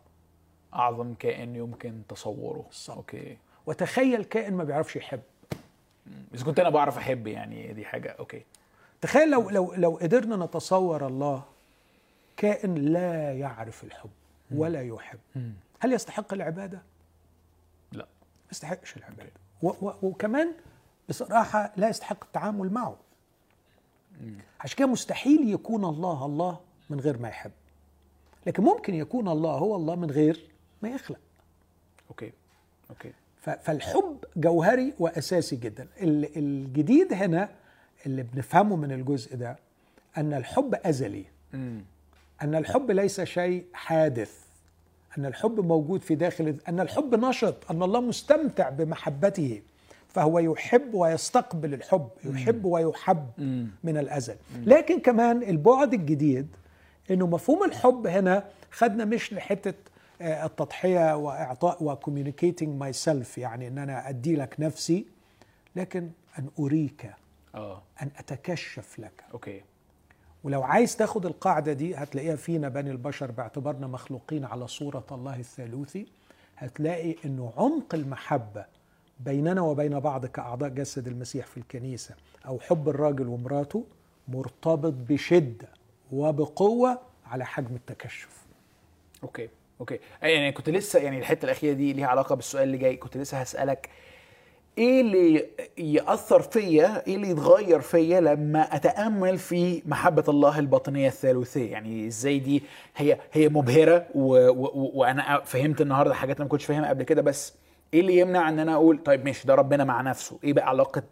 أعظم 0.74 1.14
كائن 1.14 1.56
يمكن 1.56 2.02
تصوره. 2.10 2.66
بالظبط. 2.68 2.98
okay. 2.98 3.38
وتخيل 3.66 4.24
كائن 4.24 4.54
ما 4.54 4.64
بيعرفش 4.64 4.96
يحب. 4.96 5.22
إذا 6.34 6.46
كنت 6.46 6.60
أنا 6.60 6.70
بعرف 6.70 6.98
أحب 6.98 7.28
يعني 7.28 7.74
دي 7.74 7.86
حاجة. 7.86 8.10
okay. 8.20 8.44
تخيل 9.02 9.32
لو 9.32 9.50
لو 9.50 9.74
لو 9.74 9.98
قدرنا 10.02 10.46
نتصور 10.46 11.08
الله 11.08 11.44
كائن 12.38 12.76
لا 12.76 13.34
يعرف 13.34 13.84
الحب 13.84 14.10
ولا 14.52 14.82
يحب. 14.82 15.20
هل 15.80 15.94
يستحق 15.94 16.34
العبادة؟ 16.34 16.82
لا. 17.92 18.04
ما 18.46 18.52
يستحقش 18.52 18.98
العبادة. 18.98 19.32
وكمان 20.04 20.52
بصراحة 21.10 21.74
لا 21.78 21.90
يستحق 21.90 22.24
التعامل 22.24 22.70
معه. 22.74 22.98
عشان 24.60 24.78
كده 24.78 24.88
مستحيل 24.88 25.50
يكون 25.54 25.86
الله 25.86 26.26
الله 26.26 26.60
من 26.90 27.00
غير 27.00 27.18
ما 27.18 27.28
يحب. 27.30 27.52
لكن 28.48 28.64
ممكن 28.64 28.94
يكون 28.96 29.28
الله 29.28 29.52
هو 29.52 29.76
الله 29.76 29.96
من 29.96 30.12
غير 30.12 30.50
ما 30.82 30.90
يخلق. 30.90 31.20
okay. 32.10 32.32
okay. 32.90 33.12
فالحب 33.42 34.18
جوهري 34.36 34.94
وأساسي 35.00 35.56
جدا. 35.56 35.88
ال- 36.02 36.38
الجديد 36.38 37.14
هنا 37.14 37.50
اللي 38.06 38.24
بنفهمه 38.24 38.76
من 38.76 38.92
الجزء 38.92 39.36
ده 39.36 39.58
أن 40.18 40.34
الحب 40.34 40.76
أزلي. 40.76 41.26
أن 42.42 42.56
الحب 42.56 42.92
ليس 42.92 43.22
شيء 43.22 43.66
حادث. 43.74 44.47
أن 45.18 45.26
الحب 45.26 45.60
موجود 45.60 46.02
في 46.02 46.16
داخل 46.16 46.58
أن 46.68 46.80
الحب 46.80 47.16
نشط 47.16 47.72
أن 47.72 47.84
الله 47.84 48.02
مستمتع 48.02 48.70
بمحبته 48.70 49.62
فهو 50.08 50.40
يحب 50.40 50.94
ويستقبل 50.94 51.74
الحب 51.74 52.10
يحب 52.26 52.66
ويحب 52.66 53.28
من 53.84 53.98
الأزل. 53.98 54.36
لكن 54.66 55.00
كمان 55.00 55.44
البعد 55.44 55.94
الجديد 55.94 56.48
إنه 57.12 57.28
مفهوم 57.28 57.64
الحب 57.64 58.08
هنا 58.08 58.44
خدنا 58.72 59.06
مش 59.06 59.34
لحتة 59.34 59.74
آه، 60.22 60.46
التضحية 60.46 61.16
وإعطاء 61.16 61.84
و 61.84 62.70
communicating 62.80 62.94
myself 62.94 63.38
يعني 63.38 63.68
إن 63.68 63.78
أنا 63.78 64.10
أدي 64.10 64.36
لك 64.36 64.56
نفسي 64.60 65.06
لكن 65.76 66.10
أن 66.40 66.50
أريك 66.60 67.12
آه. 67.56 67.82
أن 68.02 68.10
أتكشف 68.18 69.00
لك. 69.00 69.24
okay. 69.34 69.62
ولو 70.48 70.64
عايز 70.64 70.96
تاخد 70.98 71.26
القاعدة 71.26 71.74
دي 71.74 71.96
هتلاقيها 71.96 72.36
فينا 72.36 72.70
بني 72.70 72.92
البشر 72.92 73.32
باعتبارنا 73.32 73.88
مخلوقين 73.88 74.46
على 74.46 74.68
صورة 74.68 75.06
الله 75.12 75.40
الثالوثي. 75.40 76.08
هتلاقي 76.58 77.16
إنه 77.26 77.54
عمق 77.58 77.96
المحبة 77.96 78.66
بيننا 79.20 79.62
وبين 79.62 80.00
بعض 80.00 80.26
كأعضاء 80.26 80.70
جسد 80.70 81.08
المسيح 81.08 81.46
في 81.46 81.58
الكنيسة 81.58 82.16
أو 82.46 82.60
حب 82.60 82.90
الراجل 82.90 83.28
ومراته 83.28 83.84
مرتبط 84.28 84.94
بشدة 85.10 85.68
وبقوة 86.12 87.00
على 87.26 87.46
حجم 87.46 87.76
التكشف. 87.76 88.30
أوكي 89.24 89.50
okay. 89.80 90.00
يعني 90.22 90.52
كنت 90.52 90.70
لسه 90.70 91.00
يعني 91.00 91.20
الحتة 91.20 91.46
الأخيرة 91.46 91.74
دي 91.74 91.94
ليها 91.94 92.08
علاقة 92.08 92.36
بالسؤال 92.36 92.64
اللي 92.64 92.78
جاي. 92.78 92.96
كنت 92.98 93.18
لسه 93.18 93.38
هسألك 93.42 93.90
إيه 94.78 95.02
اللي 95.02 95.46
يأثر 95.78 96.42
فيا 96.42 97.08
إيه 97.08 97.16
اللي 97.16 97.30
يتغير 97.30 97.82
فيا 97.82 98.20
لما 98.20 98.62
أتأمل 98.76 99.38
في 99.38 99.82
محبة 99.86 100.24
الله 100.30 100.60
الباطنية 100.60 101.08
الثالوثيه 101.08 101.72
يعني 101.72 102.08
إزاي 102.08 102.40
دي 102.40 102.64
هي 102.96 103.18
هي 103.34 103.50
مبهرة 103.50 104.06
و 104.16 104.48
و 104.50 104.92
وأنا 104.94 105.42
فهمت 105.46 105.82
النهارده 105.82 106.14
حاجات 106.14 106.36
أنا 106.36 106.46
ما 106.46 106.50
كنتش 106.50 106.66
فاهمها 106.66 106.90
قبل 106.90 107.04
كده 107.04 107.22
بس 107.22 107.54
إيه 107.94 108.00
اللي 108.00 108.18
يمنع 108.20 108.50
إن 108.50 108.60
أنا 108.60 108.74
أقول 108.74 109.04
طيب 109.04 109.26
ماشي 109.26 109.48
ده 109.48 109.56
ربنا 109.56 109.84
مع 109.84 110.02
نفسه؟ 110.02 110.40
إيه 110.44 110.54
بقى 110.54 110.68
علاقة 110.70 111.04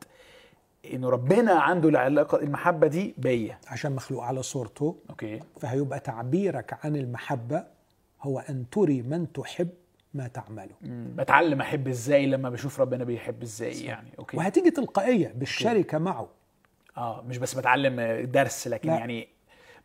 انه 0.94 1.10
ربنا 1.10 1.52
عنده 1.54 1.90
العلاقة 1.90 2.38
المحبة 2.40 2.88
دي 2.88 3.16
بيا؟ 3.18 3.58
عشان 3.68 3.92
مخلوق 3.92 4.24
على 4.24 4.44
صورته. 4.44 4.96
okay. 5.10 5.40
فهيبقى 5.60 6.00
تعبيرك 6.00 6.78
عن 6.84 6.96
المحبة 6.96 7.64
هو 8.22 8.40
أن 8.40 8.66
تري 8.72 9.02
من 9.02 9.32
تحب 9.34 9.70
ما 10.16 10.28
تعمله. 10.28 10.76
بتعلم 11.16 11.62
أحب 11.62 11.88
إزاي 11.88 12.26
لما 12.26 12.50
بشوف 12.50 12.82
ربنا 12.82 13.04
بيحب 13.04 13.42
إزاي 13.42 13.84
يعني. 13.84 14.10
okay. 14.20 14.38
وهتيجي 14.38 14.72
تلقائية 14.72 15.34
بالشركة 15.36 15.98
معه. 15.98 16.28
آه 16.98 17.22
مش 17.22 17.38
بس 17.38 17.54
بتعلم 17.54 18.26
درس 18.32 18.68
لكن 18.68 18.90
لا. 18.90 18.96
يعني 18.96 19.28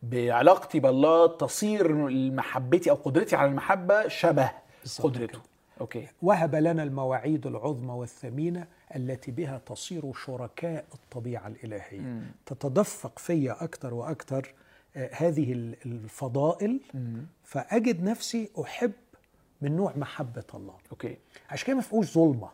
بعلاقتي 0.02 0.80
بالله 0.80 1.26
تصير 1.26 1.94
محبتي 2.30 2.90
أو 2.90 2.94
قدرتي 2.94 3.36
على 3.36 3.50
المحبة 3.50 4.08
شبه 4.08 4.50
قدرته 5.02 5.26
كده. 5.26 5.40
okay. 5.80 6.06
وهب 6.22 6.54
لنا 6.54 6.82
المواعيد 6.82 7.46
العظمى 7.46 7.92
والثمينة 7.92 8.66
التي 8.96 9.30
بها 9.30 9.58
تصير 9.66 10.12
شركاء 10.12 10.84
الطبيعة 10.94 11.46
الإلهية. 11.46 12.22
تتدفق 12.46 13.18
فيا 13.18 13.64
أكثر 13.64 13.94
وأكثر 13.94 14.54
آه، 14.96 15.10
هذه 15.12 15.52
ال- 15.52 15.76
الفضائل. 15.86 16.80
فأجد 17.44 18.02
نفسي 18.02 18.50
أحب 18.62 18.92
من 19.62 19.76
نوع 19.76 19.92
محبة 19.96 20.44
الله. 20.54 20.74
okay. 20.92 21.16
عشان 21.50 21.66
كده 21.66 21.76
ما 21.76 21.82
فيهوش 21.82 22.14
ظلمة. 22.14 22.48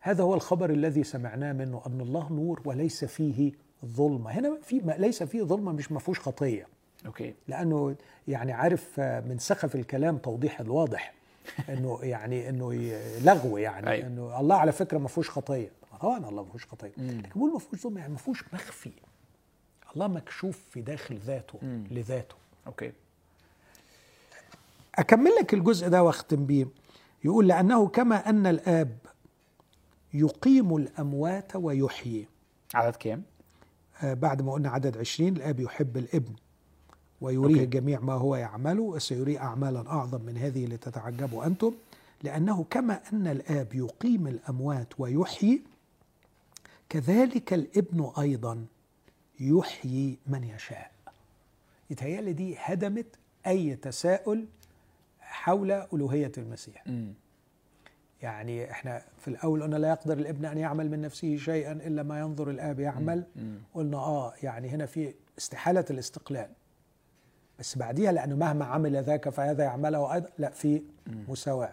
هذا 0.00 0.24
هو 0.24 0.34
الخبر 0.34 0.70
الذي 0.70 1.04
سمعناه 1.04 1.52
منه 1.52 1.82
أن 1.86 2.00
الله 2.00 2.32
نور 2.32 2.62
وليس 2.64 3.04
فيه 3.04 3.52
ظلمة. 3.84 4.30
هنا 4.30 4.58
في 4.62 4.80
ما 4.80 4.92
ليس 4.92 5.22
فيه 5.22 5.42
ظلمة 5.42 5.72
مش 5.72 5.92
ما 5.92 5.98
فيهوش 5.98 6.20
خطية. 6.20 6.66
okay. 7.06 7.34
لأنه 7.48 7.96
يعني 8.28 8.52
عارف 8.52 9.00
آه، 9.00 9.20
من 9.20 9.38
سخف 9.38 9.74
الكلام 9.74 10.18
توضيح 10.18 10.60
الواضح. 10.60 11.14
إنه 11.68 11.98
يعني 12.02 12.48
إنه 12.48 12.72
لغو 13.24 13.56
يعني. 13.58 13.90
أيوة. 13.90 14.06
إنه 14.06 14.40
الله 14.40 14.56
على 14.56 14.72
فكرة 14.72 14.98
ما 14.98 15.08
فيهوش 15.08 15.30
خطية. 15.30 15.70
طبعا 16.00 16.28
الله 16.28 16.42
ما 16.42 16.48
فيهوش 16.48 16.66
خطية. 16.66 16.92
لكن 16.98 17.30
بقول 17.36 17.52
ما 17.52 17.58
فيهوش 17.58 17.82
ظلمة 17.82 17.98
يعني 17.98 18.12
ما 18.12 18.18
فيهوش 18.18 18.44
مخفي. 18.52 18.92
الله 19.94 20.08
مكشوف 20.08 20.60
في 20.70 20.80
داخل 20.80 21.16
ذاته 21.16 21.58
مم. 21.62 21.84
لذاته. 21.90 22.34
okay. 22.66 22.92
أكمل 24.94 25.30
لك 25.40 25.54
الجزء 25.54 25.88
ده 25.88 26.02
وأختم 26.02 26.46
بيه. 26.46 26.68
يقول 27.24 27.48
لأنه 27.48 27.86
كما 27.88 28.30
أن 28.30 28.46
الآب 28.46 28.98
يقيم 30.14 30.76
الأموات 30.76 31.56
ويحيي. 31.56 32.26
عدد 32.74 32.96
كام؟ 32.96 33.22
آه، 34.02 34.14
بعد 34.14 34.42
ما 34.42 34.52
قلنا 34.52 34.68
عدد 34.70 34.98
عشرين 34.98 35.36
الآب 35.36 35.60
يحب 35.60 35.96
الابن 35.96 36.32
ويريه 37.20 37.54
okay. 37.54 37.66
جميع 37.66 38.00
ما 38.00 38.12
هو 38.12 38.36
يعمله 38.36 38.82
وسيريه 38.82 39.38
أعمالا 39.38 39.90
أعظم 39.90 40.20
من 40.22 40.36
هذه 40.36 40.66
لتتعجبوا 40.66 41.46
أنتم. 41.46 41.72
لأنه 42.22 42.64
كما 42.70 43.00
أن 43.12 43.26
الآب 43.26 43.74
يقيم 43.74 44.26
الأموات 44.26 44.88
ويحيي 45.00 45.62
كذلك 46.88 47.52
الابن 47.54 48.10
أيضا 48.18 48.64
يحيي 49.40 50.18
من 50.26 50.44
يشاء. 50.44 50.90
يتهيألي 51.90 52.32
دي 52.32 52.54
هدمت 52.58 53.06
أي 53.46 53.76
تساؤل 53.76 54.46
حول 55.30 55.72
ألوهية 55.72 56.32
المسيح. 56.38 56.84
امم 56.86 57.14
يعني 58.22 58.70
إحنا 58.70 59.02
في 59.18 59.28
الأول 59.28 59.62
قلنا 59.62 59.76
لا 59.76 59.88
يقدر 59.88 60.12
الابن 60.18 60.44
أن 60.44 60.58
يعمل 60.58 60.90
من 60.90 61.00
نفسه 61.00 61.36
شيئا 61.36 61.72
إلا 61.72 62.02
ما 62.02 62.20
ينظر 62.20 62.50
الآب 62.50 62.80
يعمل. 62.80 63.24
قلنا 63.74 63.96
آه 63.96 64.32
يعني 64.42 64.68
هنا 64.68 64.86
في 64.86 65.14
استحالة 65.38 65.84
الاستقلال. 65.90 66.48
بس 67.58 67.78
بعديها 67.78 68.12
لأنه 68.12 68.36
مهما 68.36 68.64
عمل 68.64 69.02
ذاك 69.02 69.28
فهذا 69.28 69.64
يعمله 69.64 70.14
أيضا. 70.14 70.28
لا 70.38 70.50
في 70.50 70.82
مساواة. 71.28 71.72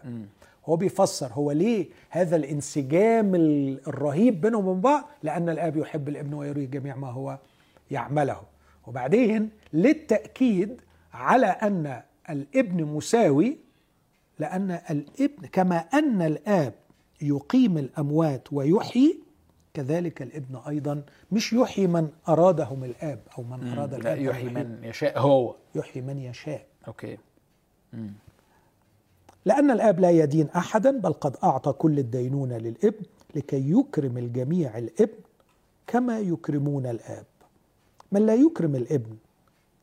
هو 0.66 0.76
بيفسر 0.76 1.28
هو 1.34 1.52
ليه 1.52 1.88
هذا 2.10 2.36
الانسجام 2.36 3.36
ال- 3.36 3.88
الرهيب 3.88 4.42
بينهم 4.42 4.68
وبين 4.68 4.82
بعض؟ 4.82 5.04
لأن 5.24 5.50
الآب 5.50 5.78
يحب 5.78 6.10
الابن 6.10 6.34
ويريه 6.34 6.66
جميع 6.68 6.96
ما 6.96 7.08
هو 7.12 7.38
يعمله. 7.92 8.42
وبعدين 8.88 9.50
للتأكيد 9.74 10.82
على 11.14 11.46
أن 11.48 12.02
الابن 12.30 12.84
مساوي 12.84 13.58
لأن 14.40 14.72
الابن 14.72 15.48
كما 15.52 15.78
أن 15.78 16.22
الآب 16.22 16.74
يقيم 17.22 17.78
الأموات 17.78 18.54
ويحيي 18.54 19.20
كذلك 19.74 20.22
الابن 20.22 20.56
أيضا 20.68 21.04
مش 21.32 21.54
يحيي 21.54 21.88
من 21.88 22.10
أرادهم 22.30 22.84
الآب 22.84 23.20
أو 23.38 23.44
من 23.44 23.68
أراد 23.68 23.94
لا 23.94 23.98
الآب 23.98 24.18
أن 24.18 24.24
يحيي 24.26 24.50
من 24.50 24.80
يشاء 24.84 25.20
هو. 25.20 25.56
يحيي 25.76 26.02
من 26.02 26.18
يشاء. 26.18 26.66
أوكي. 26.88 27.18
مم. 27.94 28.14
لأن 29.46 29.72
الآب 29.72 30.00
لا 30.00 30.10
يدين 30.10 30.50
أحدا 30.50 30.92
بل 31.00 31.14
قد 31.14 31.36
أعطى 31.44 31.72
كل 31.72 32.00
الدينونة 32.00 32.58
للابن 32.58 33.06
لكي 33.36 33.72
يكرم 33.72 34.18
الجميع 34.18 34.78
الابن 34.78 35.20
كما 35.88 36.20
يكرمون 36.20 36.86
الآب. 36.86 37.26
من 38.12 38.26
لا 38.26 38.36
يكرم 38.36 38.76
الابن 38.76 39.16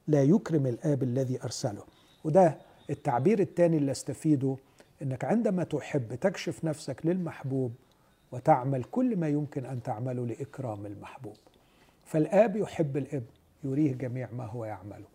لا 0.09 0.23
يكرم 0.23 0.67
الآب 0.67 1.03
الذي 1.03 1.43
أرسله. 1.45 1.83
وده 2.25 2.59
التعبير 2.91 3.41
الثاني 3.41 3.77
اللي 3.77 3.91
أستفيده 3.93 4.57
إنك 5.03 5.25
عندما 5.25 5.65
تحب 5.65 6.15
تكشف 6.15 6.65
نفسك 6.65 7.07
للمحبوب 7.07 7.75
وتعمل 8.33 8.85
كل 8.85 9.17
ما 9.17 9.29
يمكن 9.29 9.65
أن 9.67 9.83
تعمله 9.83 10.27
لإكرام 10.27 10.87
المحبوب. 10.87 11.37
فالآب 12.05 12.57
يحب 12.57 12.97
الابن 12.97 13.27
يريه 13.65 13.93
جميع 13.93 14.29
ما 14.33 14.45
هو 14.47 14.65
يعمله 14.65 15.07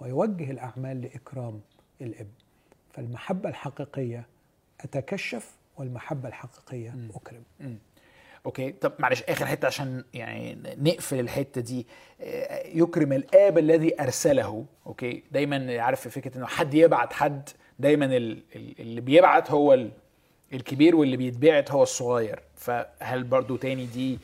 ويوجه 0.00 0.50
الأعمال 0.50 1.00
لإكرام 1.02 1.60
الابن 2.00 2.30
فالمحبة 2.92 3.48
الحقيقية 3.48 4.26
أتكشف 4.80 5.56
والمحبة 5.76 6.28
الحقيقية 6.28 6.94
أكرم. 7.14 7.42
Okay؟ 8.46 8.72
طب 8.72 8.92
معلش 8.98 9.22
آخر 9.22 9.46
حتة 9.46 9.66
عشان 9.66 10.04
يعني 10.14 10.58
نقفل 10.78 11.20
الحتة 11.20 11.60
دي. 11.60 11.86
آه، 12.20 12.66
يكرم 12.66 13.12
الآب 13.12 13.58
الذي 13.58 14.00
أرسله. 14.02 14.64
Okay؟ 14.86 15.22
دايما 15.32 15.80
عارف 15.82 16.08
فكرة 16.08 16.38
إنه 16.38 16.46
حد 16.46 16.74
يبعت 16.74 17.12
حد. 17.12 17.48
دايما 17.78 18.04
ال- 18.04 18.42
ال- 18.56 18.80
اللي 18.80 19.00
بيبعت 19.00 19.50
هو 19.50 19.74
ال- 19.74 19.90
الكبير 20.52 20.96
واللي 20.96 21.16
بيتبعت 21.16 21.70
هو 21.70 21.82
الصغير. 21.82 22.40
فهل 22.56 23.24
برضو 23.24 23.56
تاني 23.56 23.86
دي 23.86 24.18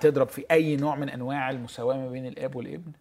تضرب 0.00 0.28
في 0.28 0.44
أي 0.50 0.76
نوع 0.76 0.96
من 0.96 1.08
أنواع 1.08 1.50
المساواة 1.50 1.96
ما 1.96 2.08
بين 2.10 2.26
الآب 2.26 2.56
والابن؟ 2.56 2.92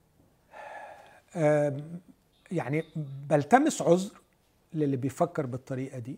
يعني 2.52 2.84
بلتمس 3.30 3.82
عذر 3.82 4.12
للي 4.74 4.98
بيفكر 4.98 5.46
بالطريقة 5.46 6.00
دي. 6.00 6.18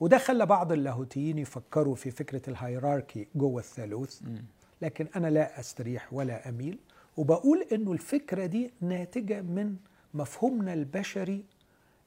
وده 0.00 0.18
خلى 0.18 0.46
بعض 0.46 0.72
اللاهوتيين 0.72 1.38
يفكروا 1.38 1.94
في 1.94 2.10
فكرة 2.10 2.50
الهيراركي 2.50 3.26
جوه 3.34 3.60
الثالوث 3.60 4.20
لكن 4.82 5.06
أنا 5.16 5.26
لا 5.26 5.60
أستريح 5.60 6.12
ولا 6.12 6.48
أميل 6.48 6.78
وبقول 7.16 7.66
إنه 7.72 7.92
الفكرة 7.92 8.46
دي 8.46 8.70
ناتجة 8.80 9.40
من 9.40 9.76
مفهومنا 10.14 10.74
البشري 10.74 11.44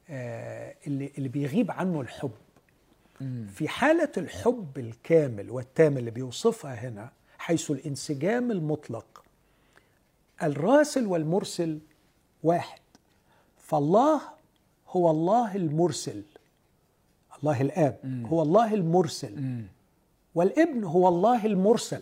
آه، 0.10 0.76
اللي 0.88 1.12
اللي 1.18 1.30
بيغيب 1.30 1.72
عنه 1.72 2.02
الحب. 2.02 2.32
في 3.48 3.68
حالة 3.68 4.12
الحب 4.18 4.78
الكامل 4.78 5.52
والتام 5.52 5.98
اللي 5.98 6.12
بيوصفها 6.12 6.74
هنا 6.74 7.12
حيث 7.38 7.72
الانسجام 7.72 8.52
المطلق 8.52 9.24
الراسل 10.44 11.06
والمرسل 11.06 11.80
واحد 12.44 12.80
فالله 13.58 14.22
هو 14.90 15.12
الله 15.12 15.56
المرسل. 15.56 16.24
الله 17.40 17.62
الآب 17.62 18.24
هو 18.32 18.42
الله 18.42 18.74
المرسل. 18.74 19.62
والابن 20.36 20.84
هو 20.84 21.08
الله 21.08 21.46
المرسل. 21.46 22.02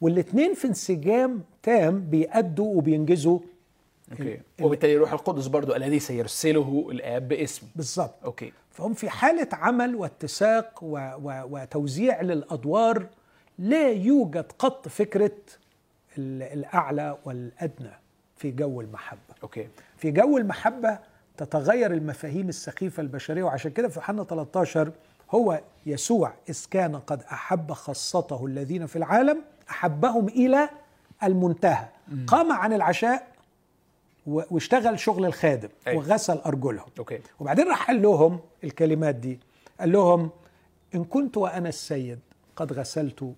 والاثنين 0.00 0.54
في 0.54 0.68
انسجام 0.68 1.42
تام 1.62 2.00
بيأدوا 2.00 2.74
وبينجزوا 2.76 3.38
Okay. 4.12 4.40
وبالتالي 4.62 4.96
روح 4.96 5.12
القدس 5.12 5.46
برضو 5.46 5.74
الذي 5.76 5.98
سيرسله 5.98 6.88
الآب 6.90 7.28
باسم 7.28 7.66
بالظبط. 7.76 8.14
Okay. 8.24 8.52
فهم 8.70 8.94
في 8.94 9.10
حالة 9.10 9.48
عمل 9.52 9.94
واتساق 9.94 10.78
و 10.82 10.96
و 11.22 11.42
وتوزيع 11.50 12.22
للأدوار 12.22 13.06
لا 13.58 13.88
يوجد 13.90 14.52
قط 14.58 14.88
فكرة 14.88 15.32
ال- 16.18 16.42
الأعلى 16.42 17.18
والأدنى 17.24 17.90
في 18.36 18.50
جو 18.50 18.80
المحبة. 18.80 19.20
Okay. 19.42 19.68
في 19.96 20.10
جو 20.10 20.38
المحبة 20.38 20.98
تتغير 21.44 21.92
المفاهيم 21.92 22.48
السخيفة 22.48 23.00
البشرية 23.00 23.42
وعشان 23.42 23.70
كده 23.70 23.88
في 23.88 23.96
يوحنا 23.98 24.24
13 24.24 24.92
هو 25.30 25.60
يسوع 25.86 26.32
إذ 26.48 26.64
كان 26.70 26.96
قد 26.96 27.22
أحب 27.22 27.72
خاصته 27.72 28.46
الذين 28.46 28.86
في 28.86 28.96
العالم 28.96 29.42
أحبهم 29.70 30.28
إلى 30.28 30.68
المنتهى. 31.22 31.88
قام 32.26 32.52
عن 32.52 32.72
العشاء 32.72 33.26
واشتغل 34.26 34.98
شغل 35.00 35.26
الخادم 35.26 35.68
أيوة. 35.86 35.98
وغسل 35.98 36.38
أرجلهم. 36.38 36.86
Okay. 36.98 37.20
وبعدين 37.40 37.68
راح 37.68 37.86
قال 37.86 38.02
لهم 38.02 38.40
الكلمات 38.64 39.14
دي 39.14 39.40
قال 39.80 39.92
لهم 39.92 40.30
إن 40.94 41.04
كنت 41.04 41.36
وأنا 41.36 41.68
السيد 41.68 42.18
قد 42.56 42.72
غسلت 42.72 43.34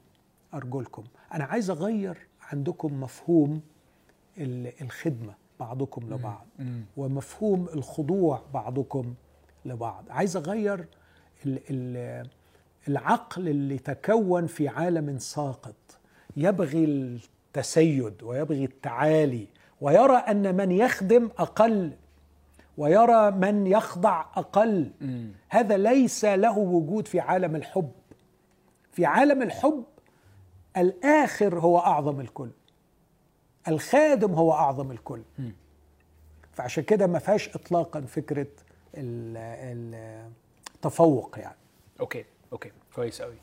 أرجلكم. 0.55 1.05
أنا 1.35 1.45
عايز 1.45 1.71
أغير 1.71 2.19
عندكم 2.53 3.01
مفهوم 3.01 3.61
ال- 4.39 4.73
الخدمة. 4.83 5.35
بعضكم 5.63 6.15
لبعض 6.15 6.47
ومفهوم 6.97 7.69
الخضوع 7.75 8.41
بعضكم 8.55 9.15
لبعض. 9.65 10.05
عايز 10.11 10.37
ال- 11.47 12.27
العقل 12.89 13.49
اللي 13.49 13.79
تكون 13.79 14.47
في 14.47 14.69
عالم 14.69 15.19
ساقط. 15.19 15.75
يبغي 16.37 16.85
التسيد 16.85 18.23
ويبغي 18.23 18.65
التعالي 18.65 19.47
ويرى 19.81 20.17
أن 20.17 20.57
من 20.57 20.71
يخدم 20.71 21.29
أقل 21.39 21.93
ويرى 22.79 23.31
من 23.31 23.67
يخضع 23.67 24.21
أقل. 24.21 24.91
هذا 25.49 25.77
ليس 25.77 26.25
له 26.25 26.59
وجود 26.59 27.09
في 27.09 27.21
عالم 27.21 27.57
الحب. 27.57 27.91
في 28.93 29.07
عالم 29.07 29.43
الحب 29.43 29.85
الآخر 30.77 31.59
هو 31.59 31.79
أعظم 31.79 32.21
الكل. 32.21 32.51
الخادم 33.69 34.33
هو 34.35 34.53
أعظم 34.53 34.91
الكل. 34.91 35.23
فعشان 36.53 36.85
كده 36.85 37.07
ما 37.07 37.19
فيهاش 37.19 37.49
اطلاقا 37.49 38.01
فكرة 38.01 38.47
ال- 38.95 39.37
ال- 39.37 40.31
التفوق 40.75 41.39
يعني. 41.39 41.57
okay 42.01 42.25
okay 42.53 42.71
كويس 42.95 43.23
قوي 43.23 43.35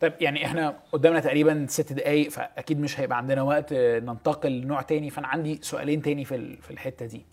طيب 0.00 0.12
يعني 0.20 0.46
إحنا 0.46 0.78
قدامنا 0.92 1.20
تقريبا 1.20 1.66
ست 1.68 1.92
دقايق 1.92 2.30
فأكيد 2.30 2.80
مش 2.80 3.00
هيبقى 3.00 3.18
عندنا 3.18 3.42
وقت 3.42 3.72
ننتقل 3.72 4.52
لنوع 4.60 4.82
تاني. 4.82 5.10
فأنا 5.10 5.26
عندي 5.28 5.58
سؤالين 5.62 6.02
تاني 6.02 6.24
في 6.24 6.56
في 6.56 6.70
الحتة 6.70 7.06
دي. 7.06 7.24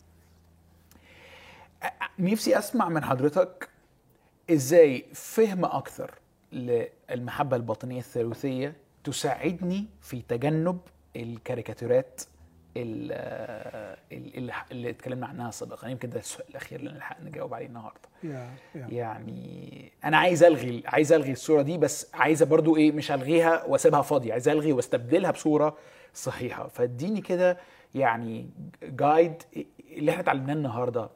نفسي 2.20 2.58
أسمع 2.58 2.90
من 2.90 3.04
حضرتك 3.04 3.70
إزاي 4.52 5.06
فهم 5.14 5.66
أكثر 5.66 6.12
للمحبة 6.52 7.56
الباطنية 7.58 8.00
الثالوثية 8.00 8.74
تساعدني 9.04 9.86
في 10.02 10.22
تجنب 10.22 10.80
الكاريكاتيرات 11.16 12.22
ال- 12.22 12.26
ال- 12.26 12.33
اللي 12.78 14.54
اللي 14.72 14.90
اتكلمنا 14.90 15.28
عنها 15.28 15.52
سابقا. 15.52 15.88
يمكن 15.88 16.10
ده 16.10 16.20
السؤال 16.20 16.50
الأخير 16.50 16.80
اللي 16.80 16.92
نلحق 16.92 17.22
نجاوب 17.22 17.54
عليه 17.54 17.66
النهارده. 17.66 18.10
يعني 18.76 19.92
أنا 20.04 20.18
عايز 20.18 20.44
ألغي 20.44 20.84
عايز 20.86 21.14
ألغي 21.14 21.32
الصورة 21.32 21.62
دي 21.62 21.78
بس 21.78 22.08
عايزه 22.14 22.46
برضو 22.46 22.78
إيه 22.78 22.92
مش 22.92 23.12
الغيها 23.12 23.64
وأسيبها 23.66 24.02
فاضية. 24.02 24.34
عايز 24.34 24.48
ألغي 24.48 24.74
وأستبدلها 24.74 25.32
بصورة 25.32 25.78
صحيحة. 26.14 26.68
فاديني 26.68 27.22
كده 27.22 27.58
يعني 27.96 28.50
guide 28.84 29.34
اللي 29.92 30.12
إحنا 30.12 30.22
اتعلمناه 30.22 30.54
النهارده. 30.54 31.10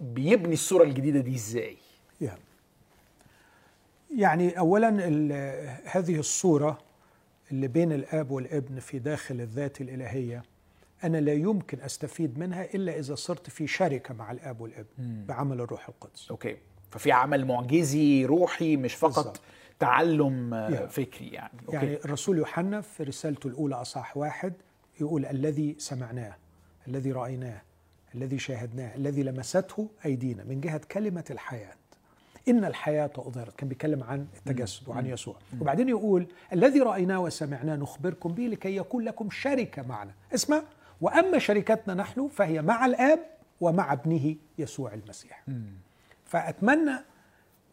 بيبني 0.00 0.52
الصورة 0.54 0.84
الجديدة 0.84 1.20
دي 1.20 1.34
إزاي؟ 1.34 1.76
يعني 2.20 2.40
يعني 4.16 4.58
اولا 4.58 4.88
هذه 5.84 6.18
الصورة 6.18 6.78
اللي 7.52 7.68
بين 7.68 7.92
الآب 7.92 8.30
والابن 8.30 8.80
في 8.80 8.98
داخل 8.98 9.40
الذات 9.40 9.80
الإلهية 9.80 10.42
أنا 11.04 11.18
لا 11.18 11.32
يمكن 11.32 11.80
أستفيد 11.80 12.38
منها 12.38 12.64
إلا 12.74 12.98
إذا 12.98 13.14
صرت 13.14 13.50
في 13.50 13.66
شركة 13.66 14.14
مع 14.14 14.32
الآب 14.32 14.60
والابن 14.60 14.86
بعمل 14.98 15.60
الروح 15.60 15.88
القدس. 15.88 16.30
Okay. 16.30 16.56
ففي 16.90 17.12
عمل 17.12 17.46
معجزي 17.46 18.24
روحي 18.24 18.76
مش 18.76 18.94
فقط 18.94 19.16
بالظبط. 19.16 19.40
تعلم 19.78 20.54
يعني. 20.54 20.88
فكري 20.88 21.28
يعني. 21.28 21.52
Okay. 21.66 21.76
يعني 21.76 21.96
الرسول 22.04 22.38
يوحنا 22.38 22.80
في 22.80 23.02
رسالته 23.02 23.46
الأولى 23.46 23.74
أصح 23.74 24.16
واحد 24.16 24.52
يقول 25.00 25.26
الذي 25.26 25.76
سمعناه 25.78 26.36
الذي 26.88 27.12
رأيناه 27.12 27.62
الذي 28.14 28.38
شاهدناه 28.38 28.94
الذي 28.96 29.22
لمسته 29.22 29.88
أيدينا 30.04 30.44
من 30.44 30.60
جهة 30.60 30.80
كلمة 30.90 31.24
الحياة. 31.30 31.74
إن 32.48 32.64
الحياة 32.64 33.10
اظهرت 33.16 33.56
كان 33.56 33.68
بيتكلم 33.68 34.02
عن 34.02 34.26
التجسد 34.36 34.88
وعن 34.88 35.06
يسوع. 35.06 35.36
وبعدين 35.60 35.88
يقول 35.88 36.26
الذي 36.52 36.80
رأيناه 36.80 37.20
وسمعناه 37.20 37.76
نخبركم 37.76 38.32
به 38.32 38.42
لكي 38.42 38.76
يكون 38.76 39.04
لكم 39.04 39.30
شركة 39.30 39.82
معنا. 39.82 40.14
اسمع. 40.34 40.62
وأما 41.00 41.38
شركتنا 41.38 41.94
نحن 41.94 42.28
فهي 42.28 42.62
مع 42.62 42.86
الآب 42.86 43.20
ومع 43.60 43.92
ابنه 43.92 44.36
يسوع 44.58 44.94
المسيح. 44.94 45.44
فأتمنى 46.24 46.96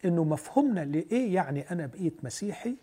إنه 0.06 0.24
مفهومنا 0.24 0.86
لإيه 0.86 1.36
يعني 1.36 1.72
أنا 1.72 1.86
بقيت 1.86 2.14
مسيحي؟ 2.24 2.76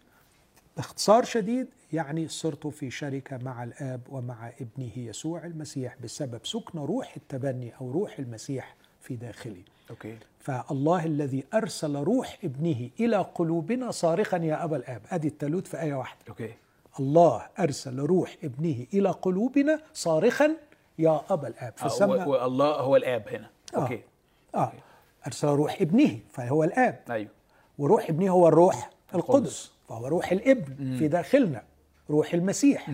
باختصار 0.77 1.25
شديد 1.25 1.67
يعني 1.93 2.29
صرت 2.29 2.67
في 2.67 2.91
شركة 2.91 3.39
مع 3.39 3.65
الآب 3.65 4.01
ومع 4.09 4.53
ابنه 4.61 4.99
يسوع 4.99 5.45
المسيح 5.45 5.97
بسبب 6.03 6.41
سكن 6.47 6.79
روح 6.79 7.17
التبني 7.17 7.73
أو 7.81 7.91
روح 7.91 8.19
المسيح 8.19 8.75
في 9.01 9.17
داخلي. 9.17 9.63
Okay. 9.91 10.19
فالله 10.41 11.05
الذي 11.05 11.45
أرسل 11.55 11.97
روح 11.97 12.39
ابنه 12.45 12.91
إلى 13.01 13.17
قلوبنا 13.17 13.91
صارخا 13.91 14.37
يا 14.37 14.65
أبا 14.65 14.77
الآب. 14.77 15.03
أدي 15.11 15.29
التالوت 15.29 15.67
في 15.67 15.83
آية 15.83 15.95
واحدة. 15.95 16.21
Okay. 16.29 16.55
الله 17.01 17.43
أرسل 17.59 17.99
روح 18.01 18.37
ابنه 18.45 18.87
إلى 18.95 19.11
قلوبنا 19.11 19.81
صارخا 19.95 20.57
يا 20.99 21.21
ابا 21.31 21.49
الآب. 21.49 21.73
آه، 21.83 21.89
فسمى 21.89 22.15
و- 22.25 22.31
والله 22.31 22.67
هو 22.75 22.97
الآب 22.97 23.29
هنا. 23.29 23.51
آه. 23.75 23.79
أوكي. 23.79 24.03
آه. 24.55 24.73
أرسل 25.27 25.49
روح 25.49 25.81
ابنه 25.81 26.19
فهو 26.31 26.65
الآب. 26.65 27.01
أيوه. 27.11 27.31
وروح 27.79 28.09
ابنه 28.11 28.31
هو 28.33 28.49
الروح 28.49 28.91
القدس. 29.15 29.31
القدس 29.31 29.73
فهو 29.89 30.07
روح 30.07 30.33
الابن 30.33 30.97
في 30.99 31.09
داخلنا 31.09 31.63
روح 32.11 32.35
المسيح 32.35 32.91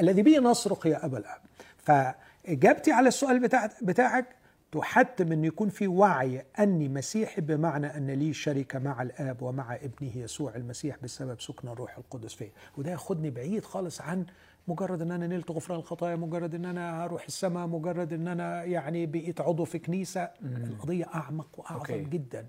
الذي 0.00 0.22
به 0.22 0.38
نصرخ 0.38 0.86
يا 0.86 1.04
ابا 1.06 1.18
الآب. 1.18 1.40
فإجابتي 1.78 2.92
على 2.92 3.08
السؤال 3.08 3.38
بتاع 3.40 3.70
بتاعك 3.82 4.26
تحتم 4.72 5.32
أن 5.32 5.44
يكون 5.44 5.68
في 5.68 5.86
وعي 5.88 6.44
أني 6.58 6.88
مسيحي 6.88 7.40
بمعنى 7.40 7.86
أن 7.86 8.10
لي 8.10 8.32
شركه 8.32 8.78
مع 8.78 9.02
الآب 9.02 9.42
ومع 9.42 9.74
ابنه 9.74 10.16
يسوع 10.16 10.54
المسيح 10.56 10.96
بسبب 11.02 11.40
سكن 11.40 11.68
الروح 11.68 11.98
القدس 11.98 12.34
فيه. 12.34 12.50
وده 12.76 12.90
ياخدني 12.90 13.30
بعيد 13.30 13.64
خالص 13.64 14.00
عن 14.00 14.26
مجرد 14.68 15.02
أن 15.02 15.10
أنا 15.10 15.26
نلت 15.26 15.50
غفران 15.50 15.78
الخطايا 15.78 16.16
مجرد 16.16 16.54
أن 16.54 16.64
أنا 16.64 17.04
هروح 17.04 17.24
السماء 17.24 17.66
مجرد 17.66 18.12
أن 18.12 18.28
أنا 18.28 18.64
يعني 18.64 19.06
بقيت 19.06 19.40
عضو 19.40 19.64
في 19.64 19.78
كنيسة. 19.78 20.30
القضية 20.42 21.04
أعمق 21.14 21.48
وأعظم 21.58 21.78
أوكي. 21.78 22.04
جدا. 22.04 22.46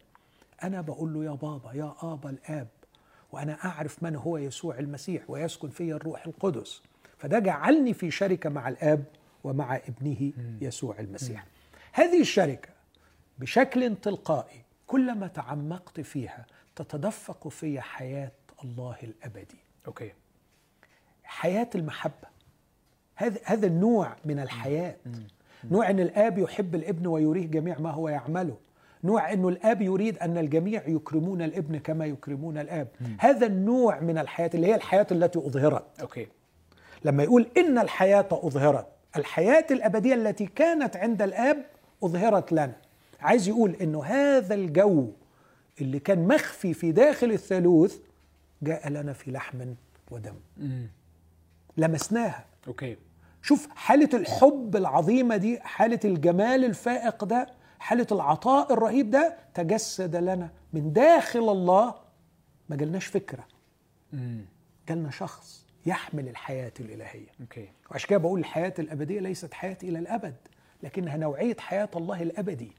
أنا 0.63 0.81
بقول 0.81 1.13
له 1.13 1.23
يا 1.25 1.31
بابا 1.31 1.73
يا 1.73 1.93
آبا 2.01 2.29
الآب 2.29 2.67
وأنا 3.31 3.65
أعرف 3.65 4.03
من 4.03 4.15
هو 4.15 4.37
يسوع 4.37 4.79
المسيح 4.79 5.29
ويسكن 5.29 5.69
في 5.69 5.91
الروح 5.93 6.25
القدس. 6.25 6.81
فده 7.17 7.39
جعلني 7.39 7.93
في 7.93 8.11
شركة 8.11 8.49
مع 8.49 8.69
الآب 8.69 9.03
ومع 9.43 9.75
ابنه 9.75 10.31
يسوع 10.61 10.99
المسيح. 10.99 11.45
هذه 11.93 12.21
الشركة 12.21 12.69
بشكل 13.39 13.95
تلقائي 13.95 14.61
كلما 14.87 15.27
تعمقت 15.27 15.99
فيها 16.01 16.45
تتدفق 16.75 17.47
في 17.47 17.81
حياة 17.81 18.31
الله 18.63 18.95
الأبدي. 19.03 19.57
Okay. 19.88 20.11
حياة 21.23 21.69
المحبة. 21.75 22.27
هذا 23.15 23.39
هذا 23.43 23.67
النوع 23.67 24.15
من 24.25 24.39
الحياة. 24.39 24.95
نوع 25.71 25.89
إن 25.89 25.99
الآب 25.99 26.37
يحب 26.37 26.75
الابن 26.75 27.07
ويريه 27.07 27.47
جميع 27.47 27.79
ما 27.79 27.91
هو 27.91 28.09
يعمله. 28.09 28.57
نوع 29.03 29.33
انه 29.33 29.49
الآب 29.49 29.81
يريد 29.81 30.17
أن 30.17 30.37
الجميع 30.37 30.87
يكرمون 30.87 31.41
الابن 31.41 31.79
كما 31.79 32.05
يكرمون 32.05 32.57
الآب. 32.57 32.87
هذا 33.19 33.45
النوع 33.45 33.99
من 33.99 34.17
الحياة 34.17 34.49
اللي 34.53 34.67
هي 34.67 34.75
الحياة 34.75 35.07
التي 35.11 35.39
أظهرت. 35.39 36.01
Okay. 36.01 36.27
لما 37.05 37.23
يقول 37.23 37.47
إن 37.57 37.77
الحياة 37.77 38.27
أظهرت 38.31 38.87
الحياة 39.15 39.65
الأبدية 39.71 40.13
التي 40.13 40.45
كانت 40.45 40.95
عند 40.95 41.21
الآب 41.21 41.65
أظهرت 42.03 42.51
لنا. 42.51 42.75
عايز 43.21 43.47
يقول 43.47 43.75
إنه 43.75 44.03
هذا 44.03 44.55
الجو 44.55 45.11
اللي 45.81 45.99
كان 45.99 46.27
مخفي 46.27 46.73
في 46.73 46.91
داخل 46.91 47.31
الثالوث 47.31 47.97
جاء 48.61 48.89
لنا 48.89 49.13
في 49.13 49.31
لحم 49.31 49.73
ودم. 50.11 50.35
لمسناها. 51.77 52.45
Okay. 52.67 52.97
شوف 53.41 53.67
حالة 53.75 54.09
الحب 54.13 54.75
العظيمة 54.75 55.38
دي 55.38 55.59
حالة 55.59 55.99
الجمال 56.05 56.65
الفائق 56.65 57.23
ده 57.23 57.47
حالة 57.80 58.07
العطاء 58.11 58.73
الرهيب 58.73 59.09
ده 59.09 59.38
تجسد 59.53 60.15
لنا. 60.15 60.49
من 60.73 60.93
داخل 60.93 61.49
الله 61.49 61.95
ما 62.69 62.75
جالناش 62.75 63.05
فكرة. 63.05 63.47
جالنا 64.89 65.11
شخص 65.11 65.65
يحمل 65.85 66.27
الحياة 66.30 66.73
الإلهية. 66.80 67.27
Okay. 67.41 67.69
وعشان 67.91 68.09
كده 68.09 68.19
بقول 68.19 68.39
الحياة 68.39 68.73
الأبدية 68.80 69.19
ليست 69.19 69.53
حياة 69.53 69.77
إلى 69.84 69.99
الأبد. 69.99 70.35
لكنها 70.84 71.18
نوعية 71.18 71.55
حياة 71.60 71.89
الله 71.95 72.22
الأبدي. 72.22 72.72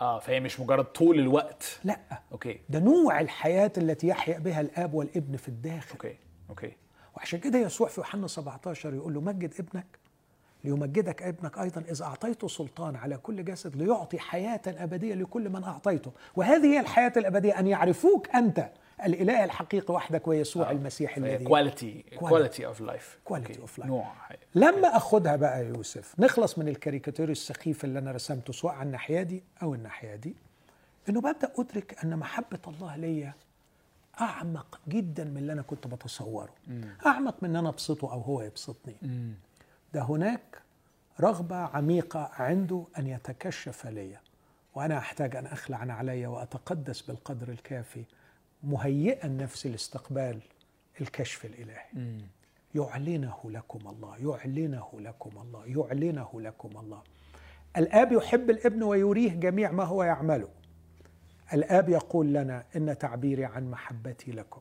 آه 0.00 0.18
فهي 0.18 0.40
مش 0.40 0.60
مجرد 0.60 0.84
طول 0.84 1.18
الوقت. 1.18 1.80
لا 1.84 1.98
okay. 2.32 2.60
ده 2.68 2.78
نوع 2.78 3.20
الحياة 3.20 3.72
التي 3.78 4.06
يحيا 4.06 4.38
بها 4.38 4.60
الآب 4.60 4.94
والابن 4.94 5.36
في 5.36 5.48
الداخل. 5.48 5.92
Okay 5.92 6.16
okay. 6.50 6.72
وعشان 7.16 7.40
كده 7.40 7.58
يسوع 7.58 7.88
في 7.88 8.00
يوحنا 8.00 8.26
17 8.26 8.94
يقول 8.94 9.14
له 9.14 9.20
مجد 9.20 9.54
ابنك 9.58 9.86
ليمجدك 10.64 11.22
ابنك 11.22 11.58
أيضا 11.58 11.80
إذ 11.80 12.02
أعطيته 12.02 12.48
سلطان 12.48 12.96
على 12.96 13.16
كل 13.16 13.44
جسد 13.44 13.76
ليعطي 13.76 14.18
حياة 14.18 14.60
أبدية 14.66 15.14
لكل 15.14 15.48
من 15.48 15.64
أعطيته. 15.64 16.12
وهذه 16.36 16.66
هي 16.66 16.80
الحياة 16.80 17.12
الأبدية 17.16 17.58
أن 17.58 17.66
يعرفوك 17.66 18.28
أنت 18.28 18.70
الإله 19.04 19.44
الحقيقي 19.44 19.94
وحدك 19.94 20.28
ويسوع 20.28 20.68
آه. 20.68 20.72
المسيح 20.72 21.16
الذي 21.16 21.44
quality 21.44 22.04
quality 22.18 22.66
of 22.66 22.80
life 22.80 23.18
of 23.28 23.80
life. 23.82 23.86
نوع 23.86 24.12
لما 24.54 24.96
اخدها 24.96 25.36
بقى 25.36 25.64
يا 25.64 25.68
يوسف 25.68 26.14
نخلص 26.20 26.58
من 26.58 26.68
الكاريكاتير 26.68 27.30
السخيف 27.30 27.84
اللي 27.84 27.98
أنا 27.98 28.12
رسمته 28.12 28.52
سواء 28.52 28.74
على 28.74 28.86
الناحية 28.86 29.22
دي 29.22 29.42
أو 29.62 29.74
الناحية 29.74 30.14
دي 30.16 30.34
إنه 31.08 31.20
ببدأ 31.20 31.52
أدرك 31.58 32.04
أن 32.04 32.16
محبة 32.16 32.58
الله 32.68 32.96
ليا 32.96 33.34
أعمق 34.20 34.80
جدا 34.88 35.24
من 35.24 35.36
اللي 35.36 35.52
أنا 35.52 35.62
كنت 35.62 35.86
بتصوره. 35.86 36.54
أعمق 37.06 37.34
من 37.42 37.50
إن 37.50 37.56
أنا 37.56 37.68
أبسطه 37.68 38.12
أو 38.12 38.20
هو 38.20 38.42
يبسطني. 38.42 38.96
امم 39.02 39.34
ده 39.94 40.02
هناك 40.02 40.62
رغبة 41.20 41.56
عميقة 41.56 42.30
عنده 42.38 42.84
أن 42.98 43.06
يتكشف 43.06 43.86
لي 43.86 44.16
وأنا 44.74 44.98
أحتاج 44.98 45.36
أن 45.36 45.46
أخلع 45.46 45.76
عن 45.76 45.90
علي 45.90 46.26
وأتقدس 46.26 47.00
بالقدر 47.00 47.48
الكافي 47.48 48.04
مهيئا 48.62 49.28
نفسي 49.28 49.68
لاستقبال 49.68 50.40
الكشف 51.00 51.44
الإلهي. 51.44 52.18
يعلنه 52.74 53.36
لكم 53.44 53.88
الله 53.88 54.16
يعلنه 54.16 54.88
لكم 54.94 55.30
الله 55.42 55.66
يعلنه 55.66 56.40
لكم 56.40 56.78
الله. 56.78 57.02
الآب 57.76 58.12
يحب 58.12 58.50
الابن 58.50 58.82
ويريه 58.82 59.30
جميع 59.34 59.70
ما 59.70 59.84
هو 59.84 60.02
يعمله. 60.02 60.48
الآب 61.52 61.88
يقول 61.88 62.26
لنا 62.32 62.64
إن 62.76 62.98
تعبيري 62.98 63.44
عن 63.44 63.70
محبتي 63.70 64.30
لكم. 64.30 64.60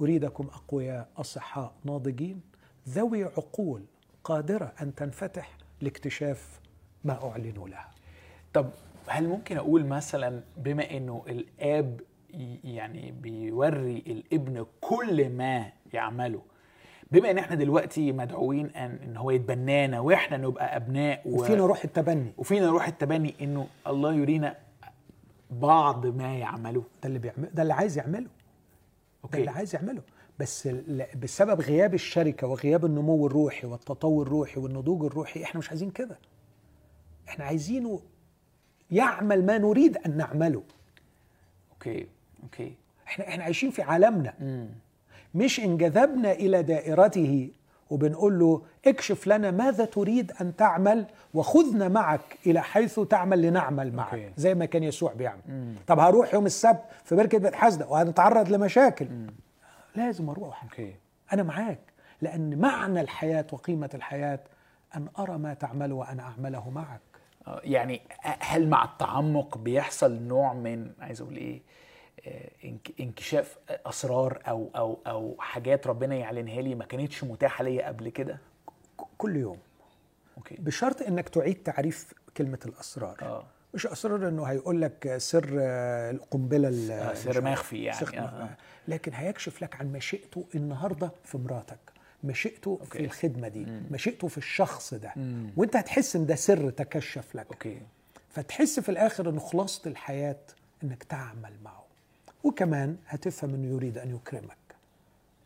أريدكم 0.00 0.46
أقوياء 0.46 1.08
أصحاء 1.16 1.74
ناضجين. 1.84 2.40
ذوي 2.88 3.24
عقول 3.24 3.84
قادرة 4.24 4.72
أن 4.82 4.94
تنفتح 4.94 5.56
لاكتشاف 5.80 6.60
ما 7.04 7.28
أعلن 7.30 7.64
لها. 7.66 7.90
طب 8.54 8.70
هل 9.06 9.28
ممكن 9.28 9.56
أقول 9.56 9.86
مثلا 9.86 10.42
بما 10.56 10.90
إنه 10.90 11.24
الآب 11.28 12.00
ي- 12.00 12.04
يعني 12.64 13.12
بيوري 13.12 13.98
الابن 14.06 14.66
كل 14.80 15.28
ما 15.28 15.72
يعمله. 15.92 16.42
بما 17.10 17.30
ان 17.30 17.38
إحنا 17.38 17.56
دلوقتي 17.56 18.12
مدعوين 18.12 18.66
ان 18.66 18.98
إن 19.04 19.16
هو 19.16 19.30
يتبنانا 19.30 20.00
وإحنا 20.00 20.36
نبقى 20.36 20.76
أبناء 20.76 21.22
و... 21.28 21.40
وفينا 21.40 21.66
روح 21.66 21.84
التبني. 21.84 22.32
وفينا 22.38 22.70
روح 22.70 22.86
التبني 22.88 23.34
انه 23.40 23.66
الله 23.86 24.14
يرينا 24.14 24.56
بعض 25.50 26.06
ما 26.06 26.38
يعمله. 26.38 26.80
ده 27.02 27.08
اللي 27.08 27.18
بيعمل 27.18 27.50
ده 27.54 27.62
اللي 27.62 27.74
عايز 27.74 27.98
يعمله. 27.98 28.20
ده 28.24 28.28
أوكي. 29.24 29.38
اللي 29.38 29.50
عايز 29.50 29.74
يعمله. 29.74 30.02
بس 30.38 30.66
ال- 30.66 31.06
بسبب 31.22 31.60
غياب 31.60 31.94
الشركة 31.94 32.46
وغياب 32.46 32.84
النمو 32.84 33.26
الروحي 33.26 33.66
والتطور 33.66 34.26
الروحي 34.26 34.60
والنضوج 34.60 35.04
الروحي 35.04 35.42
إحنا 35.44 35.58
مش 35.58 35.68
عايزين 35.68 35.90
كده. 35.90 36.18
إحنا 37.28 37.44
عايزينه 37.44 38.00
يعمل 38.90 39.46
ما 39.46 39.58
نريد 39.58 39.96
أن 39.96 40.16
نعمله. 40.16 40.62
Okay. 41.72 42.06
Okay. 42.42 42.74
إحنا 43.06 43.28
إحنا 43.28 43.44
عايشين 43.44 43.70
في 43.70 43.82
عالمنا. 43.82 44.34
امم 44.40 44.68
مش 45.34 45.60
انجذبنا 45.60 46.32
إلى 46.32 46.62
دائرته 46.62 47.50
وبنقول 47.90 48.38
له 48.38 48.62
اكشف 48.86 49.26
لنا 49.26 49.50
ماذا 49.50 49.84
تريد 49.84 50.32
أن 50.40 50.56
تعمل 50.56 51.06
وخذنا 51.34 51.88
معك 51.88 52.20
إلى 52.46 52.62
حيث 52.62 53.00
تعمل 53.00 53.42
لنعمل 53.42 53.92
معك. 53.92 54.14
Okay. 54.14 54.32
زي 54.36 54.54
ما 54.54 54.64
كان 54.64 54.82
يسوع 54.82 55.12
بيعمل. 55.12 55.40
مم. 55.48 55.74
طب 55.86 55.98
هروح 55.98 56.34
يوم 56.34 56.46
السبت 56.46 56.80
في 57.04 57.14
بركة 57.14 57.38
بيت 57.38 57.54
حسده 57.54 57.86
وهنتعرض 57.88 58.48
لمشاكل. 58.48 59.08
لازم 59.96 60.28
أروح. 60.30 60.62
Okay. 60.62 60.94
أنا 61.32 61.42
معاك. 61.42 61.78
لأن 62.22 62.58
معنى 62.58 63.00
الحياة 63.00 63.46
وقيمة 63.52 63.90
الحياة 63.94 64.40
أن 64.96 65.08
أرى 65.18 65.38
ما 65.38 65.54
تعمل 65.54 65.92
وأنا 65.92 66.22
أعمله 66.22 66.70
معك. 66.70 67.00
آه، 67.46 67.60
يعني 67.64 68.00
هل 68.40 68.68
مع 68.68 68.84
التعمق 68.84 69.58
بيحصل 69.58 70.22
نوع 70.22 70.54
من 70.54 70.90
عايز 71.00 71.20
أقول 71.20 71.36
إيه 71.36 71.62
إنكشاف 73.00 73.58
أسرار 73.70 74.42
أو 74.48 74.70
أو 74.76 74.98
أو 75.06 75.36
حاجات 75.38 75.86
ربنا 75.86 76.14
يعلنها 76.14 76.62
لي 76.62 76.74
ما 76.74 76.84
كانتش 76.84 77.24
متاحة 77.24 77.64
ليا 77.64 77.86
قبل 77.88 78.08
كده؟ 78.08 78.38
كل 79.18 79.36
يوم. 79.36 79.58
أوكي. 80.36 80.56
بشرط 80.58 81.02
إنك 81.02 81.28
تعيد 81.28 81.62
تعريف 81.62 82.12
كلمة 82.36 82.58
الأسرار. 82.66 83.16
آه. 83.22 83.44
مش 83.74 83.86
أسرار 83.86 84.28
إنه 84.28 84.44
هيقول 84.44 84.82
لك 84.82 85.14
سر 85.16 85.56
آه، 85.60 86.10
القنبلة 86.10 86.68
ال- 86.68 86.90
آه، 86.90 87.14
سر 87.14 87.40
مخفي 87.44 87.84
يعني، 87.84 88.18
آه،. 88.18 88.22
آه. 88.22 88.48
لكن 88.88 89.12
هيكشف 89.14 89.62
لك 89.62 89.76
عن 89.76 89.92
مشيئته 89.92 90.44
النهارده 90.54 91.10
في 91.24 91.38
مراتك 91.38 91.78
مشيئته 92.24 92.80
في 92.84 93.00
الخدمة 93.04 93.48
دي 93.48 93.66
مشيئته 93.90 94.28
في 94.28 94.38
الشخص 94.38 94.94
ده. 94.94 95.12
مم. 95.16 95.50
وأنت 95.56 95.76
هتحس 95.76 96.16
إن 96.16 96.26
ده 96.26 96.34
سر 96.34 96.70
تكشف 96.70 97.34
لك. 97.34 97.46
أوكي. 97.52 97.82
فتحس 98.30 98.80
في 98.80 98.88
الآخر 98.88 99.30
ان 99.30 99.38
خلاصة 99.40 99.90
الحياة 99.90 100.36
إنك 100.84 101.02
تعمل 101.02 101.52
معه. 101.64 101.77
وكمان 102.44 102.96
هتفهم 103.06 103.54
انه 103.54 103.68
يريد 103.68 103.98
أن 103.98 104.14
يكرمك 104.14 104.56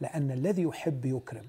لأن 0.00 0.30
الذي 0.30 0.62
يحب 0.62 1.04
يكرم. 1.04 1.46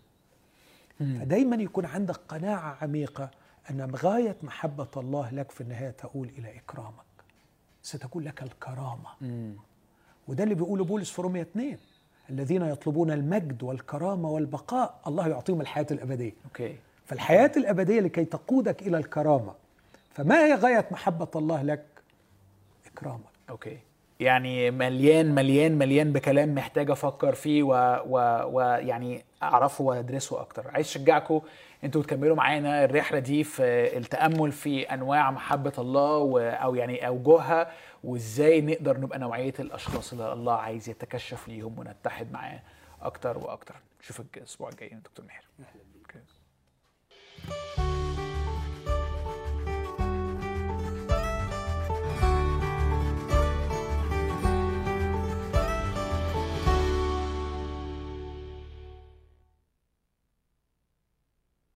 فدايما 1.00 1.56
يكون 1.56 1.86
عندك 1.86 2.16
قناعة 2.16 2.78
عميقة 2.82 3.32
أن 3.70 3.96
غاية 3.96 4.38
محبة 4.44 4.88
الله 4.98 5.30
لك 5.30 5.52
في 5.52 5.62
النهاية 5.62 5.92
تؤول 5.92 6.30
إلى 6.38 6.58
إكرامك. 6.58 7.04
ستكون 7.82 8.24
لك 8.24 8.44
الكرامة. 8.44 9.10
وده 10.28 10.44
اللي 10.44 10.56
بيقوله 10.56 10.84
بولس 10.86 11.12
في 11.12 11.22
رومية 11.22 11.42
2 11.42 11.78
الذين 12.30 12.62
يطلبون 12.62 13.12
المجد 13.12 13.64
والكرامة 13.64 14.30
والبقاء 14.30 15.02
الله 15.08 15.28
يعطيهم 15.28 15.62
الحياة 15.62 15.88
الأبدية. 15.92 16.34
Okay. 16.46 16.78
فالحياة 17.06 17.52
الأبدية 17.58 18.00
لكي 18.00 18.26
تقودك 18.26 18.82
إلى 18.82 18.98
الكرامة. 18.98 19.56
فما 20.12 20.46
هي 20.46 20.56
غاية 20.56 20.88
محبة 20.92 21.28
الله 21.36 21.62
لك؟ 21.62 21.86
إكرامك. 22.86 23.24
أوكي. 23.50 23.80
يعني 24.24 24.72
مليان 24.72 25.36
مليان 25.36 25.78
مليان 25.78 26.14
بكلام 26.14 26.56
محتاج 26.56 26.92
أفكر 26.92 27.34
فيه 27.36 27.64
ويعني 27.64 28.02
و... 28.06 28.50
و... 28.52 28.60
يعني 28.62 29.26
أعرفه 29.44 29.84
وأدرسه 29.84 30.42
أكتر. 30.42 30.68
عايز 30.72 30.86
أشجعكم 30.88 31.42
أنتوا 31.84 32.04
تكملوا 32.04 32.36
معانا 32.36 32.84
الرحلة 32.84 33.20
دي 33.20 33.44
في 33.44 33.64
التأمل 33.98 34.52
في 34.52 34.82
أنواع 34.94 35.32
محبة 35.32 35.74
الله 35.78 36.18
و... 36.18 36.40
أو 36.40 36.76
يعني 36.76 37.08
اوجهها 37.08 37.72
وإزاي 38.04 38.62
نقدر 38.62 39.00
نبقى 39.00 39.20
نوعية 39.20 39.54
الأشخاص 39.60 40.12
اللي 40.14 40.34
الله 40.34 40.54
عايز 40.56 40.90
يتكشف 40.90 41.48
ليهم 41.48 41.80
ونتحد 41.80 42.32
معاه 42.32 42.60
أكتر 43.02 43.38
وأكتر. 43.38 43.76
نشوفك 44.02 44.38
الأسبوع 44.38 44.70
الجاي 44.70 44.90
دكتور 44.90 45.26
ماهر. 45.26 45.44